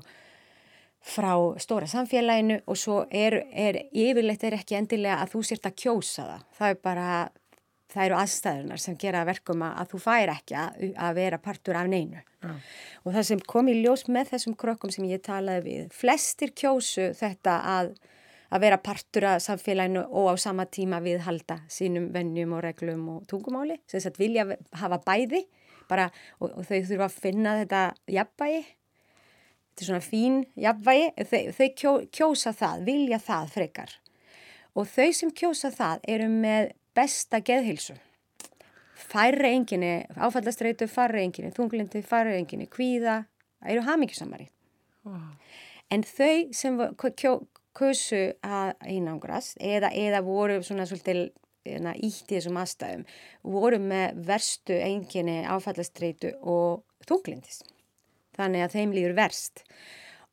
frá 1.02 1.32
stóra 1.58 1.88
samfélaginu. 1.90 2.60
Og 2.70 2.78
svo 2.78 3.00
er, 3.10 3.40
er 3.50 3.80
yfirleitt 3.90 4.44
er 4.46 4.58
ekki 4.60 4.78
endilega 4.78 5.18
að 5.22 5.32
þú 5.34 5.44
sért 5.48 5.66
að 5.66 5.78
kjósa 5.82 6.26
það, 6.28 6.44
það 6.58 6.74
er 6.74 6.82
bara 6.86 7.08
það 7.92 8.06
eru 8.06 8.18
aðstæðunar 8.18 8.82
sem 8.82 8.96
gera 9.00 9.24
verkum 9.28 9.64
að 9.66 9.92
þú 9.92 10.00
fær 10.02 10.32
ekki 10.32 10.56
að, 10.58 10.86
að 10.96 11.18
vera 11.20 11.40
partur 11.42 11.78
af 11.78 11.90
neinu. 11.92 12.22
Ja. 12.42 12.54
Og 13.04 13.14
það 13.16 13.28
sem 13.28 13.42
kom 13.52 13.68
í 13.70 13.76
ljós 13.80 14.06
með 14.10 14.32
þessum 14.32 14.56
krokkum 14.58 14.92
sem 14.94 15.06
ég 15.10 15.22
talaði 15.24 15.64
við, 15.68 15.94
flestir 15.94 16.52
kjósu 16.58 17.10
þetta 17.18 17.56
að, 17.76 17.94
að 18.52 18.66
vera 18.66 18.80
partur 18.82 19.28
af 19.30 19.44
samfélaginu 19.44 20.04
og 20.08 20.32
á 20.32 20.34
sama 20.40 20.66
tíma 20.66 21.02
viðhalda 21.04 21.60
sínum 21.70 22.10
vennjum 22.14 22.56
og 22.56 22.64
reglum 22.66 23.08
og 23.16 23.26
tungumáli, 23.30 23.78
sem 23.86 24.02
að 24.08 24.22
vilja 24.22 24.48
hafa 24.80 25.00
bæði 25.06 25.44
bara, 25.90 26.10
og, 26.40 26.52
og 26.56 26.68
þau 26.68 26.78
þurfa 26.88 27.08
að 27.08 27.18
finna 27.24 27.56
þetta 27.62 27.82
jafnbægi, 28.16 28.62
þetta 29.72 29.84
er 29.84 29.90
svona 29.90 30.04
fín 30.06 30.38
jafnbægi, 30.66 31.10
þau, 31.30 31.42
þau 31.58 31.66
kjó, 31.82 31.96
kjósa 32.18 32.54
það, 32.56 32.86
vilja 32.88 33.20
það 33.22 33.52
frekar. 33.56 33.98
Og 34.72 34.88
þau 34.88 35.10
sem 35.16 35.32
kjósa 35.36 35.68
það 35.74 36.06
eru 36.08 36.30
með 36.32 36.70
besta 36.96 37.40
geðhilsu. 37.44 37.96
Færri 39.12 39.50
enginni, 39.56 39.92
áfallastreitu 40.16 40.86
færri 40.88 41.24
enginni, 41.26 41.52
þunglindi 41.52 42.02
færri 42.06 42.38
enginni, 42.38 42.68
kvíða, 42.70 43.22
eru 43.68 43.82
hafmyggjusamari. 43.86 44.48
Wow. 45.04 45.34
En 45.92 46.04
þau 46.06 46.52
sem 46.56 46.78
kusu 47.76 48.22
að 48.44 48.72
einangrast 48.84 49.58
eða, 49.60 49.90
eða 49.92 50.22
voru 50.24 50.60
svona 50.64 50.86
svolítið 50.88 51.30
ítt 51.62 52.30
í 52.32 52.36
þessum 52.36 52.58
aðstæðum, 52.58 53.04
voru 53.46 53.78
með 53.82 54.22
verstu 54.26 54.78
enginni, 54.82 55.42
áfallastreitu 55.46 56.34
og 56.40 56.82
þunglindis. 57.08 57.62
Þannig 58.36 58.64
að 58.64 58.78
þeim 58.78 58.94
líður 58.96 59.18
verst. 59.18 59.64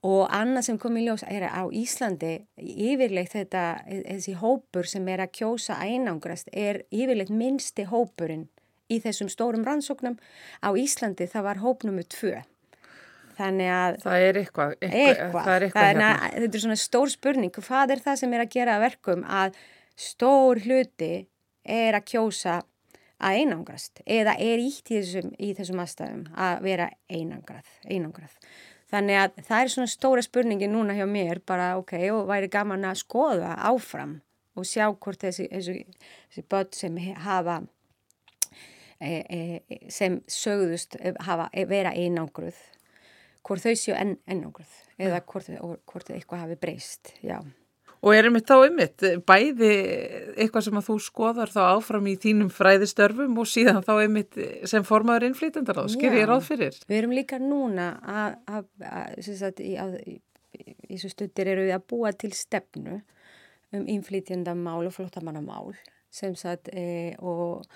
Og 0.07 0.29
annað 0.31 0.69
sem 0.69 0.77
kom 0.79 0.95
í 0.95 1.03
ljós 1.03 1.25
er 1.27 1.43
að 1.49 1.55
á 1.59 1.63
Íslandi 1.75 2.35
yfirleitt 2.55 3.33
þetta, 3.33 3.63
þessi 3.89 4.37
hópur 4.39 4.87
sem 4.87 5.07
er 5.11 5.25
að 5.25 5.33
kjósa 5.41 5.75
einangrast 5.83 6.47
er 6.55 6.85
yfirleitt 6.87 7.33
minnsti 7.33 7.83
hópurinn 7.89 8.47
í 8.87 9.01
þessum 9.03 9.27
stórum 9.31 9.65
rannsóknum. 9.67 10.15
Á 10.63 10.69
Íslandi 10.71 11.27
það 11.27 11.45
var 11.49 11.61
hópnumu 11.65 12.07
tvö. 12.07 12.39
Þannig 13.39 13.71
að... 13.71 13.99
Það 14.03 14.23
er 14.29 14.39
eitthvað. 14.39 14.71
Eitthvað. 14.79 15.03
eitthvað. 15.09 15.43
Það 15.43 15.53
er 15.53 15.67
eitthvað 15.67 15.89
hérna. 15.89 16.09
Þetta 16.35 16.59
er 16.59 16.63
svona 16.65 16.79
stór 16.79 17.11
spurning. 17.11 17.53
Hvað 17.67 17.93
er 17.95 18.01
það 18.07 18.23
sem 18.23 18.33
er 18.35 18.43
að 18.45 18.55
gera 18.55 18.79
verkum 18.81 19.27
að 19.27 19.61
stór 19.99 20.63
hluti 20.63 21.13
er 21.63 21.99
að 21.99 22.07
kjósa 22.07 22.59
að 23.19 23.41
einangrast 23.41 23.99
eða 24.07 24.35
er 24.39 24.61
ítt 24.63 24.91
í 24.91 24.99
þessum, 25.01 25.31
í 25.35 25.51
þessum 25.57 25.81
aðstæðum 25.83 26.27
að 26.39 26.61
vera 26.63 26.89
einangrað, 27.11 27.71
einangrað. 27.83 28.35
Þannig 28.89 29.19
að 29.21 29.41
það 29.45 29.63
er 29.63 29.71
svona 29.73 29.91
stóra 29.91 30.23
spurningi 30.25 30.69
núna 30.69 30.95
hjá 30.97 31.05
mér 31.09 31.43
bara 31.45 31.75
ok 31.77 31.93
og 32.13 32.23
væri 32.31 32.49
gaman 32.49 32.87
að 32.89 33.01
skoða 33.03 33.53
áfram 33.69 34.17
og 34.57 34.65
sjá 34.65 34.87
hvort 34.89 35.21
þessi, 35.21 35.45
þessi, 35.51 35.83
þessi 36.31 36.45
börn 36.49 36.73
sem 36.75 36.97
hafa 37.25 37.59
e, 38.97 39.11
e, 39.11 39.39
sem 39.93 40.17
sögðust 40.25 40.97
hafa, 41.25 41.49
vera 41.69 41.93
einangruð 41.93 42.57
hvort 43.45 43.63
þau 43.63 43.75
séu 43.77 43.95
en, 43.97 44.17
einangruð 44.29 44.73
eða 44.99 45.21
hvort, 45.29 45.49
hvort 45.89 46.11
eitthvað 46.13 46.45
hafi 46.45 46.59
breyst, 46.59 47.13
já. 47.23 47.39
Og 47.99 48.15
er 48.15 48.29
einmitt 48.29 48.47
þá 48.47 48.55
einmitt 48.63 49.03
bæði 49.27 49.69
eitthvað 50.39 50.65
sem 50.69 50.79
að 50.79 50.87
þú 50.87 50.95
skoðar 51.03 51.51
þá 51.51 51.59
áfram 51.65 52.07
í 52.07 52.15
þínum 52.21 52.51
fræðistörfum 52.53 53.35
og 53.41 53.49
síðan 53.51 53.83
þá 53.83 53.93
einmitt 53.97 54.39
sem 54.71 54.85
formaður 54.87 55.27
innflýtendar 55.27 55.81
á, 55.83 55.85
sker 55.91 56.15
ég 56.15 56.29
ráð 56.29 56.45
fyrir? 56.47 56.79
Við 56.87 57.01
erum 57.01 57.15
líka 57.17 57.41
núna 57.43 57.91
að, 57.99 58.37
að, 58.47 58.69
að, 58.87 59.63
að 59.83 59.97
í, 60.05 60.15
í 60.87 60.95
þessu 60.95 61.11
stundir 61.11 61.51
eru 61.51 61.67
við 61.67 61.75
að 61.75 61.87
búa 61.91 62.13
til 62.15 62.31
stefnu 62.37 63.01
um 63.75 63.83
innflýtjendamál 63.85 64.85
og 64.87 64.95
flottamannamál 64.95 65.73
sem 66.09 66.33
sagt 66.39 66.71
e, 66.73 67.15
og, 67.21 67.67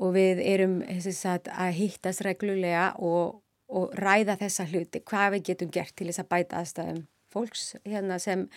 og 0.00 0.14
við 0.16 0.40
erum 0.42 0.80
sagt, 1.04 1.50
að 1.52 1.76
hýttast 1.78 2.24
reglulega 2.26 2.88
og, 2.98 3.42
og 3.68 3.94
ræða 4.00 4.38
þessa 4.40 4.66
hluti, 4.70 5.04
hvað 5.06 5.36
við 5.36 5.46
getum 5.52 5.70
gert 5.76 5.94
til 5.94 6.08
þess 6.10 6.24
að 6.24 6.32
bæta 6.32 6.62
aðstæðum 6.62 7.04
fólks 7.36 7.68
hérna 7.84 8.18
sem 8.22 8.48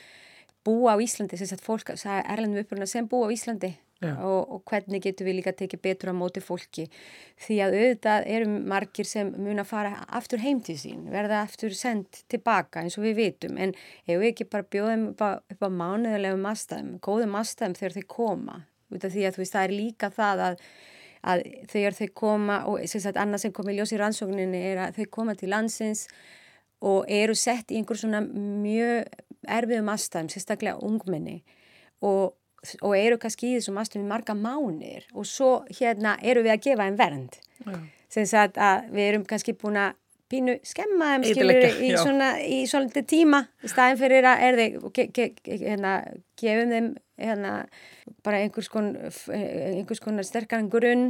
búa 0.65 0.95
á 0.95 0.97
Íslandi, 1.01 1.37
sem 1.39 1.49
sagt 1.49 1.65
fólk, 1.65 1.93
erlendum 1.93 2.63
uppruna 2.63 2.87
sem 2.89 3.07
búa 3.07 3.29
á 3.29 3.35
Íslandi. 3.35 3.75
Og, 3.99 4.51
og 4.55 4.61
hvernig 4.63 5.01
getur 5.03 5.27
við 5.27 5.41
líka 5.41 5.51
tekið 5.59 5.81
betur 5.83 6.11
á 6.11 6.15
móti 6.15 6.39
fólki? 6.39 6.85
Því 7.43 7.57
að 7.65 7.73
auðvitað 7.75 8.27
eru 8.31 8.53
margir 8.71 9.07
sem 9.07 9.33
mun 9.35 9.59
að 9.59 9.67
fara 9.73 10.05
aftur 10.15 10.39
heim 10.39 10.61
til 10.63 10.77
sín, 10.79 11.01
verða 11.11 11.41
aftur 11.43 11.75
sendt 11.75 12.21
tilbaka 12.31 12.79
eins 12.79 12.95
og 12.95 13.03
við 13.09 13.17
vitum. 13.19 13.57
En 13.59 13.75
hefur 14.07 14.23
við 14.23 14.31
ekki 14.31 14.47
bara 14.53 14.69
bjóðum 14.71 15.09
upp 15.11 15.25
á, 15.25 15.29
á 15.43 15.67
mánuðulegum 15.67 16.47
aðstæðum, 16.47 16.93
góðum 17.03 17.35
aðstæðum 17.41 17.75
þegar 17.81 17.97
þeir 17.97 18.07
koma, 18.15 18.61
út 18.87 19.03
af 19.03 19.13
því 19.17 19.27
að 19.27 19.35
þú 19.35 19.43
veist 19.43 19.57
það 19.57 19.67
er 19.67 19.75
líka 19.75 20.11
það 20.15 20.45
að 20.47 20.63
að 21.19 21.41
þegar 21.67 21.95
þau 21.97 22.09
koma 22.15 22.59
og 22.71 22.83
sagt 22.87 23.17
annað 23.19 23.43
sem 23.43 23.53
kom 23.55 23.69
í 23.71 23.75
ljós 23.75 23.91
í 23.91 23.99
rannsókninni 23.99 24.61
er 24.71 24.83
að 24.85 24.99
þau 24.99 25.09
koma 25.17 25.35
til 25.35 25.49
landsins 25.51 26.05
og 26.85 27.09
eru 27.11 27.35
sett 27.35 27.73
í 27.73 27.79
einhver 27.79 27.99
svona 27.99 28.21
mjög 28.23 29.09
erfiðum 29.47 29.93
aðstæðum, 29.93 30.31
sérstaklega 30.33 30.81
ungminni 30.85 31.39
og, 32.05 32.35
og 32.81 32.97
eru 32.97 33.19
kannski 33.21 33.53
í 33.53 33.55
þessum 33.59 33.79
aðstæðum 33.81 34.07
í 34.07 34.11
marga 34.11 34.35
mánir 34.35 35.07
og 35.13 35.27
svo 35.29 35.51
hérna 35.79 36.17
eru 36.21 36.43
við 36.45 36.55
að 36.55 36.65
gefa 36.67 36.89
einn 36.89 36.99
vernd. 36.99 37.39
Sem 38.09 38.25
sagt 38.25 38.57
að 38.57 38.89
við 38.95 39.11
erum 39.11 39.25
kannski 39.29 39.55
búin 39.57 39.79
að 39.79 39.97
pínu 40.29 40.57
skemma 40.67 41.13
þeim 41.15 41.25
skilur 41.25 41.65
í 41.81 41.89
svona 41.97 42.29
í 42.43 42.59
svolítið 42.69 43.07
tíma 43.09 43.43
í 43.65 43.71
staðin 43.71 43.99
fyrir 43.99 44.27
að 44.29 44.43
er 44.45 44.59
þeir 44.59 44.75
ge, 44.93 45.05
ge, 45.15 45.27
hérna, 45.63 45.93
gefum 46.39 46.73
þeim 46.73 46.89
hérna, 47.19 47.53
bara 48.25 48.43
einhvers 48.43 48.69
konar 48.71 49.17
einhvers 49.33 50.03
konar 50.03 50.27
sterkar 50.27 50.67
grunn 50.69 51.07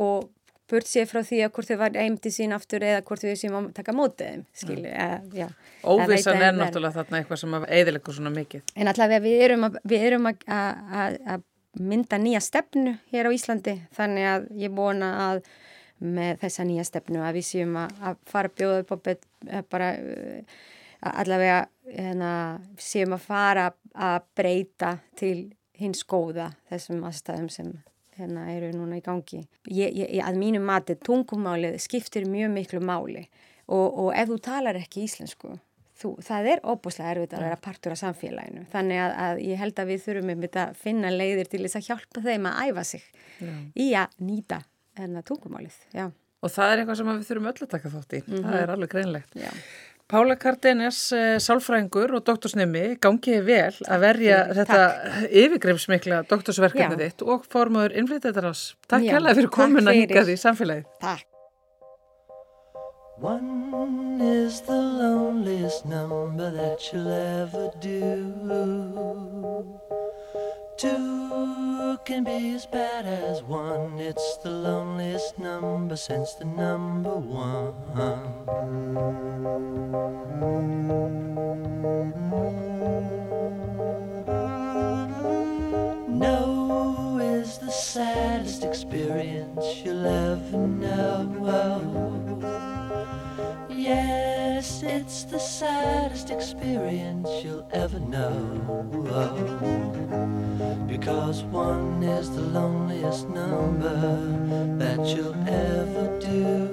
og 0.00 0.30
burt 0.70 0.88
sér 0.88 1.08
frá 1.08 1.20
því 1.24 1.40
að 1.44 1.50
hvort 1.56 1.70
þau 1.70 1.78
var 1.80 1.96
eimti 2.00 2.32
sín 2.32 2.54
aftur 2.56 2.84
eða 2.84 3.02
hvort 3.04 3.24
þau 3.24 3.36
séum 3.38 3.56
að 3.58 3.70
taka 3.76 3.94
mótið 3.96 4.44
skilju, 4.56 4.92
já 5.36 5.48
Óvissan 5.84 6.40
er 6.40 6.54
náttúrulega 6.56 7.02
þarna 7.02 7.20
eitthvað 7.20 7.40
sem 7.42 7.56
að 7.58 7.66
eðilegur 7.76 8.16
svona 8.16 8.32
mikið. 8.32 8.62
En 8.80 8.88
allavega 8.88 9.24
við 9.24 9.42
erum 9.44 9.66
að, 9.68 9.76
við 9.92 10.06
erum 10.08 10.30
að, 10.30 10.46
að, 10.48 11.18
að 11.34 11.44
mynda 11.92 12.18
nýja 12.22 12.40
stefnu 12.44 12.96
hér 13.12 13.28
á 13.28 13.30
Íslandi 13.34 13.76
þannig 13.96 14.28
að 14.30 14.46
ég 14.62 14.74
vona 14.74 15.10
að 15.28 15.42
með 16.04 16.40
þessa 16.42 16.66
nýja 16.68 16.84
stefnu 16.88 17.22
að 17.24 17.38
við 17.38 17.48
séum 17.48 17.76
að 17.80 18.16
fara 18.28 18.50
að 18.50 18.56
bjóða 18.60 18.80
upp 18.84 18.94
bet, 19.04 19.26
bara 19.72 19.90
allavega 21.04 21.58
hérna, 21.90 22.32
séum 22.80 23.16
að 23.16 23.26
fara 23.26 23.66
að 23.94 24.28
breyta 24.36 24.96
til 25.18 25.36
hins 25.78 26.04
góða 26.06 26.52
þessum 26.70 27.04
aðstæðum 27.06 27.50
sem 27.52 27.72
hérna 28.18 28.46
eru 28.54 28.70
núna 28.74 28.98
í 28.98 29.04
gangi. 29.04 29.42
Ég, 29.68 29.94
ég, 29.94 30.16
að 30.24 30.40
mínu 30.40 30.62
mati 30.64 30.96
tungumálið 30.96 31.78
skiptir 31.82 32.28
mjög 32.30 32.52
miklu 32.54 32.80
máli 32.84 33.26
og, 33.66 33.86
og 33.88 34.10
ef 34.14 34.28
þú 34.30 34.40
talar 34.44 34.78
ekki 34.78 35.06
íslensku, 35.06 35.54
þú, 36.00 36.12
það 36.24 36.50
er 36.52 36.64
óbúslega 36.66 37.14
erfitt 37.14 37.36
að 37.36 37.46
vera 37.46 37.60
partur 37.64 37.94
af 37.94 38.02
samfélaginu. 38.02 38.66
Þannig 38.74 39.02
að, 39.04 39.16
að 39.26 39.40
ég 39.46 39.62
held 39.62 39.80
að 39.80 39.90
við 39.92 40.04
þurfum 40.08 40.34
einmitt 40.34 40.60
að 40.60 40.76
finna 40.82 41.14
leiðir 41.14 41.50
til 41.50 41.62
þess 41.64 41.80
að 41.80 41.88
hjálpa 41.88 42.24
þeim 42.28 42.50
að 42.50 42.60
æfa 42.68 42.86
sig 42.90 43.08
Já. 43.38 43.54
í 43.74 43.88
að 43.98 44.20
nýta 44.28 44.60
hérna, 44.98 45.24
tungumálið. 45.26 45.80
Já. 45.94 46.06
Og 46.44 46.52
það 46.52 46.70
er 46.70 46.82
eitthvað 46.82 47.00
sem 47.00 47.10
við 47.10 47.26
þurfum 47.30 47.50
öll 47.50 47.64
að 47.64 47.72
taka 47.72 47.90
þátt 47.94 48.14
í. 48.14 48.18
Mm 48.20 48.34
-hmm. 48.34 48.46
Það 48.46 48.60
er 48.60 48.72
alveg 48.74 48.90
greinlegt. 48.92 49.36
Já. 49.40 49.50
Pála 50.04 50.34
Kardenes, 50.36 50.98
eh, 51.16 51.38
sálfræðingur 51.40 52.12
og 52.18 52.24
doktorsnemi, 52.26 52.98
gangiði 53.00 53.44
vel 53.46 53.76
að 53.88 54.02
verja 54.02 54.40
Takk. 54.44 54.56
þetta 54.58 55.28
yfirgreifsmikla 55.42 56.18
doktorsverkefni 56.28 56.98
þitt 57.00 57.24
og 57.24 57.46
formadur 57.48 57.96
innflytjaðar 57.96 58.50
ás. 58.50 58.74
Takk 58.86 59.08
hella 59.08 59.32
fyrir 59.32 59.48
komin 59.48 59.88
að 59.88 60.02
hingað 60.02 60.34
í 60.34 60.36
samfélagið. 60.44 60.84
Takk. 61.00 61.24
One 63.16 64.20
is 64.20 64.60
the 64.60 64.76
loneliest 64.76 65.86
number 65.86 66.50
that 66.50 66.92
you'll 66.92 67.08
ever 67.08 67.70
do 67.80 68.54
Two 70.76 71.98
can 72.04 72.24
be 72.24 72.54
as 72.54 72.66
bad 72.66 73.06
as 73.06 73.42
one. 73.42 73.98
It's 73.98 74.36
the 74.38 74.50
loneliest 74.50 75.38
number 75.38 75.96
since 75.96 76.34
the 76.34 76.44
number 76.44 77.14
one. 77.16 77.74
No 86.18 87.18
is 87.20 87.58
the 87.58 87.70
saddest 87.70 88.64
experience 88.64 89.64
you'll 89.84 90.06
ever 90.06 90.66
know. 90.66 91.24
Yes, 93.84 94.82
it's 94.82 95.24
the 95.24 95.38
saddest 95.38 96.30
experience 96.30 97.28
you'll 97.44 97.68
ever 97.70 98.00
know. 98.00 98.32
Because 100.88 101.42
one 101.42 102.02
is 102.02 102.30
the 102.34 102.40
loneliest 102.40 103.28
number 103.28 104.00
that 104.78 105.00
you'll 105.14 105.36
ever 105.46 106.18
do. 106.18 106.64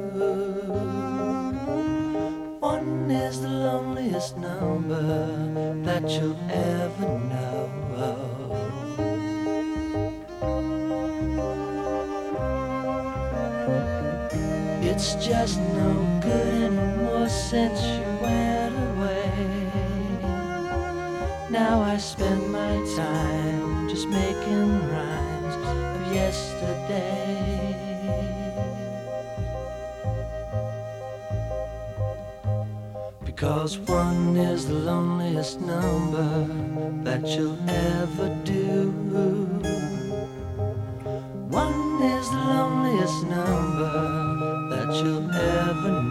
One 2.61 3.11
is 3.11 3.41
the 3.41 3.49
loneliest 3.49 4.37
number 4.37 5.83
that 5.83 6.09
you'll 6.09 6.39
ever 6.49 7.19
know. 7.27 8.21
It's 14.81 15.15
just 15.15 15.59
no 15.59 16.19
good 16.21 16.63
anymore 16.63 17.00
since 17.27 17.81
you 17.81 18.05
went 18.21 18.75
away. 18.89 19.31
Now 21.49 21.81
I 21.81 21.97
spend 21.97 22.51
my 22.51 22.75
time 22.95 23.89
just 23.89 24.07
making 24.07 24.89
rhymes 24.89 25.55
of 25.55 26.13
yesterday. 26.13 27.41
Because 33.25 33.77
one 33.79 34.37
is 34.37 34.67
the 34.67 34.75
loneliest 34.75 35.61
number 35.61 36.47
that 37.03 37.27
you'll 37.27 37.57
ever 37.69 38.29
do. 38.43 38.91
One 41.49 42.01
is 42.01 42.29
the 42.29 42.43
loneliest 42.53 43.23
number 43.27 44.21
that 44.69 44.89
you'll 45.03 45.31
ever 45.31 46.01
know. 46.01 46.10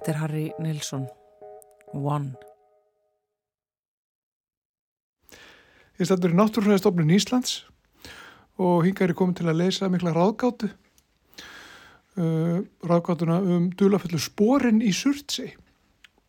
Þetta 0.00 0.12
er 0.14 0.16
Harry 0.22 0.46
Nilsson. 0.64 1.02
One. 1.92 2.30
Ég 6.00 6.08
stættur 6.08 6.32
í 6.32 6.38
Náttúrufræðistofnun 6.38 7.12
Íslands 7.12 7.58
og 8.56 8.86
hingar 8.86 9.12
er 9.12 9.18
komin 9.18 9.36
til 9.36 9.50
að 9.52 9.60
leysa 9.60 9.90
mikla 9.92 10.14
ráðgátu 10.16 10.70
uh, 12.16 12.64
ráðgátuna 12.80 13.42
um 13.44 13.68
dulafullu 13.76 14.22
sporin 14.24 14.80
í 14.80 14.96
Surtsi 14.96 15.50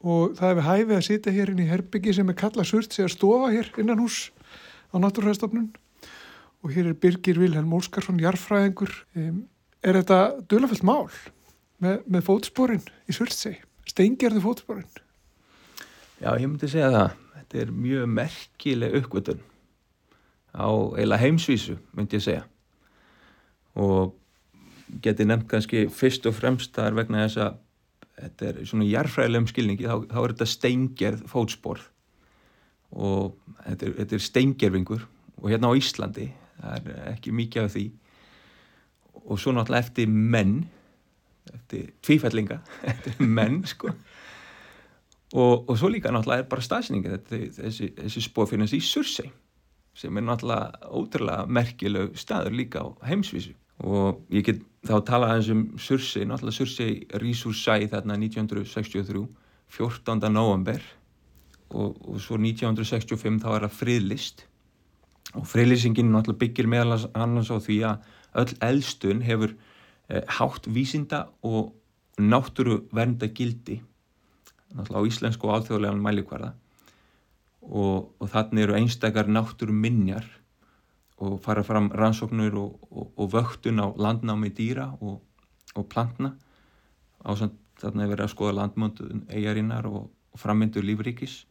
og 0.04 0.36
það 0.36 0.50
hefur 0.50 0.68
hæfið 0.68 0.96
að 1.00 1.08
sitja 1.08 1.38
hér 1.40 1.56
inn 1.56 1.64
í 1.64 1.72
herbyggi 1.72 2.20
sem 2.20 2.28
er 2.28 2.42
kallað 2.44 2.74
Surtsi 2.74 3.08
að 3.08 3.16
stofa 3.16 3.56
hér 3.56 3.72
innan 3.80 4.04
hús 4.04 4.34
á 4.92 5.00
Náttúrufræðistofnun. 5.00 5.72
Og 6.60 6.76
hér 6.76 6.92
er 6.92 7.00
Birgir 7.00 7.40
Vilhelm 7.40 7.72
Óskarsson, 7.80 8.20
jarfræðingur 8.20 8.92
um, 9.16 9.46
er 9.80 10.04
þetta 10.04 10.26
dulafullt 10.52 10.84
mál 10.84 11.08
með, 11.82 12.02
með 12.06 12.26
fótsporin 12.28 12.86
í 13.10 13.16
Surtsi 13.16 13.56
steingerðu 13.90 14.44
fótsporin. 14.44 14.88
Já, 16.22 16.36
ég 16.38 16.48
myndi 16.48 16.70
segja 16.70 16.92
það. 16.94 17.18
Þetta 17.36 17.62
er 17.64 17.74
mjög 17.76 18.12
merkileg 18.16 18.98
uppgötun 19.02 19.42
á 20.52 20.70
eila 21.00 21.20
heimsvísu, 21.20 21.78
myndi 21.96 22.20
ég 22.20 22.26
segja. 22.26 22.44
Og 23.80 24.14
geti 25.04 25.26
nefnt 25.26 25.50
kannski 25.52 25.86
fyrst 25.92 26.28
og 26.28 26.36
fremst 26.38 26.76
þar 26.76 26.98
vegna 27.00 27.26
þess 27.26 27.42
að 27.46 27.60
þetta 28.22 28.50
er 28.50 28.60
svona 28.70 28.90
jarfræðilegum 28.90 29.48
skilningi, 29.50 29.88
þá, 29.88 30.06
þá 30.12 30.20
er 30.22 30.34
þetta 30.34 30.50
steingerð 30.52 31.24
fótsporð 31.32 31.88
og 32.92 33.38
þetta 33.64 33.88
er, 33.88 33.94
þetta 34.02 34.18
er 34.18 34.24
steingerfingur 34.26 35.06
og 35.40 35.48
hérna 35.50 35.72
á 35.72 35.80
Íslandi, 35.80 36.28
það 36.60 36.92
er 36.92 37.10
ekki 37.16 37.34
mikið 37.34 37.64
af 37.64 37.74
því. 37.74 37.86
Og 39.22 39.40
svo 39.40 39.54
náttúrulega 39.56 39.88
eftir 39.88 40.12
menn, 40.12 40.66
eftir 41.54 41.92
tvífællinga, 42.06 42.60
eftir 42.92 43.22
menn 43.24 43.62
sko. 43.68 43.94
Og, 45.32 45.70
og 45.70 45.78
svo 45.80 45.88
líka 45.88 46.12
náttúrulega 46.12 46.44
er 46.44 46.50
bara 46.52 46.64
staðsningi 46.66 47.16
þessi, 47.30 47.94
þessi 47.96 48.24
spór 48.26 48.50
finnast 48.52 48.76
í 48.76 48.82
Sursei 48.84 49.30
sem 49.96 50.18
er 50.18 50.26
náttúrulega 50.28 50.92
ótrúlega 50.92 51.48
merkileg 51.48 52.18
staður 52.20 52.56
líka 52.56 52.84
á 52.84 52.88
heimsvísu. 53.08 53.54
Og 53.82 54.20
ég 54.32 54.46
get 54.46 54.60
þá 54.88 54.98
tala 55.08 55.32
aðeins 55.32 55.52
um 55.54 55.64
Sursei, 55.80 56.26
náttúrulega 56.28 56.58
Sursei 56.58 56.98
rís 57.24 57.46
úr 57.48 57.56
sæ 57.56 57.80
þarna 57.92 58.20
1963 58.20 59.24
14. 59.72 60.20
november 60.30 60.84
og, 61.72 61.96
og 62.04 62.20
svo 62.20 62.36
1965 62.36 63.40
þá 63.40 63.50
er 63.56 63.66
það 63.66 63.78
friðlist 63.80 64.46
og 65.40 65.46
friðlýsingin 65.48 66.12
náttúrulega 66.12 66.44
byggir 66.44 66.68
meðal 66.72 66.98
annars 67.16 67.52
á 67.52 67.58
því 67.64 67.78
að 67.88 68.10
öll 68.42 68.56
eldstun 68.68 69.24
hefur 69.24 69.56
hátt 70.12 70.68
vísinda 70.68 71.28
og 71.42 71.74
náttúru 72.20 72.82
vernda 72.92 73.28
gildi 73.28 73.82
náttúrulega 74.76 75.04
á 75.04 75.10
íslensku 75.10 75.48
og 75.48 75.56
alþjóðlegan 75.56 76.04
mælikvarða. 76.04 76.54
Og, 77.62 78.12
og 78.20 78.30
þannig 78.32 78.66
eru 78.66 78.78
einstakar 78.80 79.28
náttúru 79.28 79.74
minjar 79.76 80.26
og 81.22 81.38
fara 81.44 81.64
fram 81.64 81.92
rannsóknur 81.94 82.56
og, 82.58 82.78
og, 82.90 83.12
og 83.18 83.34
vöktun 83.36 83.84
á 83.84 83.88
landnámi 83.94 84.50
dýra 84.50 84.90
og 85.02 85.86
plantna. 85.92 86.34
Á 87.22 87.36
þannig 87.82 88.06
að 88.06 88.14
vera 88.14 88.26
að 88.26 88.34
skoða 88.34 88.58
landmöndun 88.60 89.26
eigarinnar 89.30 89.88
og 89.90 90.10
frammyndu 90.40 90.82
lífríkis 90.84 91.44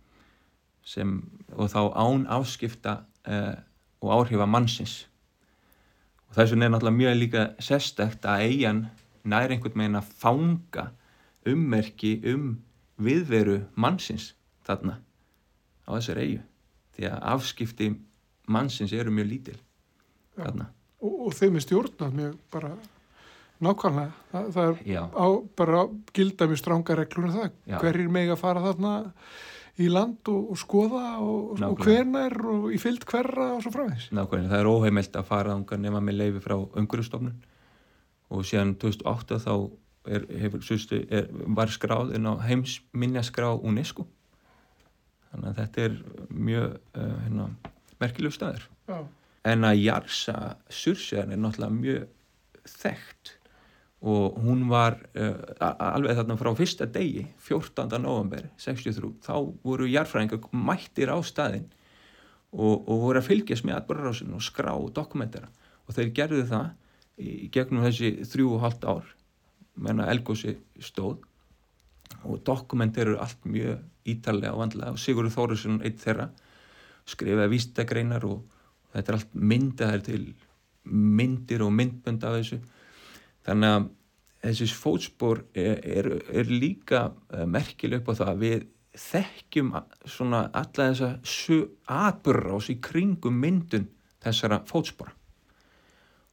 sem, 0.87 1.21
og 1.55 1.71
þá 1.71 1.93
án 1.95 2.27
afskipta 2.31 3.01
eh, 3.29 3.57
og 4.01 4.13
áhrifa 4.15 4.47
mannsins 4.49 5.05
og 6.31 6.37
þess 6.39 6.55
vegna 6.55 6.69
er 6.69 6.75
náttúrulega 6.75 6.99
mjög 7.01 7.17
líka 7.19 7.45
sérstækt 7.63 8.27
að 8.31 8.45
eigin 8.47 8.85
nær 9.27 9.51
einhvern 9.51 9.79
megin 9.79 9.99
að 9.99 10.13
fanga 10.23 10.87
ummerki 11.49 12.13
um 12.31 12.53
viðveru 13.01 13.65
mannsins 13.75 14.35
þarna 14.67 15.01
á 15.87 15.91
þessar 15.97 16.23
eigu 16.23 16.41
því 16.95 17.11
að 17.11 17.27
afskipti 17.35 17.91
mannsins 18.51 18.95
eru 18.95 19.13
mjög 19.15 19.31
lítil 19.31 19.59
þarna. 20.37 20.71
Og, 21.01 21.15
og 21.27 21.37
þeim 21.37 21.57
er 21.57 21.65
stjórnað 21.65 22.17
mjög 22.17 22.35
bara 22.53 22.73
nákvæmlega. 23.61 24.13
Það, 24.33 24.51
það 24.57 24.71
er 24.71 24.83
Já. 24.89 25.03
á, 25.11 25.27
bara 25.57 25.85
gilda 26.17 26.49
mjög 26.51 26.61
stránga 26.63 26.99
reglur 26.99 27.29
um 27.29 27.35
það, 27.37 27.49
Já. 27.69 27.79
hverjir 27.83 28.13
meg 28.13 28.33
að 28.33 28.43
fara 28.43 28.65
þarna 28.65 28.93
í 29.81 29.89
land 29.91 30.29
og, 30.31 30.53
og 30.53 30.59
skoða 30.61 31.05
og, 31.25 31.61
og 31.67 31.85
hvenær 31.85 32.37
og 32.53 32.67
í 32.75 32.79
fyllt 32.81 33.07
hverra 33.09 33.55
og 33.57 33.63
svo 33.65 33.73
framvegis. 33.75 34.11
Nákvæmlega, 34.17 34.51
það 34.53 34.63
er 34.63 34.71
óheimilt 34.71 35.19
að 35.19 35.29
fara 35.31 35.55
þangað 35.55 35.83
nema 35.85 36.03
með 36.05 36.19
leifi 36.21 36.43
frá 36.45 36.57
umhverjastofnun 36.59 37.39
og 38.31 38.47
síðan 38.47 38.77
2008 38.83 39.41
þá 39.45 39.55
er, 40.11 40.27
hefur, 40.43 40.63
sustu, 40.65 41.01
er, 41.11 41.29
var 41.57 41.73
skráð 41.73 42.15
inn 42.17 42.29
á 42.31 42.35
heimsminjaskrá 42.45 43.51
UNESCO. 43.57 44.07
Þannig 45.31 45.51
að 45.51 45.59
þetta 45.61 45.85
er 45.87 45.99
mjög 46.31 46.71
uh, 46.75 47.17
hérna, 47.25 47.49
merkilegu 48.03 48.35
staður. 48.35 48.69
Já. 48.91 49.01
en 49.51 49.65
að 49.65 49.79
Jarsa 49.81 50.39
Sursjan 50.69 51.31
er 51.33 51.39
náttúrulega 51.41 51.77
mjög 51.77 52.09
þekkt 52.69 53.37
og 54.01 54.39
hún 54.41 54.65
var 54.71 54.97
uh, 55.13 55.37
alveg 55.61 56.17
þarna 56.17 56.39
frá 56.41 56.51
fyrsta 56.57 56.89
degi 56.89 57.27
14. 57.45 57.99
november 58.01 58.49
63 58.57 59.13
þá 59.27 59.35
voru 59.67 59.89
jarfræðingar 59.91 60.49
mættir 60.57 61.13
á 61.13 61.19
staðinn 61.21 61.69
og, 62.51 62.89
og 62.89 63.07
voru 63.07 63.21
að 63.21 63.29
fylgjast 63.29 63.67
með 63.69 63.83
atbyrðarásinu 63.83 64.39
og 64.39 64.47
skrá 64.47 64.73
dokumentera 64.97 65.51
og 65.85 65.97
þeir 65.99 66.15
gerðu 66.17 66.47
það 66.49 66.71
í 67.21 67.49
gegnum 67.53 67.85
þessi 67.85 68.15
þrjú 68.31 68.55
og 68.57 68.63
halvt 68.65 68.87
ár 68.89 69.11
menna 69.81 70.09
Elgósi 70.13 70.57
stóð. 70.83 71.21
Og 72.27 72.43
dokumenteru 72.45 73.17
allt 73.23 73.45
mjög 73.47 73.81
ítalega 74.09 74.53
og 74.53 74.65
vandlega. 74.65 74.95
Og 74.95 75.01
Sigurður 75.01 75.35
Þórisson 75.37 75.81
eitt 75.87 76.01
þeirra 76.03 76.29
skrifaði 77.09 77.53
vísdagreinar 77.55 78.27
og 78.29 78.43
þetta 78.93 79.13
er 79.13 79.19
allt 79.19 79.35
myndaðar 79.35 80.05
til 80.09 80.23
myndir 80.91 81.63
og 81.65 81.73
myndbönd 81.77 82.25
af 82.27 82.39
þessu 82.39 82.61
þannig 83.47 83.77
að 83.77 83.89
þessi 84.41 84.69
fótspor 84.73 85.43
er, 85.55 85.81
er, 85.85 86.11
er 86.33 86.53
líka 86.53 87.09
uh, 87.11 87.47
merkileg 87.49 88.01
upp 88.01 88.13
á 88.13 88.19
það 88.21 88.33
að 88.33 88.45
við 88.45 88.69
þekkjum 89.01 89.73
svona 90.11 90.45
alla 90.57 90.91
þessa 90.91 91.11
atbyrrás 92.01 92.71
í 92.73 92.79
kringum 92.83 93.37
myndun 93.39 93.89
þessara 94.21 94.61
fótspora. 94.69 95.13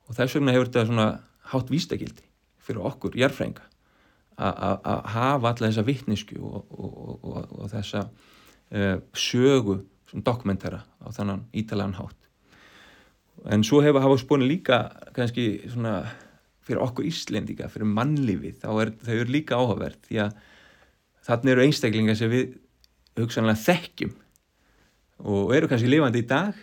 Og 0.08 0.16
þess 0.18 0.38
vegna 0.38 0.56
hefur 0.56 0.70
þetta 0.70 0.88
svona 0.88 1.08
hátt 1.52 1.72
vísdagildi 1.72 2.26
fyrir 2.64 2.88
okkur, 2.88 3.16
jarfrænga 3.16 3.68
að 4.38 5.00
hafa 5.10 5.50
alla 5.50 5.70
þessa 5.70 5.84
vittnisku 5.88 6.38
og, 6.46 6.66
og, 6.70 6.98
og, 7.26 7.38
og, 7.58 7.70
þessa 7.72 8.04
uh, 8.06 9.00
sögu 9.18 9.80
sem 10.12 10.22
dokumentara 10.24 10.84
á 11.02 11.08
þannan 11.12 11.48
ítalagan 11.58 11.98
hátt. 11.98 12.20
En 13.50 13.64
svo 13.66 13.82
hefur 13.86 14.04
hafa 14.04 14.20
spónin 14.22 14.50
líka 14.50 14.84
kannski 15.16 15.64
svona 15.72 16.04
fyrir 16.68 16.84
okkur 16.84 17.08
Íslendinga, 17.08 17.72
fyrir 17.72 17.90
mannlífið 17.90 18.62
þá 18.64 18.70
er 18.84 18.94
þau 19.02 19.16
eru 19.16 19.34
líka 19.34 19.58
áhugaverð 19.58 20.00
því 20.10 20.22
að 20.26 20.38
þannig 21.28 21.54
eru 21.54 21.66
einstaklingar 21.66 22.20
sem 22.20 22.32
við 22.32 22.56
hugsanlega 23.18 23.64
þekkjum 23.64 24.14
og 25.34 25.54
eru 25.58 25.72
kannski 25.72 25.92
lifandi 25.92 26.24
í 26.24 26.30
dag 26.30 26.58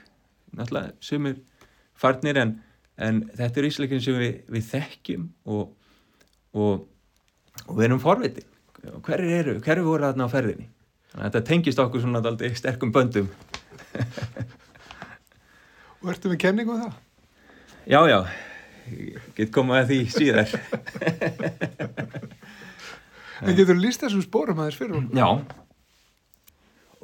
náttúrulega 0.55 0.95
sumir 1.03 1.41
farnir 1.99 2.41
en, 2.43 2.57
en 3.01 3.23
þetta 3.35 3.63
eru 3.63 3.71
íslendingar 3.73 4.05
sem 4.05 4.21
við, 4.21 4.35
við 4.55 4.69
þekkjum 4.71 5.29
og, 5.57 5.65
og, 6.55 6.85
og 7.67 7.79
við 7.79 7.89
erum 7.89 8.03
forvitin 8.03 8.51
hverju 9.05 9.31
eru, 9.39 9.59
hverju 9.65 9.85
voru 9.87 10.09
þarna 10.09 10.29
á 10.29 10.33
ferðinni? 10.33 10.69
Þannig 11.13 11.25
að 11.25 11.29
þetta 11.31 11.49
tengist 11.49 11.83
okkur 11.83 12.03
svona 12.03 12.23
daldi 12.25 12.51
sterkum 12.59 12.93
böndum. 12.95 13.29
Og 16.03 16.11
ertu 16.13 16.33
með 16.33 16.41
kenningu 16.43 16.75
um 16.75 16.83
það? 16.83 16.97
já 17.85 18.01
já, 18.09 18.19
get 19.37 19.53
komað 19.55 19.82
að 19.82 19.91
því 19.93 19.99
síðar. 20.14 20.55
En 23.45 23.57
getur 23.59 23.76
líst 23.76 24.05
þessum 24.05 24.22
spórum 24.24 24.61
aðeins 24.62 24.78
fyrir 24.78 24.99
okkur? 25.01 25.18
Já. 25.18 25.28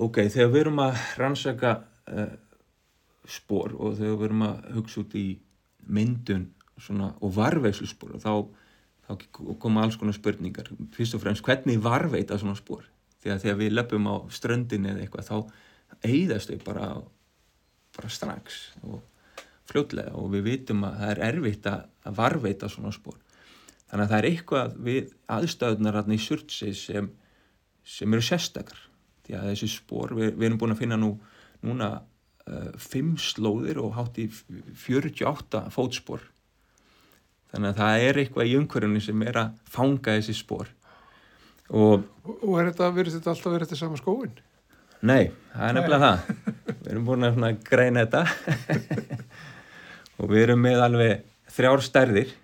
Ok, 0.01 0.23
þegar 0.33 0.53
við 0.53 0.61
erum 0.63 0.79
að 0.85 1.03
rannsaka 1.21 1.73
uh, 2.09 2.31
spór 3.29 3.75
og 3.77 3.99
þegar 3.99 4.15
við 4.15 4.27
erum 4.29 4.47
að 4.47 4.71
hugsa 4.77 5.03
út 5.03 5.17
í 5.19 5.27
myndun 5.91 6.47
svona, 6.81 7.11
og 7.21 7.35
varveiðslu 7.37 7.89
spór 7.91 8.17
þá, 8.23 8.33
þá 9.05 9.13
koma 9.61 9.85
alls 9.85 9.99
konar 10.01 10.17
spurningar. 10.17 10.71
Fyrst 10.97 11.19
og 11.19 11.25
fremst 11.25 11.45
hvernig 11.45 11.83
varveita 11.85 12.39
svona 12.41 12.57
spór 12.59 12.87
því 13.21 13.35
að 13.35 13.43
þegar 13.45 13.61
við 13.61 13.75
löpum 13.77 14.09
á 14.09 14.17
ströndinni 14.33 14.93
eða 14.95 15.05
eitthvað 15.05 15.29
þá 15.29 15.37
eigðast 16.07 16.53
þau 16.53 16.61
bara, 16.65 16.87
bara 17.97 18.13
strax 18.13 18.61
og 18.87 19.03
fljótlega 19.71 20.15
og 20.19 20.31
við 20.35 20.47
vitum 20.49 20.85
að 20.89 21.01
það 21.01 21.13
er 21.15 21.23
erfitt 21.31 21.71
að, 21.71 21.89
varveita 22.17 22.71
svona 22.71 22.93
spór 22.95 23.19
þannig 23.91 24.05
að 24.05 24.13
það 24.13 24.19
er 24.19 24.29
eitthvað 24.31 24.77
við 24.87 25.11
aðstöðunar 25.37 26.01
í 26.11 26.21
surtsi 26.23 26.71
sem, 26.79 27.11
sem 27.83 28.15
eru 28.15 28.23
sérstakar. 28.25 28.79
Því 29.27 29.37
að 29.39 29.49
þessi 29.51 29.69
spór, 29.73 30.15
við, 30.15 30.31
við 30.39 30.47
erum 30.49 30.61
búin 30.63 30.75
að 30.75 30.83
finna 30.85 30.99
nú 31.01 31.11
núna 31.67 31.89
uh, 32.01 32.69
fimm 32.81 33.17
slóðir 33.21 33.81
og 33.83 33.97
hátt 33.99 34.21
í 34.23 34.29
48 34.31 35.67
fótspór 35.75 36.23
þannig 37.51 37.73
að 37.73 37.81
það 37.81 38.05
er 38.07 38.21
eitthvað 38.23 38.51
í 38.51 38.55
umhverjunni 38.61 39.03
sem 39.05 39.27
er 39.27 39.41
að 39.43 39.57
fanga 39.71 40.15
þessi 40.19 40.37
spór 40.39 40.71
og 41.71 42.07
Og, 42.31 42.55
er 42.61 42.71
þetta, 42.71 42.89
verið 42.95 43.19
þetta 43.19 43.33
alltaf 43.35 43.53
verið 43.53 43.69
þetta 43.69 43.81
sama 43.81 43.99
skóin? 43.99 44.33
Nei, 45.07 45.31
það 45.55 45.67
er 45.67 45.77
nefnilega 45.77 46.09
það. 46.09 46.41
Við 46.69 46.89
erum 46.93 47.07
búin 47.09 47.27
að 47.27 47.61
greina 47.65 48.05
þetta 48.05 48.23
og 50.21 50.29
við 50.31 50.45
erum 50.45 50.61
með 50.65 50.83
alveg 50.85 51.25
þrjár 51.51 51.85
stærðir 51.85 52.35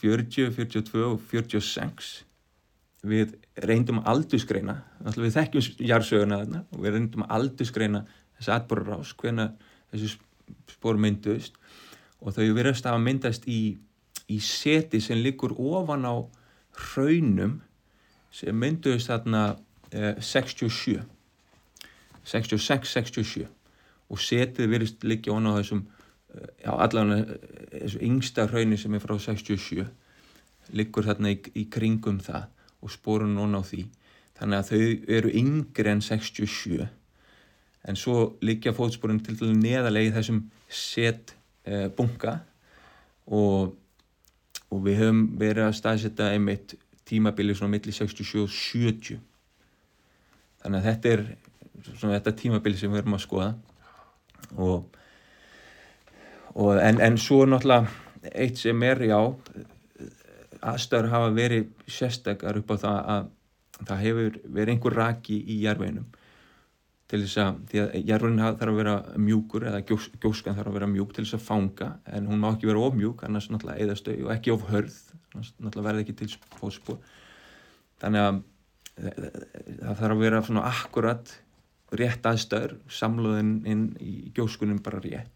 40, 0.00 0.52
42 0.54 1.02
og 1.08 1.22
46 1.30 2.12
við 3.04 3.34
reyndum 3.66 4.00
að 4.00 4.10
aldursgreina 4.12 4.76
alltaf 5.02 5.22
við 5.24 5.34
þekkjum 5.34 5.88
jarðsöguna 5.90 6.38
þarna 6.42 6.62
og 6.70 6.84
við 6.84 6.94
reyndum 6.96 7.24
að 7.26 7.34
aldursgreina 7.38 8.04
þessi 8.38 8.54
atborrarás 8.54 9.12
hvena 9.18 9.48
þessi 9.92 10.14
spór 10.70 11.00
mynduðist 11.00 11.58
og 12.20 12.36
þau 12.36 12.46
verðast 12.56 12.86
að 12.88 13.02
myndast 13.04 13.48
í, 13.50 13.76
í 14.30 14.38
seti 14.40 15.00
sem 15.02 15.20
liggur 15.20 15.52
ofan 15.58 16.06
á 16.06 16.14
hraunum 16.78 17.58
sem 18.34 18.56
mynduðist 18.56 19.10
þarna 19.10 19.42
eh, 19.90 20.14
67 20.20 21.02
66-67 22.24 23.44
og 24.08 24.20
setið 24.20 24.70
virðist 24.72 25.04
liggja 25.04 25.34
ofan 25.34 25.50
á 25.52 25.58
þessum 25.58 25.84
já, 26.62 26.72
allan 26.72 27.12
þessu 27.72 28.00
yngsta 28.04 28.48
hrauni 28.50 28.78
sem 28.80 28.94
er 28.94 29.02
frá 29.02 29.14
67 29.18 29.84
liggur 30.74 31.06
þarna 31.06 31.34
í, 31.34 31.38
í 31.54 31.66
kringum 31.70 32.18
það 32.24 32.48
og 32.84 32.92
sporun 32.92 33.38
ofan 33.40 33.58
á 33.60 33.62
því. 33.64 33.84
Þannig 34.34 34.58
að 34.60 34.70
þau 34.70 35.12
eru 35.18 35.32
yngri 35.40 35.92
en 35.92 36.02
67 36.04 36.88
en 37.84 38.00
svo 38.00 38.16
liggja 38.44 38.72
fótsporin 38.74 39.20
til 39.22 39.36
dælu 39.38 39.54
neðalegi 39.58 40.14
þessum 40.14 40.40
set 40.72 41.34
eh, 41.68 41.90
bunga 41.92 42.38
og, 43.28 43.74
og 44.72 44.82
við 44.86 45.02
höfum 45.02 45.22
verið 45.40 45.68
að 45.68 45.78
staðsetja 45.78 46.32
einmitt 46.32 46.74
tímabilið 47.04 47.60
svona 47.60 47.76
milli 47.76 47.92
67 47.92 48.40
og 48.40 48.52
70 48.52 49.20
þannig 50.64 50.80
að 50.80 50.88
þetta 50.88 51.12
er 51.12 51.24
svona 51.92 52.16
þetta 52.16 52.34
tímabilið 52.40 52.80
sem 52.80 52.92
við 52.92 53.02
erum 53.02 53.16
að 53.18 53.24
skoða. 53.24 53.50
Og, 54.56 54.84
og 56.54 56.78
en, 56.78 57.00
en 57.02 57.18
svo 57.18 57.44
náttúrulega 57.46 57.88
eitt 58.32 58.60
sem 58.60 58.82
er 58.86 59.02
já 59.08 59.18
aðstæður 60.64 61.10
hafa 61.12 61.32
verið 61.36 61.70
sérstakar 61.90 62.60
upp 62.60 62.70
á 62.72 62.76
það 62.84 63.00
að 63.14 63.32
það 63.84 64.04
hefur 64.04 64.36
verið 64.44 64.74
einhver 64.74 64.96
raki 65.00 65.40
í 65.50 65.58
jarveginum 65.64 66.06
til 67.10 67.20
þess 67.20 67.40
að, 67.42 67.58
því 67.70 67.80
að 67.82 67.96
jarvegin 68.08 68.40
þarf 68.40 68.70
að 68.70 68.78
vera 68.78 68.94
mjúkur 69.20 69.66
eða 69.68 69.82
gjós, 69.86 70.08
gjóskan 70.22 70.56
þarf 70.56 70.70
að 70.70 70.78
vera 70.78 70.88
mjúk 70.90 71.12
til 71.14 71.26
þess 71.26 71.36
að 71.36 71.44
fanga 71.48 71.90
en 72.08 72.30
hún 72.30 72.40
má 72.40 72.48
ekki 72.52 72.70
vera 72.70 72.86
of 72.86 72.96
mjúk 72.96 73.26
annars 73.26 73.50
náttúrulega 73.52 73.84
eðastau 73.84 74.14
og 74.24 74.32
ekki 74.34 74.54
of 74.54 74.64
hörð 74.70 74.96
annars 75.34 75.52
náttúrulega 75.58 75.88
verði 75.90 76.04
ekki 76.04 76.16
til 76.22 76.30
fótspor. 76.60 76.98
Þannig 78.02 78.24
að 78.24 78.40
það 78.94 80.00
þarf 80.00 80.14
að 80.14 80.22
vera 80.22 80.42
svona 80.46 80.66
akkurat 80.70 81.34
rétt 81.94 82.26
aðstæður 82.30 82.76
samluðin 82.90 83.54
inn 83.70 83.84
í 84.02 84.14
gjóskunum 84.34 84.80
bara 84.82 85.02
rétt 85.04 85.33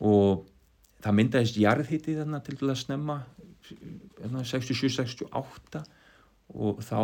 og 0.00 0.46
það 1.04 1.16
myndaðist 1.18 1.60
jarðhitti 1.60 2.16
þarna 2.18 2.40
til 2.44 2.58
að 2.66 2.78
snemma 2.80 3.20
67-68 4.20 5.82
og 6.50 6.80
þá 6.84 7.00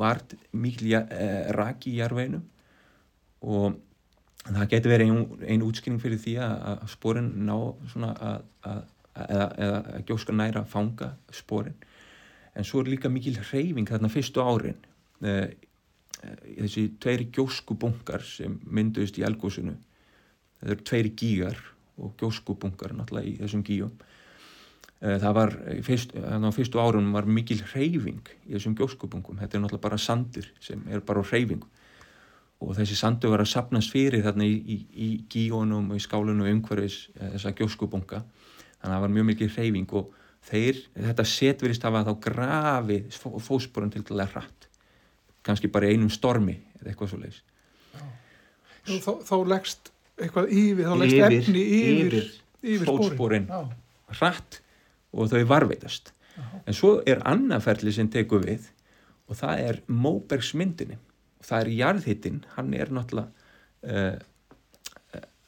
var 0.00 0.20
mikil 0.52 0.92
eh, 1.00 1.50
raki 1.56 1.94
í 1.94 2.00
jarðveginum. 2.00 2.44
Og 3.40 3.78
það 4.44 4.68
getur 4.72 4.92
verið 4.92 5.10
einn 5.10 5.46
ein 5.48 5.64
útskynning 5.64 6.02
fyrir 6.02 6.20
því 6.20 6.36
að, 6.44 6.54
að 6.74 6.84
sporin 6.92 7.30
ná 7.48 7.56
svona 7.90 8.12
að, 8.20 8.44
að, 8.68 8.82
eða 9.24 9.80
að 9.80 10.04
gjóska 10.10 10.36
næra 10.36 10.62
að 10.62 10.70
fanga 10.74 11.10
sporin. 11.34 11.80
En 12.54 12.66
svo 12.66 12.82
er 12.82 12.92
líka 12.92 13.10
mikil 13.12 13.38
hreyfing 13.40 13.88
þarna 13.88 14.12
fyrstu 14.12 14.44
árin 14.44 14.80
eh, 15.24 15.56
þessi 16.20 16.86
tveiri 17.00 17.28
gjóskubungar 17.34 18.24
sem 18.26 18.58
mynduðist 18.68 19.18
í 19.20 19.24
elgósunu 19.26 19.76
það 20.60 20.74
eru 20.74 20.86
tveiri 20.90 21.12
gígar 21.16 21.60
og 22.00 22.14
gjóskubungar 22.20 22.94
náttúrulega 22.96 23.28
í 23.28 23.36
þessum 23.40 23.64
gíjum 23.66 23.92
það 25.00 25.34
var 25.36 25.54
fyrst, 25.86 26.12
á 26.12 26.48
fyrstu 26.52 26.80
árunum 26.80 27.14
var 27.16 27.28
mikil 27.28 27.60
hreyfing 27.72 28.32
í 28.46 28.54
þessum 28.54 28.76
gjóskubungum 28.76 29.40
þetta 29.40 29.56
er 29.56 29.64
náttúrulega 29.64 29.86
bara 29.88 30.00
sandur 30.00 30.48
sem 30.60 30.82
er 30.92 31.04
bara 31.04 31.24
hreyfing 31.24 31.64
og 32.60 32.74
þessi 32.76 32.98
sandur 32.98 33.32
var 33.32 33.40
að 33.40 33.52
sapnast 33.54 33.92
fyrir 33.94 34.24
þarna 34.26 34.44
í, 34.44 34.56
í, 34.60 34.78
í 34.92 35.10
gíjónum 35.32 35.88
og 35.88 35.96
í 35.96 36.04
skálunum 36.04 36.50
umhverfis 36.50 37.06
þessa 37.16 37.54
gjóskubunga 37.56 38.20
þannig 38.20 38.90
að 38.90 38.96
það 38.96 39.04
var 39.06 39.14
mjög 39.16 39.30
mikil 39.30 39.52
hreyfing 39.54 39.94
og 39.96 40.16
þeir, 40.50 40.82
þetta 40.96 41.26
setverist 41.28 41.84
hafa 41.84 42.04
þá 42.08 42.12
grafið 42.26 43.20
fósporun 43.44 43.92
til 43.92 44.04
dæla 44.08 44.26
hratt. 44.30 44.68
Kannski 45.44 45.70
bara 45.72 45.88
einum 45.88 46.10
stormi 46.12 46.56
eða 46.80 46.92
eitthvað 46.92 47.12
svo 47.12 47.20
leiðis 47.20 47.40
þá, 49.04 49.12
þá 49.24 49.36
leggst 49.48 49.90
eitthvað 50.24 50.54
yfir, 50.54 50.86
þá 50.86 50.94
leggst 51.00 51.24
efni 51.26 51.64
yfir, 51.76 52.16
yfir 52.20 52.30
yfir 52.62 52.90
fótsporin. 52.90 53.48
Hratt 54.18 54.60
og 55.14 55.30
þau 55.30 55.44
varveitast. 55.50 56.12
En 56.66 56.76
svo 56.76 56.98
er 57.08 57.22
annaferli 57.28 57.92
sem 57.94 58.08
tekur 58.12 58.44
við 58.46 58.70
og 59.30 59.38
það 59.38 59.62
er 59.68 59.80
Móbergsmyndinni 59.90 60.98
og 61.40 61.46
það 61.46 61.62
er 61.62 61.72
jarðhittin 61.78 62.42
hann 62.56 62.74
er 62.76 62.92
náttúrulega 62.94 63.30
uh, 63.86 64.16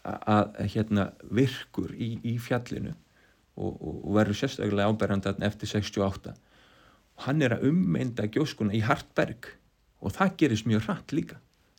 að 0.03 0.57
hérna 0.73 1.11
virkur 1.31 1.93
í, 1.95 2.17
í 2.27 2.37
fjallinu 2.43 2.93
og, 2.93 3.71
og, 3.71 3.99
og 4.03 4.17
verður 4.17 4.41
sérstaklega 4.41 4.91
áberandi 4.91 5.35
eftir 5.47 5.71
68 5.71 6.33
og 6.33 7.27
hann 7.27 7.45
er 7.45 7.57
að 7.57 7.69
ummynda 7.71 8.27
gjóskuna 8.33 8.75
í 8.75 8.83
Hartberg 8.85 9.53
og 10.03 10.15
það 10.17 10.37
gerist 10.41 10.67
mjög 10.67 10.89
hratt 10.89 11.13
líka. 11.15 11.37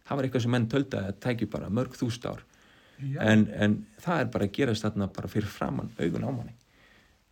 Það 0.08 0.18
var 0.18 0.28
eitthvað 0.28 0.44
sem 0.46 0.54
menn 0.56 0.70
tölda 0.72 1.02
að 1.10 1.20
tæki 1.24 1.48
bara 1.52 1.72
mörg 1.74 1.96
þúst 2.00 2.26
ár 2.28 2.44
en, 3.02 3.48
en 3.54 3.78
það 4.02 4.24
er 4.24 4.30
bara 4.34 4.48
að 4.48 4.56
gerast 4.58 4.86
þarna 4.86 5.10
bara 5.14 5.32
fyrir 5.32 5.50
framann 5.52 5.92
augun 6.00 6.28
á 6.28 6.32
manni. 6.32 6.56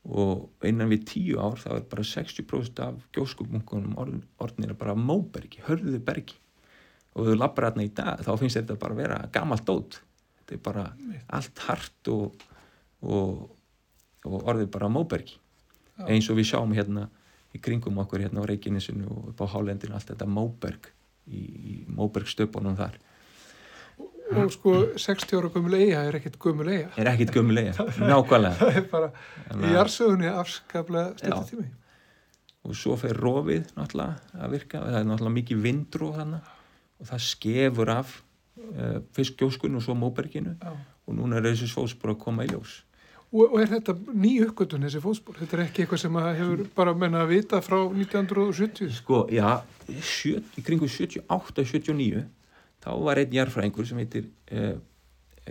Og 0.02 0.66
innan 0.66 0.90
við 0.90 1.04
tíu 1.12 1.42
ár 1.42 1.60
þá 1.62 1.76
er 1.76 1.84
bara 1.92 2.06
60% 2.08 2.82
af 2.82 3.02
gjóskubunkunum 3.14 3.98
orðinir 4.42 4.74
bara 4.80 4.96
móbergi, 4.98 5.62
hörðu 5.68 6.00
bergi. 6.04 6.40
Og 7.14 7.28
þú 7.28 7.36
lappar 7.38 7.70
þarna 7.70 7.86
í 7.86 7.92
dag 7.94 8.24
þá 8.26 8.32
finnst 8.40 8.58
þetta 8.58 8.80
bara 8.82 8.96
að 8.96 9.02
vera 9.04 9.20
gamalt 9.36 9.68
dót. 9.68 10.00
Þetta 10.40 10.58
er 10.58 10.64
bara 10.66 10.86
allt 11.38 11.64
hart 11.68 12.12
og, 12.12 12.46
og, 13.06 13.46
og 14.26 14.38
orðið 14.42 14.72
bara 14.74 14.90
móbergi. 14.92 15.38
Eins 16.08 16.30
og 16.32 16.40
við 16.40 16.54
sjáum 16.54 16.74
hérna 16.74 17.06
í 17.54 17.60
kringum 17.62 18.00
okkur 18.02 18.24
hérna 18.24 18.42
á 18.42 18.50
Reykjanesinu 18.50 19.10
og 19.12 19.32
upp 19.34 19.44
á 19.44 19.52
Hálendinu 19.54 19.94
allt 19.94 20.10
þetta 20.14 20.28
móberg 20.30 20.88
í, 21.28 21.42
í 21.42 21.74
móbergstöpunum 21.92 22.78
þar 22.80 22.98
og 24.38 24.52
sko 24.56 24.74
60 24.96 25.38
ára 25.38 25.52
gömul 25.54 25.76
eiga 25.80 26.04
er 26.08 26.18
ekkert 26.20 26.38
gömul 26.42 26.70
eiga 26.72 26.90
er 26.98 27.12
ekkit 27.12 27.34
gömulega, 27.36 27.74
nákvæmlega. 28.12 28.56
það 28.60 28.80
er 28.82 28.88
bara 28.92 29.12
Þannig 29.50 29.68
í 29.70 29.76
jarsögunni 29.76 30.32
afskaplega 30.32 31.14
stöldi 31.20 31.50
tími. 31.52 31.68
Og 32.62 32.78
svo 32.78 32.96
fer 33.02 33.18
rofið 33.18 33.72
náttúrulega 33.74 34.44
að 34.46 34.52
virka. 34.54 34.84
Það 34.86 35.00
er 35.00 35.08
náttúrulega 35.10 35.38
mikið 35.40 35.64
vindróð 35.66 36.18
þannig 36.20 36.52
og 37.02 37.10
það 37.10 37.24
skefur 37.26 37.90
af 37.96 38.16
uh, 38.22 38.98
fiskgjóskun 39.18 39.80
og 39.80 39.86
svo 39.88 39.96
móberginu. 39.98 40.56
Já. 40.62 40.72
og 41.08 41.18
núna 41.18 41.40
er 41.40 41.48
þessi 41.50 41.68
fótspor 41.72 42.14
að 42.14 42.20
koma 42.22 42.46
í 42.46 42.52
ljós. 42.52 42.76
Og, 43.32 43.48
og 43.48 43.58
er 43.64 43.70
þetta 43.72 43.96
ný 44.14 44.36
uppgötun 44.46 44.86
þessi 44.86 45.02
fótspor? 45.04 45.40
Þetta 45.40 45.58
er 45.58 45.64
ekki 45.66 45.84
eitthvað 45.84 46.02
sem 46.04 46.20
að 46.20 46.30
hefur 46.38 46.62
bara 46.76 46.94
menna 46.94 47.24
að 47.26 47.32
vita 47.34 47.62
frá 47.66 47.78
1970 47.82 48.92
sko, 49.00 49.24
já, 49.34 49.48
sjö, 50.04 50.42
í 50.60 50.64
kringu 50.68 50.88
78-79 50.92 52.24
þá 52.82 52.92
var 53.06 53.22
einn 53.22 53.36
jarfræðingur 53.36 53.88
sem 53.88 54.02
heitir 54.02 54.30
uh, 54.52 54.78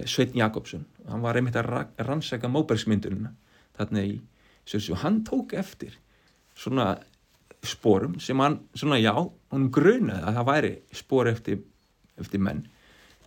Sveitn 0.06 0.38
Jakobsson. 0.38 0.84
Hann 1.08 1.22
var 1.24 1.38
einmitt 1.38 1.58
að 1.58 1.70
ra- 1.70 1.88
rannsaka 2.06 2.50
móbergsmyndunina 2.50 3.32
þarna 3.78 4.04
í 4.06 4.18
Sjörsjó 4.68 4.98
hann 5.02 5.22
tók 5.26 5.54
eftir 5.58 5.96
svona 6.54 6.92
sporum 7.66 8.18
sem 8.22 8.38
hann, 8.40 8.60
svona 8.74 9.00
já 9.00 9.12
hann 9.50 9.70
grunaði 9.72 10.22
að 10.24 10.36
það 10.38 10.48
væri 10.50 10.72
spor 10.96 11.30
eftir, 11.30 11.62
eftir 12.20 12.42
menn. 12.42 12.66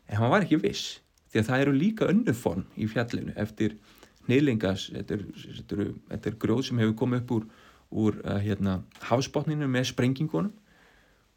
En 0.08 0.22
hann 0.22 0.32
var 0.34 0.45
ekki 0.45 0.62
viss 0.62 0.99
því 1.34 1.41
að 1.41 1.49
það 1.49 1.66
eru 1.66 1.76
líka 1.78 2.10
önnuform 2.12 2.66
í 2.78 2.88
fjallinu 2.89 3.36
eftir 3.41 3.78
nýlingas 4.30 4.88
þetta 4.93 5.18
er, 5.18 5.24
þetta, 5.68 6.30
er, 6.30 6.36
grjóð 6.39 6.68
sem 6.70 6.82
hefur 6.82 6.97
komið 7.01 7.24
upp 7.24 7.34
úr, 7.38 7.47
úr 8.04 8.20
uh, 8.24 8.38
hérna, 8.41 8.80
hafsbotninu 9.10 9.68
með 9.70 9.89
sprengingunum. 9.91 10.54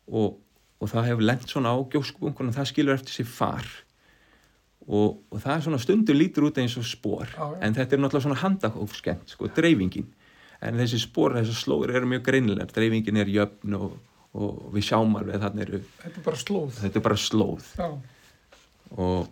Og, 0.07 0.37
og 0.81 0.91
það 0.93 1.11
hefur 1.11 1.27
lent 1.31 1.49
svona 1.49 1.73
á 1.73 1.79
gjóskubunkunum 1.93 2.55
það 2.57 2.71
skilur 2.71 2.99
eftir 2.99 3.17
sér 3.17 3.29
far. 3.31 3.69
Og, 4.87 5.17
og 5.33 5.41
það 5.43 5.55
er 5.55 5.63
svona 5.65 5.81
stundur 5.83 6.19
lítur 6.19 6.47
út 6.47 6.59
eins 6.63 6.77
og 6.79 6.85
Já, 7.35 7.43
já. 7.43 7.63
en 7.65 7.75
þetta 7.75 7.97
er 7.97 8.03
náttúrulega 8.03 8.27
svona 8.27 8.43
handahófskent 8.43 9.33
sko, 9.35 9.49
dreifingin. 9.57 10.07
En 10.63 10.79
þessi 10.79 11.01
spor, 11.03 11.35
þessi 11.37 11.57
slóður 11.57 11.97
eru 11.97 12.07
mjög 12.07 12.23
greinilegar. 12.29 12.71
Dreifingin 12.73 13.17
er 13.21 13.33
jöfn 13.33 13.75
og, 13.77 13.97
og 14.37 14.61
við 14.77 14.87
sjáum 14.91 15.17
alveg 15.19 15.37
að 15.37 15.47
þarna 15.47 15.65
eru 15.67 15.81
þetta 16.05 16.21
er 16.21 16.27
bara 16.29 16.43
slóð. 16.45 16.79
Er 16.85 17.05
bara 17.09 17.19
slóð. 17.21 17.67
Og 18.97 19.27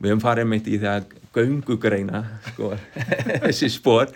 við 0.00 0.14
höfum 0.14 0.24
farið 0.24 0.48
mitt 0.50 0.70
í 0.70 0.78
það 0.82 1.10
göngugreina 1.34 2.22
sko, 2.48 2.72
þessi 3.44 3.70
spor. 3.74 4.14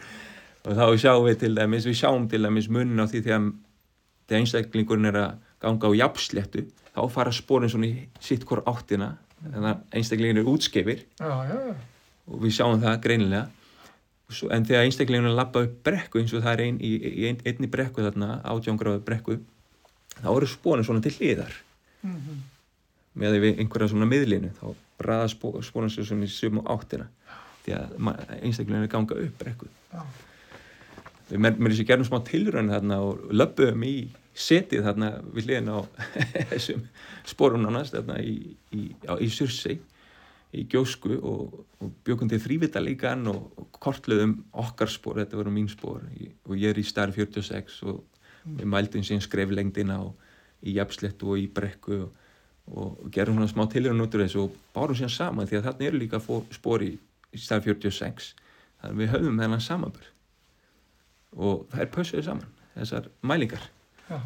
Og 0.64 0.74
þá 0.78 0.86
sjáum 1.04 1.26
við 1.28 1.42
til 1.42 1.52
dæmis 1.58 1.86
við 1.88 2.00
sjáum 2.00 2.30
til 2.30 2.42
dæmis 2.46 2.70
munin 2.72 3.02
á 3.02 3.06
því 3.10 3.22
þegar 3.26 4.38
einstaklingurinn 4.38 5.08
er 5.12 5.20
að 5.20 5.36
ganga 5.62 5.90
á 5.90 5.92
jafnsléttu 5.98 6.64
þá 6.94 7.00
fara 7.14 7.32
spórin 7.34 7.70
svona 7.70 7.88
í 7.90 8.09
sitt 8.22 8.44
hvort 8.48 8.66
áttina 8.70 9.12
þannig 9.42 9.68
að 9.70 9.98
einstaklingurinn 9.98 10.42
er 10.42 10.50
útskefir 10.50 11.04
Já, 11.20 11.32
já, 11.46 11.56
já. 11.70 11.74
og 12.28 12.40
við 12.42 12.54
sjáum 12.56 12.80
það 12.82 13.00
greinilega. 13.04 13.44
Svo, 14.28 14.50
en 14.52 14.66
þegar 14.68 14.84
einstaklingurinn 14.84 15.36
lappa 15.38 15.62
upp 15.64 15.76
brekku 15.86 16.20
eins 16.20 16.34
og 16.36 16.42
það 16.44 16.52
er 16.56 16.62
ein, 16.66 16.80
í, 16.84 16.90
í 16.98 17.28
ein, 17.30 17.38
einni 17.48 17.70
brekku 17.72 18.02
þarna 18.04 18.40
átjángráðu 18.44 19.00
brekku 19.06 19.38
þá 20.18 20.28
eru 20.34 20.48
spórin 20.50 20.84
svona 20.84 21.04
til 21.04 21.14
hliðar. 21.16 21.54
Með 23.18 23.34
því 23.34 23.40
við 23.46 23.62
einhverja 23.62 23.90
svona 23.94 24.09
miðlinu 24.11 24.50
þá 24.59 24.66
bræða 25.00 25.30
spórin 25.64 25.94
svona 25.94 26.26
í 26.26 26.32
sumu 26.34 26.66
áttina. 26.70 27.06
Því 27.64 27.76
að 27.78 27.94
einstaklingurinn 28.42 28.88
er 28.88 28.92
ganga 28.92 29.16
upp 29.22 29.38
brekku. 29.40 29.70
Já. 29.94 30.02
Við 31.28 31.42
með, 31.44 31.60
með 31.60 31.74
þessi 31.74 31.86
gerum 31.88 32.08
smá 32.08 32.18
tilraun 32.26 32.72
þarna 32.72 32.98
og 33.04 33.28
löpum 33.34 33.84
í 33.86 33.94
setið 34.38 34.86
þarna 34.86 35.12
við 35.34 35.48
hliðin 35.48 35.70
á 35.74 35.78
þessum 36.52 36.84
spórum 37.28 37.64
nánast 37.64 37.96
þarna 37.96 38.18
í, 38.22 38.36
í, 38.74 38.90
í 38.94 39.30
Sursei 39.32 39.78
í 40.56 40.64
gjósku 40.70 41.18
og, 41.18 41.58
og 41.82 41.90
bjökum 42.06 42.30
til 42.30 42.40
þrývita 42.40 42.80
líkan 42.80 43.26
og, 43.28 43.50
og 43.60 43.80
kortluðum 43.84 44.38
okkar 44.56 44.88
spór, 44.88 45.20
þetta 45.20 45.36
voru 45.40 45.52
mín 45.52 45.68
spór 45.68 46.06
í, 46.16 46.30
og 46.48 46.56
ég 46.56 46.72
er 46.72 46.80
í 46.80 46.86
starf 46.86 47.18
46 47.18 47.82
og 47.90 48.00
við 48.48 48.70
mældum 48.70 49.04
síðan 49.04 49.26
skreflengdina 49.26 49.98
og 50.06 50.16
í 50.64 50.78
jafnslettu 50.78 51.34
og 51.34 51.42
í 51.42 51.48
brekku 51.52 51.98
og, 52.06 52.14
og 52.72 53.10
gerum 53.12 53.36
svona 53.36 53.50
smá 53.52 53.66
tilraun 53.72 54.04
út 54.04 54.16
úr 54.16 54.24
þessu 54.24 54.46
og 54.46 54.56
bárum 54.74 54.96
síðan 54.96 55.16
saman 55.18 55.50
því 55.50 55.60
að 55.60 55.68
þarna 55.68 55.90
eru 55.90 56.00
líka 56.00 56.22
spór 56.56 56.86
í, 56.86 56.94
í 56.96 57.42
starf 57.42 57.68
46 57.68 58.32
þannig 58.80 58.94
að 58.94 59.02
við 59.02 59.12
höfum 59.16 59.42
þennan 59.42 59.64
samanbur 59.64 60.08
og 61.39 61.64
það 61.72 61.84
er 61.86 61.93
pössuðu 61.95 62.26
saman 62.26 62.51
þessar 62.78 63.09
mælingar 63.30 63.64
Já. 64.09 64.18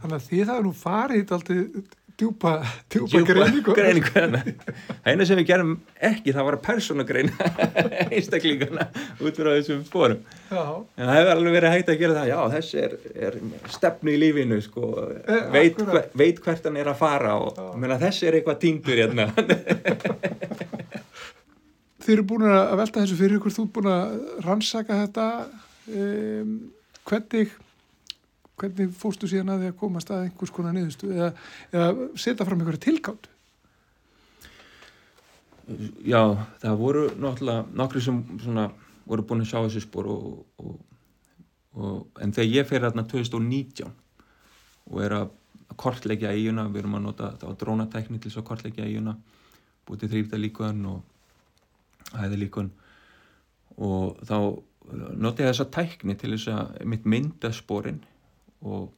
Þannig 0.00 0.16
að 0.18 0.26
þið 0.30 0.42
það 0.50 0.58
nú 0.66 0.72
farið 0.76 1.30
alltaf 1.36 1.94
djúpa, 2.16 2.50
djúpa, 2.88 3.20
greiningu. 3.28 3.72
greiningu. 3.76 4.08
Það 4.14 5.08
eina 5.10 5.24
sem 5.28 5.36
við 5.36 5.46
gerum 5.50 5.72
ekki 6.08 6.32
það 6.32 6.46
var 6.46 6.56
að 6.56 6.62
persónugreina 6.64 7.48
einstaklingana 8.14 8.86
út 9.20 9.36
frá 9.36 9.50
þessum 9.52 9.82
spórum 9.84 10.22
Já. 10.48 10.62
en 10.96 11.10
það 11.10 11.18
hefur 11.18 11.32
alveg 11.34 11.56
verið 11.58 11.74
hægt 11.74 11.92
að 11.92 12.00
gera 12.00 12.16
það 12.16 12.30
já 12.30 12.38
þessi 12.54 12.80
er, 12.86 12.94
er 13.28 13.36
stefnu 13.74 14.14
í 14.14 14.20
lífinu 14.22 14.60
sko, 14.64 14.92
Eh, 15.26 15.42
veit, 15.52 15.76
hver, 15.82 16.08
veit 16.16 16.40
hvert 16.46 16.70
hann 16.70 16.80
er 16.80 16.88
að 16.94 17.00
fara 17.02 17.34
og 17.42 17.60
meina, 17.82 17.98
þessi 18.00 18.30
er 18.30 18.38
eitthvað 18.40 18.62
týndur 18.64 19.02
hérna 19.02 19.28
Þið 22.06 22.12
eru 22.14 22.24
búin 22.30 22.44
að 22.46 22.72
velta 22.78 23.02
þessu 23.02 23.16
fyrir 23.18 23.40
ykkur, 23.40 23.52
þú 23.56 23.62
ert 23.66 23.72
búin 23.74 23.88
að 23.90 24.10
rannsaka 24.44 24.98
þetta. 25.00 25.24
Um, 25.86 26.72
hvernig, 27.06 27.52
hvernig 28.58 28.90
fórstu 28.98 29.28
síðan 29.30 29.54
að 29.54 29.62
því 29.62 29.70
að 29.70 29.78
komast 29.82 30.10
að 30.10 30.24
einhvers 30.26 30.52
konar 30.54 30.74
niðurstu 30.74 31.12
eða, 31.14 31.30
eða 31.70 32.10
setja 32.18 32.46
fram 32.48 32.62
einhverja 32.62 32.84
tilgátt? 32.88 33.28
Já, 36.06 36.20
það 36.62 36.76
voru 36.78 37.06
náttúrulega 37.18 37.64
nokkri 37.78 38.02
sem 38.02 38.20
svona, 38.42 38.68
voru 39.06 39.24
búin 39.26 39.42
að 39.42 39.50
sjá 39.50 39.58
þessi 39.64 39.82
spór 39.82 40.10
og, 40.10 40.28
og, 40.62 40.76
og, 41.74 41.96
en 42.22 42.34
þegar 42.34 42.52
ég 42.52 42.68
fer 42.68 42.86
hérna 42.86 43.06
2019 43.10 43.90
og 44.86 45.00
er 45.02 45.16
að 45.16 45.32
kortleggja 45.76 46.30
eiguna, 46.34 46.68
við 46.70 46.84
erum 46.84 46.94
að 46.98 47.04
nota 47.08 47.32
það 47.40 47.50
á 47.50 47.58
drónatækni 47.62 48.20
til 48.20 48.30
þess 48.30 48.42
að 48.42 48.48
kortleggja 48.50 48.86
eiguna 48.86 49.16
búið 49.86 50.04
til 50.04 50.10
þrýfta 50.14 50.40
líkun 50.40 50.86
og 50.90 52.14
hæði 52.14 52.38
líkun 52.44 52.70
og 53.82 54.22
þá 54.26 54.38
nota 54.92 55.42
ég 55.42 55.50
þessa 55.50 55.68
tækni 55.74 56.16
til 56.18 56.32
þess 56.34 56.52
að 56.52 56.80
mitt 56.92 57.06
mynda 57.08 57.50
spórin 57.54 58.02
og 58.62 58.90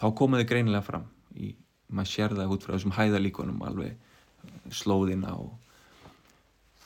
þá 0.00 0.06
komaði 0.18 0.48
greinilega 0.50 0.86
fram 0.86 1.06
í, 1.36 1.52
maður 1.90 2.12
sér 2.12 2.36
það 2.38 2.54
út 2.54 2.66
frá 2.66 2.74
þessum 2.76 2.96
hæðalíkunum 2.96 3.66
alveg 3.66 4.72
slóðina 4.74 5.34
og 5.38 5.58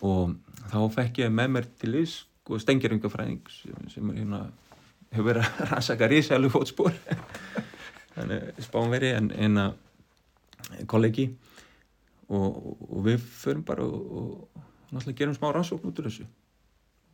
og 0.05 0.35
þá 0.69 0.79
fekk 0.93 1.23
ég 1.23 1.33
með 1.33 1.53
mér 1.55 1.69
til 1.81 1.93
þess 1.95 2.19
sko, 2.45 2.59
stengjaringafræðing 2.61 3.51
sem, 3.53 3.89
sem 3.93 4.11
er 4.13 4.21
hérna 4.21 4.43
hefur 5.15 5.29
verið 5.31 5.47
að 5.47 5.65
rannsaka 5.71 6.09
risælu 6.11 6.51
fótspor. 6.53 6.97
Þannig 8.15 8.63
spánveri 8.63 9.11
en, 9.17 9.59
að 9.59 10.85
kollegi 10.91 11.29
og, 12.29 12.61
og 12.89 13.01
við 13.07 13.25
förum 13.41 13.65
bara 13.67 13.87
og, 13.87 14.05
og 14.55 14.93
náttúrulega 14.93 15.19
gerum 15.19 15.37
smá 15.37 15.49
rannsókn 15.53 15.91
út 15.91 16.01
úr 16.01 16.09
þessu 16.11 16.29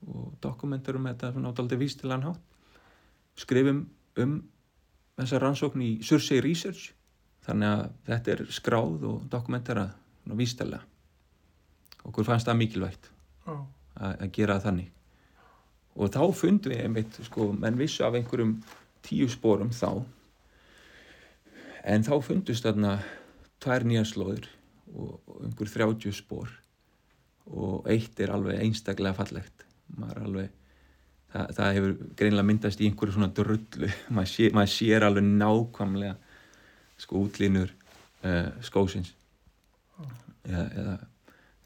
og 0.09 0.37
dokumenturum 0.43 1.09
þetta 1.11 1.33
svona 1.35 1.53
ádaldið 1.53 1.83
vístilegan 1.85 2.29
hátt. 2.29 2.45
Skrifum 3.37 3.85
um 4.21 4.39
þessa 5.21 5.41
rannsókn 5.43 5.85
í 5.85 5.91
Sursei 6.05 6.41
Research 6.45 6.95
þannig 7.47 7.75
að 7.75 7.85
þetta 8.09 8.33
er 8.37 8.47
skráð 8.53 9.05
og 9.11 9.27
dokumenterað 9.33 9.93
vístilega 10.39 10.85
okkur 12.07 12.25
fannst 12.25 12.49
það 12.49 12.61
mikilvægt 12.61 13.11
Já. 13.47 13.55
að 14.01 14.31
gera 14.37 14.61
þannig. 14.63 14.89
Og 16.01 16.13
þá 16.15 16.23
fundum 16.37 16.73
við 16.73 16.85
einmitt 16.85 17.19
sko, 17.27 17.51
menn 17.53 17.79
vissu 17.79 18.05
af 18.07 18.17
einhverjum 18.17 18.55
tíu 19.05 19.29
spórum 19.33 19.73
þá 19.75 20.05
en 21.91 22.05
þá 22.07 22.15
fundust 22.25 22.65
þarna 22.65 22.99
tvær 23.61 23.87
nýjar 23.89 24.09
slóður 24.09 24.49
og, 24.95 25.19
og 25.27 25.43
einhver 25.47 25.73
30 25.73 26.17
spór 26.17 26.53
og 27.51 27.89
eitt 27.91 28.21
er 28.21 28.33
alveg 28.35 28.61
einstaklega 28.63 29.17
fallegt 29.17 29.65
alveg 29.99 30.51
það, 31.33 31.53
það 31.57 31.77
hefur 31.77 31.95
greinlega 32.19 32.49
myndast 32.51 32.81
í 32.81 32.89
einhverju 32.89 33.17
svona 33.17 33.31
drullu. 33.37 33.93
Maður, 34.17 34.33
sé, 34.33 34.51
maður 34.57 34.75
sér 34.75 35.07
alveg 35.07 35.29
nákvæmlega 35.29 36.17
sko 37.01 37.23
útlínur 37.25 37.71
uh, 37.71 38.51
skósins. 38.67 39.15
Eða, 40.49 40.67
eða 40.67 40.99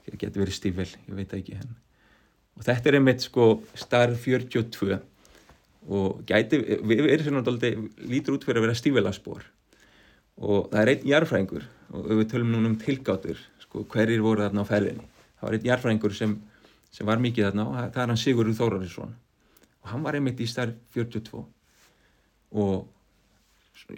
það 0.04 0.20
getur 0.20 0.44
verið 0.44 0.56
stífvel, 0.58 0.90
ég 1.08 1.18
veit 1.18 1.34
ekki 1.36 1.58
henn. 1.58 1.74
og 2.58 2.64
þetta 2.66 2.90
er 2.90 2.96
einmitt 2.98 3.24
sko 3.24 3.46
starf 3.78 4.26
42 4.26 4.98
og 5.94 6.20
gæti, 6.28 6.60
við 6.84 7.06
erum 7.06 7.26
svona 7.28 7.44
dálítið, 7.46 7.86
lítur 8.08 8.36
út 8.36 8.44
fyrir 8.46 8.60
að 8.60 8.66
vera 8.66 8.78
stífvelaspor 8.78 9.46
og 10.40 10.68
það 10.72 10.80
er 10.80 10.92
einn 10.92 11.08
jarfræðingur 11.12 11.66
og 11.94 12.10
við 12.10 12.28
tölum 12.32 12.52
núna 12.54 12.72
um 12.72 12.78
tilgátur 12.80 13.40
sko, 13.62 13.84
hverjir 13.90 14.22
voru 14.24 14.44
þarna 14.44 14.64
á 14.66 14.70
ferðinni. 14.70 15.06
Það 15.38 15.46
var 15.46 15.56
einn 15.56 15.68
jarfræðingur 15.68 16.16
sem, 16.16 16.36
sem 16.94 17.06
var 17.08 17.22
mikið 17.22 17.48
þarna 17.48 17.64
og 17.68 17.76
það 17.78 18.02
er 18.04 18.10
hann 18.12 18.20
Sigurður 18.22 18.58
Þórarinsson. 18.60 19.14
Og 19.82 19.88
hann 19.92 20.04
var 20.06 20.16
einmitt 20.18 20.40
í 20.40 20.46
starf 20.48 20.74
42 20.94 21.40
og 22.54 22.86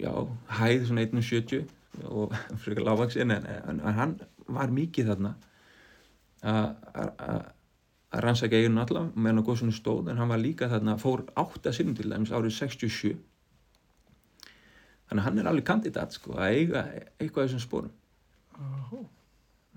já, 0.01 0.13
hæð 0.59 0.87
svona 0.89 1.03
1.70 1.05 1.67
og 2.09 2.33
frekar 2.63 2.87
lágvaksinn 2.87 3.31
en, 3.37 3.45
en, 3.45 3.79
en 3.85 3.93
hann 3.99 4.15
var 4.47 4.73
mikið 4.73 5.11
þarna. 5.13 5.35
Að 6.47 6.65
að- 7.03 7.13
að 7.27 7.45
rannsaka 8.23 8.55
eiginu 8.55 8.79
alla 8.79 9.01
meðan 9.19 9.41
á 9.43 9.47
góðsunu 9.49 9.73
stóð 9.75 10.07
en 10.13 10.17
hann 10.21 10.29
var 10.31 10.39
líka 10.39 10.69
þarna 10.71 10.93
fór 11.01 11.25
átta 11.37 11.73
sinnum 11.75 11.95
til 11.97 12.07
dæmis 12.09 12.29
árið 12.31 12.53
67 12.55 13.17
þannig 15.09 15.19
að 15.19 15.25
hann 15.25 15.41
er 15.41 15.49
alveg 15.51 15.65
kandidat 15.67 16.15
sko 16.15 16.37
að 16.39 16.55
eiga 16.55 16.83
eitthvað 17.19 17.43
af 17.43 17.49
þessum 17.49 17.63
spórum 17.65 17.91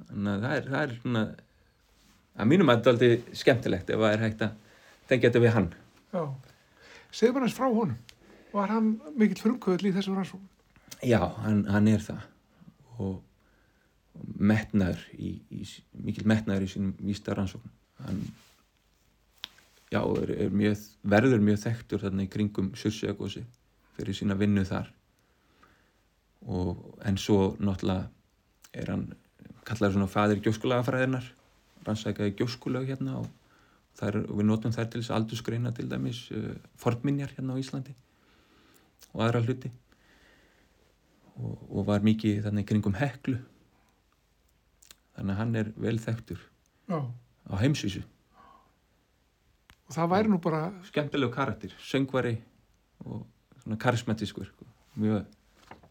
þannig 0.07 0.31
að 0.37 0.45
það 0.45 0.55
er, 0.61 0.69
það 0.71 0.85
er 0.85 0.95
svona 1.03 1.25
að 2.41 2.51
mínum 2.51 2.73
að 2.73 2.81
þetta 2.81 2.91
er 2.91 2.97
aldrei 2.97 3.41
skemmtilegt 3.43 3.91
ef 3.91 4.03
það 4.03 4.15
er 4.15 4.25
hægt 4.25 4.45
að 4.47 4.77
tengja 5.11 5.29
þetta 5.29 5.45
við 5.45 5.55
hann 5.57 5.71
Já. 6.11 6.23
Segðu 7.15 7.35
bara 7.37 7.47
hans 7.47 7.55
frá 7.55 7.67
honum. 7.71 7.99
Var 8.51 8.71
hann 8.73 8.95
mikill 9.19 9.39
frumkvöðl 9.39 9.91
í 9.91 9.93
þessum 9.95 10.17
rannsóknum? 10.19 10.49
Já, 11.07 11.21
hann, 11.45 11.65
hann 11.71 11.89
er 11.91 12.03
það 12.03 12.25
og 13.01 13.21
metnaður 14.37 15.03
í, 15.17 15.33
í, 15.55 15.65
mikil 16.05 16.27
metnaður 16.29 16.67
í 16.67 16.71
sínum 16.75 16.95
vísta 17.01 17.35
rannsókn 17.37 17.71
hann 18.05 18.21
já, 19.93 20.01
er, 20.03 20.33
er 20.47 20.55
mjög, 20.55 20.85
verður 21.15 21.45
mjög 21.45 21.61
þekktur 21.65 22.05
þarna 22.05 22.27
í 22.27 22.31
kringum 22.33 22.73
Surtsjögósi 22.79 23.45
fyrir 23.97 24.17
sína 24.17 24.37
vinnu 24.39 24.65
þar 24.69 24.91
og 26.51 27.01
en 27.07 27.21
svo 27.21 27.55
náttúrulega 27.61 28.09
er 28.81 28.93
hann 28.93 29.07
kallar 29.69 29.95
svona 29.95 30.11
fadir 30.11 30.43
gjóskulagafræðinar 30.45 31.27
rannsækaði 31.87 32.35
gjóskulag 32.39 32.89
hérna 32.91 33.19
og 33.21 33.29
þær, 33.99 34.23
og 34.27 34.37
við 34.39 34.49
notum 34.49 34.75
þær 34.75 34.91
til 34.91 35.03
þess 35.03 35.13
að 35.13 35.19
aldursgreina 35.21 35.73
til 35.77 35.89
dæmis 35.91 36.23
uh, 36.35 36.53
fornminjar 36.81 37.35
hérna 37.37 37.57
á 37.57 37.61
Íslandi 37.61 37.95
og 39.15 39.25
aðra 39.25 39.43
hluti. 39.45 39.71
Og, 41.41 41.57
og 41.71 41.87
var 41.89 42.05
mikið 42.05 42.45
þannig 42.45 42.69
kringum 42.69 42.97
heklu. 43.01 43.39
Þannig 45.17 45.35
að 45.35 45.41
hann 45.41 45.59
er 45.61 45.71
vel 45.81 45.97
þekktur 46.01 46.43
Já. 46.91 47.01
á 47.51 47.55
heimsvísu. 47.63 48.05
Og 49.89 49.97
það 49.97 50.13
væri 50.13 50.31
nú 50.31 50.39
bara, 50.39 50.69
skemmtilegu 50.87 51.33
karakter, 51.35 51.73
söngvari 51.83 52.37
og 53.03 53.25
svona 53.65 53.79
karismatískur 53.81 54.47
sko. 54.47 54.67
mjög 54.95 55.25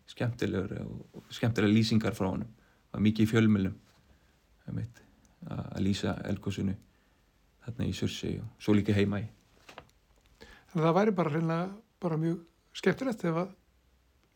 skemmtilegur 0.08 0.80
og, 0.86 1.24
skemmtilega 1.30 1.74
lýsingar 1.74 2.16
frá 2.16 2.30
honum. 2.30 2.50
Var 2.94 3.04
mikið 3.06 3.26
í 3.26 3.30
fjölmjölum 3.30 3.76
einmitt, 4.70 5.02
að 5.02 5.09
að 5.48 5.80
lýsa 5.86 6.16
elgósinu 6.30 6.76
þarna 7.66 7.86
í 7.88 7.94
Sursi 7.96 8.34
og 8.42 8.50
svo 8.64 8.74
líka 8.76 8.94
heima 8.98 9.22
í 9.24 9.28
þannig 10.70 10.84
að 10.84 10.88
það 10.90 10.98
væri 11.00 11.14
bara 11.20 11.34
reynilega 11.34 11.70
bara 12.04 12.18
mjög 12.20 12.40
skemmtilegt 12.80 13.24
ef 13.30 13.40
að 13.44 13.56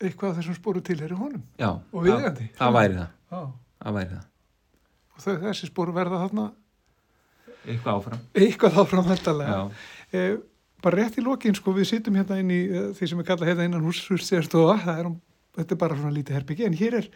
eitthvað 0.03 0.29
af 0.33 0.37
þessum 0.39 0.57
sporu 0.57 0.81
til 0.83 0.99
er 1.01 1.11
í 1.13 1.17
honum 1.19 1.43
Já, 1.59 1.69
Og 1.93 2.03
viðeigandi. 2.07 2.47
það, 2.55 2.57
það 2.59 2.73
væri 2.77 2.95
það, 2.97 3.11
Já. 3.31 3.41
það 3.83 3.97
væri 3.99 4.09
það. 4.15 4.25
og 5.13 5.21
þau, 5.25 5.35
þessi 5.47 5.69
sporu 5.69 5.93
verða 5.99 6.21
þarna 6.25 6.47
Eitthvað 7.63 7.93
áfram. 7.99 8.23
eitthvað 8.35 8.79
áfram 8.83 9.05
veldalega 9.07 9.53
Já, 9.53 9.61
eh, 10.19 10.33
bara 10.83 10.97
rétt 10.99 11.15
í 11.19 11.23
lokin 11.23 11.55
sko 11.55 11.71
við 11.77 11.87
sittum 11.93 12.17
hérna 12.19 12.39
inn 12.41 12.51
í 12.51 12.61
eh, 12.67 12.89
því 12.97 13.07
sem 13.11 13.21
við 13.21 13.27
kalla 13.29 13.47
hérna 13.47 13.67
innan 13.69 13.85
hús 13.85 14.01
hússtjárstofa, 14.09 14.79
það 14.83 14.99
er 14.99 15.07
um, 15.11 15.15
þetta 15.57 15.75
er 15.75 15.79
bara 15.83 15.97
svona 15.99 16.15
lítið 16.15 16.37
herbyggi, 16.39 16.65
en 16.67 16.77
hér 16.79 16.97
er 17.01 17.07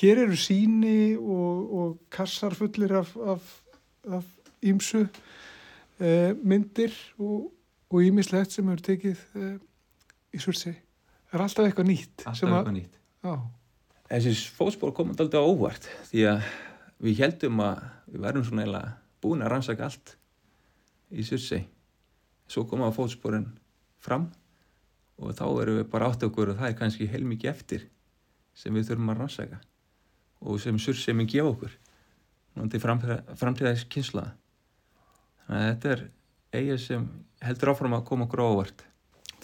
hér 0.00 0.22
eru 0.24 0.36
síni 0.40 1.16
og, 1.16 1.74
og 1.80 1.98
kassar 2.10 2.54
fullir 2.58 2.92
af 2.98 3.12
af, 3.16 3.44
af 4.18 4.24
ímsu 4.66 5.04
eh, 6.00 6.32
myndir 6.42 6.92
og, 7.18 7.52
og 7.90 8.02
ímislegt 8.02 8.50
sem 8.56 8.68
eru 8.72 8.82
tekið 8.82 9.22
eh, 9.38 9.54
í 10.34 10.40
sursi 10.42 10.72
það 10.74 11.38
er 11.38 11.44
alltaf 11.46 11.68
eitthvað 11.68 11.90
nýtt 11.92 12.24
alltaf 12.26 12.40
sem 12.40 12.48
að- 12.50 12.58
eitthvað 12.60 12.78
nýtt. 12.80 12.98
já, 13.24 13.36
Þessi 14.06 14.32
fótspor 14.54 14.92
komið 14.94 15.20
aldrei 15.24 15.40
á 15.42 15.50
óvart 15.50 15.86
því 16.12 16.20
að 16.30 16.44
við 17.02 17.18
heldum 17.24 17.58
að 17.64 17.80
við 18.12 18.20
værum 18.22 18.44
svona 18.46 18.62
eiginlega 18.62 18.92
búin 19.22 19.42
að 19.42 19.50
rannsaka 19.50 19.84
allt 19.88 20.12
í 21.10 21.24
Sursei. 21.26 21.64
Svo 22.46 22.62
koma 22.70 22.92
fótsporin 22.94 23.48
fram 23.98 24.28
og 25.16 25.36
þá 25.36 25.46
erum 25.62 25.78
við 25.80 25.88
bara 25.92 26.10
átt 26.10 26.26
okkur 26.26 26.52
og 26.52 26.60
það 26.60 26.70
er 26.70 26.78
kannski 26.80 27.08
heilmikið 27.08 27.52
eftir 27.52 27.86
sem 28.56 28.74
við 28.74 28.90
þurfum 28.90 29.12
að 29.12 29.22
rannsaka 29.22 29.60
og 30.46 30.60
sem 30.60 30.78
Sursei 30.80 31.14
mun 31.16 31.28
gefa 31.30 31.52
okkur 31.52 31.76
til 32.72 32.80
framtíðaðis 32.80 33.84
kynslaða. 33.92 34.32
Þannig 35.46 35.62
að 35.62 35.70
þetta 35.70 35.90
er 35.92 36.04
eigið 36.56 36.78
sem 36.82 37.08
heldur 37.44 37.72
áfram 37.72 37.96
að 37.96 38.06
koma 38.08 38.26
óvart. 38.26 38.84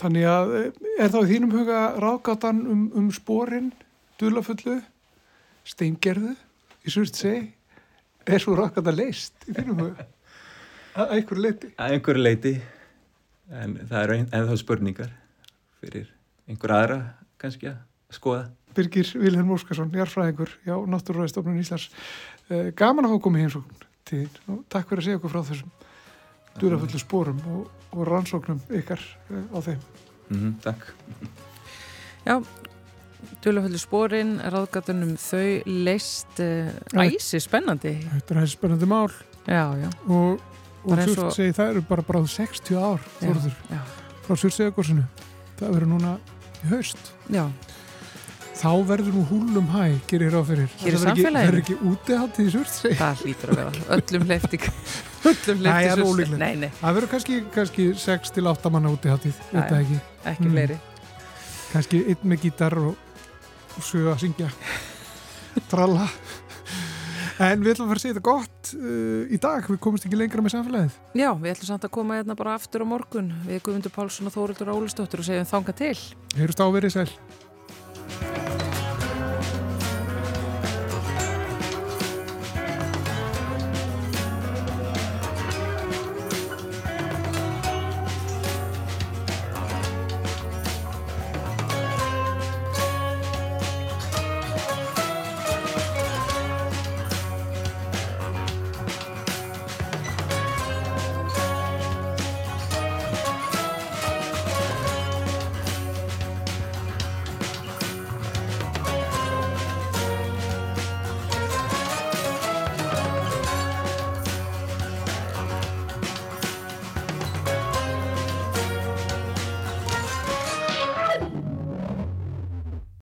þannig 0.00 0.24
að 0.26 0.54
eh, 0.56 0.70
er 0.98 1.10
þá 1.12 1.18
í 1.20 1.28
þínum 1.30 1.52
huga 1.52 1.80
ráðgátan 2.00 2.62
um, 2.66 2.84
um 2.96 3.10
sporin 3.12 3.72
dulafullu 4.18 4.80
steingerðu 5.68 6.32
í 6.82 6.90
sursi 6.90 7.34
er 8.26 8.42
svo 8.42 8.56
ráðgátan 8.56 8.96
leist 8.96 9.34
í 9.46 9.52
þínum 9.52 9.84
huga 9.84 10.06
að 10.98 11.16
einhverju 11.18 11.44
leiti 11.44 11.72
að 11.76 11.96
einhverju 11.96 12.24
leiti 12.24 12.54
en 13.52 13.76
það 13.84 14.02
eru 14.02 14.18
ennþá 14.22 14.58
spurningar 14.62 15.12
fyrir 15.82 16.08
einhver 16.48 16.74
aðra 16.78 16.98
kannski 17.42 17.70
að 17.72 17.80
skoða? 18.14 18.48
Birgir 18.72 19.08
Vilhelm 19.20 19.50
Óskarsson, 19.52 19.90
jarfræðingur 19.92 20.54
hjá 20.64 20.76
Náttúrúræðistofnun 20.88 21.58
Íslands. 21.60 21.90
Eh, 22.48 22.70
gaman 22.78 23.04
að 23.08 23.16
hafa 23.16 23.24
komið 23.26 23.44
heimsókn 23.46 23.82
til 24.08 24.22
þín 24.24 24.54
og 24.54 24.62
takk 24.72 24.88
fyrir 24.88 25.02
að 25.02 25.08
segja 25.08 25.20
okkur 25.20 25.34
frá 25.34 25.42
þessum 25.50 25.74
dulafullu 26.60 27.00
sporum 27.02 27.42
og, 27.52 27.62
og 27.92 28.02
rannsóknum 28.08 28.60
ykkar 28.80 29.02
eh, 29.28 29.44
á 29.52 29.58
þeim. 29.68 29.82
Mm 30.32 30.54
Takk. 30.64 30.86
Já, 32.24 32.38
Dulaföldu 33.42 33.78
spórin, 33.78 34.36
ráðgatunum 34.50 35.12
þau 35.20 35.62
leist 35.86 36.40
uh, 36.42 36.70
æsi 36.98 37.38
spennandi. 37.42 37.92
Þetta 38.02 38.34
er 38.34 38.40
hægt 38.42 38.54
spennandi 38.56 38.88
mál. 38.90 39.12
Já, 39.46 39.74
já. 39.78 39.88
og, 40.08 40.40
og 40.82 40.88
Bara 40.90 41.06
og- 41.06 41.34
segi 41.34 41.54
það 41.54 41.70
eru 41.74 41.82
bara 41.86 42.02
bráð 42.06 42.26
60 42.30 42.78
ár 42.78 43.02
Já, 43.22 43.34
já. 43.70 43.80
frá 44.26 44.34
Sursegagorsinu 44.38 45.04
það 45.62 45.76
verður 45.76 45.92
núna 45.94 46.12
í 46.62 46.68
haust 46.72 47.12
Já, 47.32 47.44
þá 48.62 48.68
verður 48.86 49.14
nú 49.16 49.22
húlum 49.30 49.68
hæ, 49.72 49.84
gerir 50.10 50.36
á 50.38 50.42
fyrir 50.46 50.68
í 50.68 50.92
Það 50.92 51.16
verður 51.16 51.58
ekki- 51.58 51.62
ekki 51.62 51.76
útiháttið 51.92 52.46
í 52.46 52.52
Surseg 52.56 52.96
það 53.00 53.22
hlýtur 53.24 53.52
að 53.54 53.60
vera. 53.62 53.72
Öllum 53.96 54.26
hleyfti. 54.28 54.60
Öllum 55.32 55.60
Nei, 55.62 55.70
það 55.70 55.82
er 55.82 55.96
hleyfti. 55.96 56.06
ólíklegt. 56.12 56.38
Nei, 56.42 56.54
nei, 56.62 56.70
það 56.80 56.96
verður 56.98 57.10
kannski, 57.14 57.40
kannski 57.54 57.88
6 58.04 58.34
til 58.36 58.46
8 58.50 58.70
manna 58.74 58.90
já. 59.78 59.82
ekki, 59.82 59.98
ekki 60.32 60.46
Mm. 60.46 60.52
fleiri. 60.56 60.78
kannski 61.72 62.02
einn 62.12 62.28
með 62.28 62.42
gítar 62.46 62.74
og, 62.76 62.96
og 63.78 63.82
sög 63.86 64.10
að 64.12 64.18
syngja 64.26 64.48
tralla 65.72 66.06
en 67.38 67.62
við 67.64 67.74
ætlum 67.74 67.86
að 67.86 67.92
fara 67.92 68.00
að 68.00 68.04
segja 68.04 68.16
þetta 68.16 68.26
gott 68.28 68.72
uh, 68.78 69.22
í 69.32 69.38
dag, 69.42 69.68
við 69.70 69.80
komumst 69.84 70.08
ekki 70.08 70.18
lengra 70.20 70.44
með 70.44 70.56
samfélagið. 70.56 70.98
Já, 71.18 71.28
við 71.38 71.54
ætlum 71.54 71.70
samt 71.70 71.86
að 71.88 71.94
koma 71.96 72.18
hérna 72.18 72.36
bara 72.38 72.56
aftur 72.58 72.84
á 72.84 72.86
morgun. 72.88 73.32
Við 73.46 73.62
Guðmundur 73.66 73.94
Pálsson 73.94 74.28
og 74.30 74.36
Þórildur 74.36 74.74
Ólistóttur 74.74 75.24
og 75.24 75.28
segjum 75.30 75.48
þanga 75.48 75.76
til. 75.82 75.96
heyrust 76.36 76.60
á 76.60 76.66
verið 76.72 76.96
sæl 76.96 77.08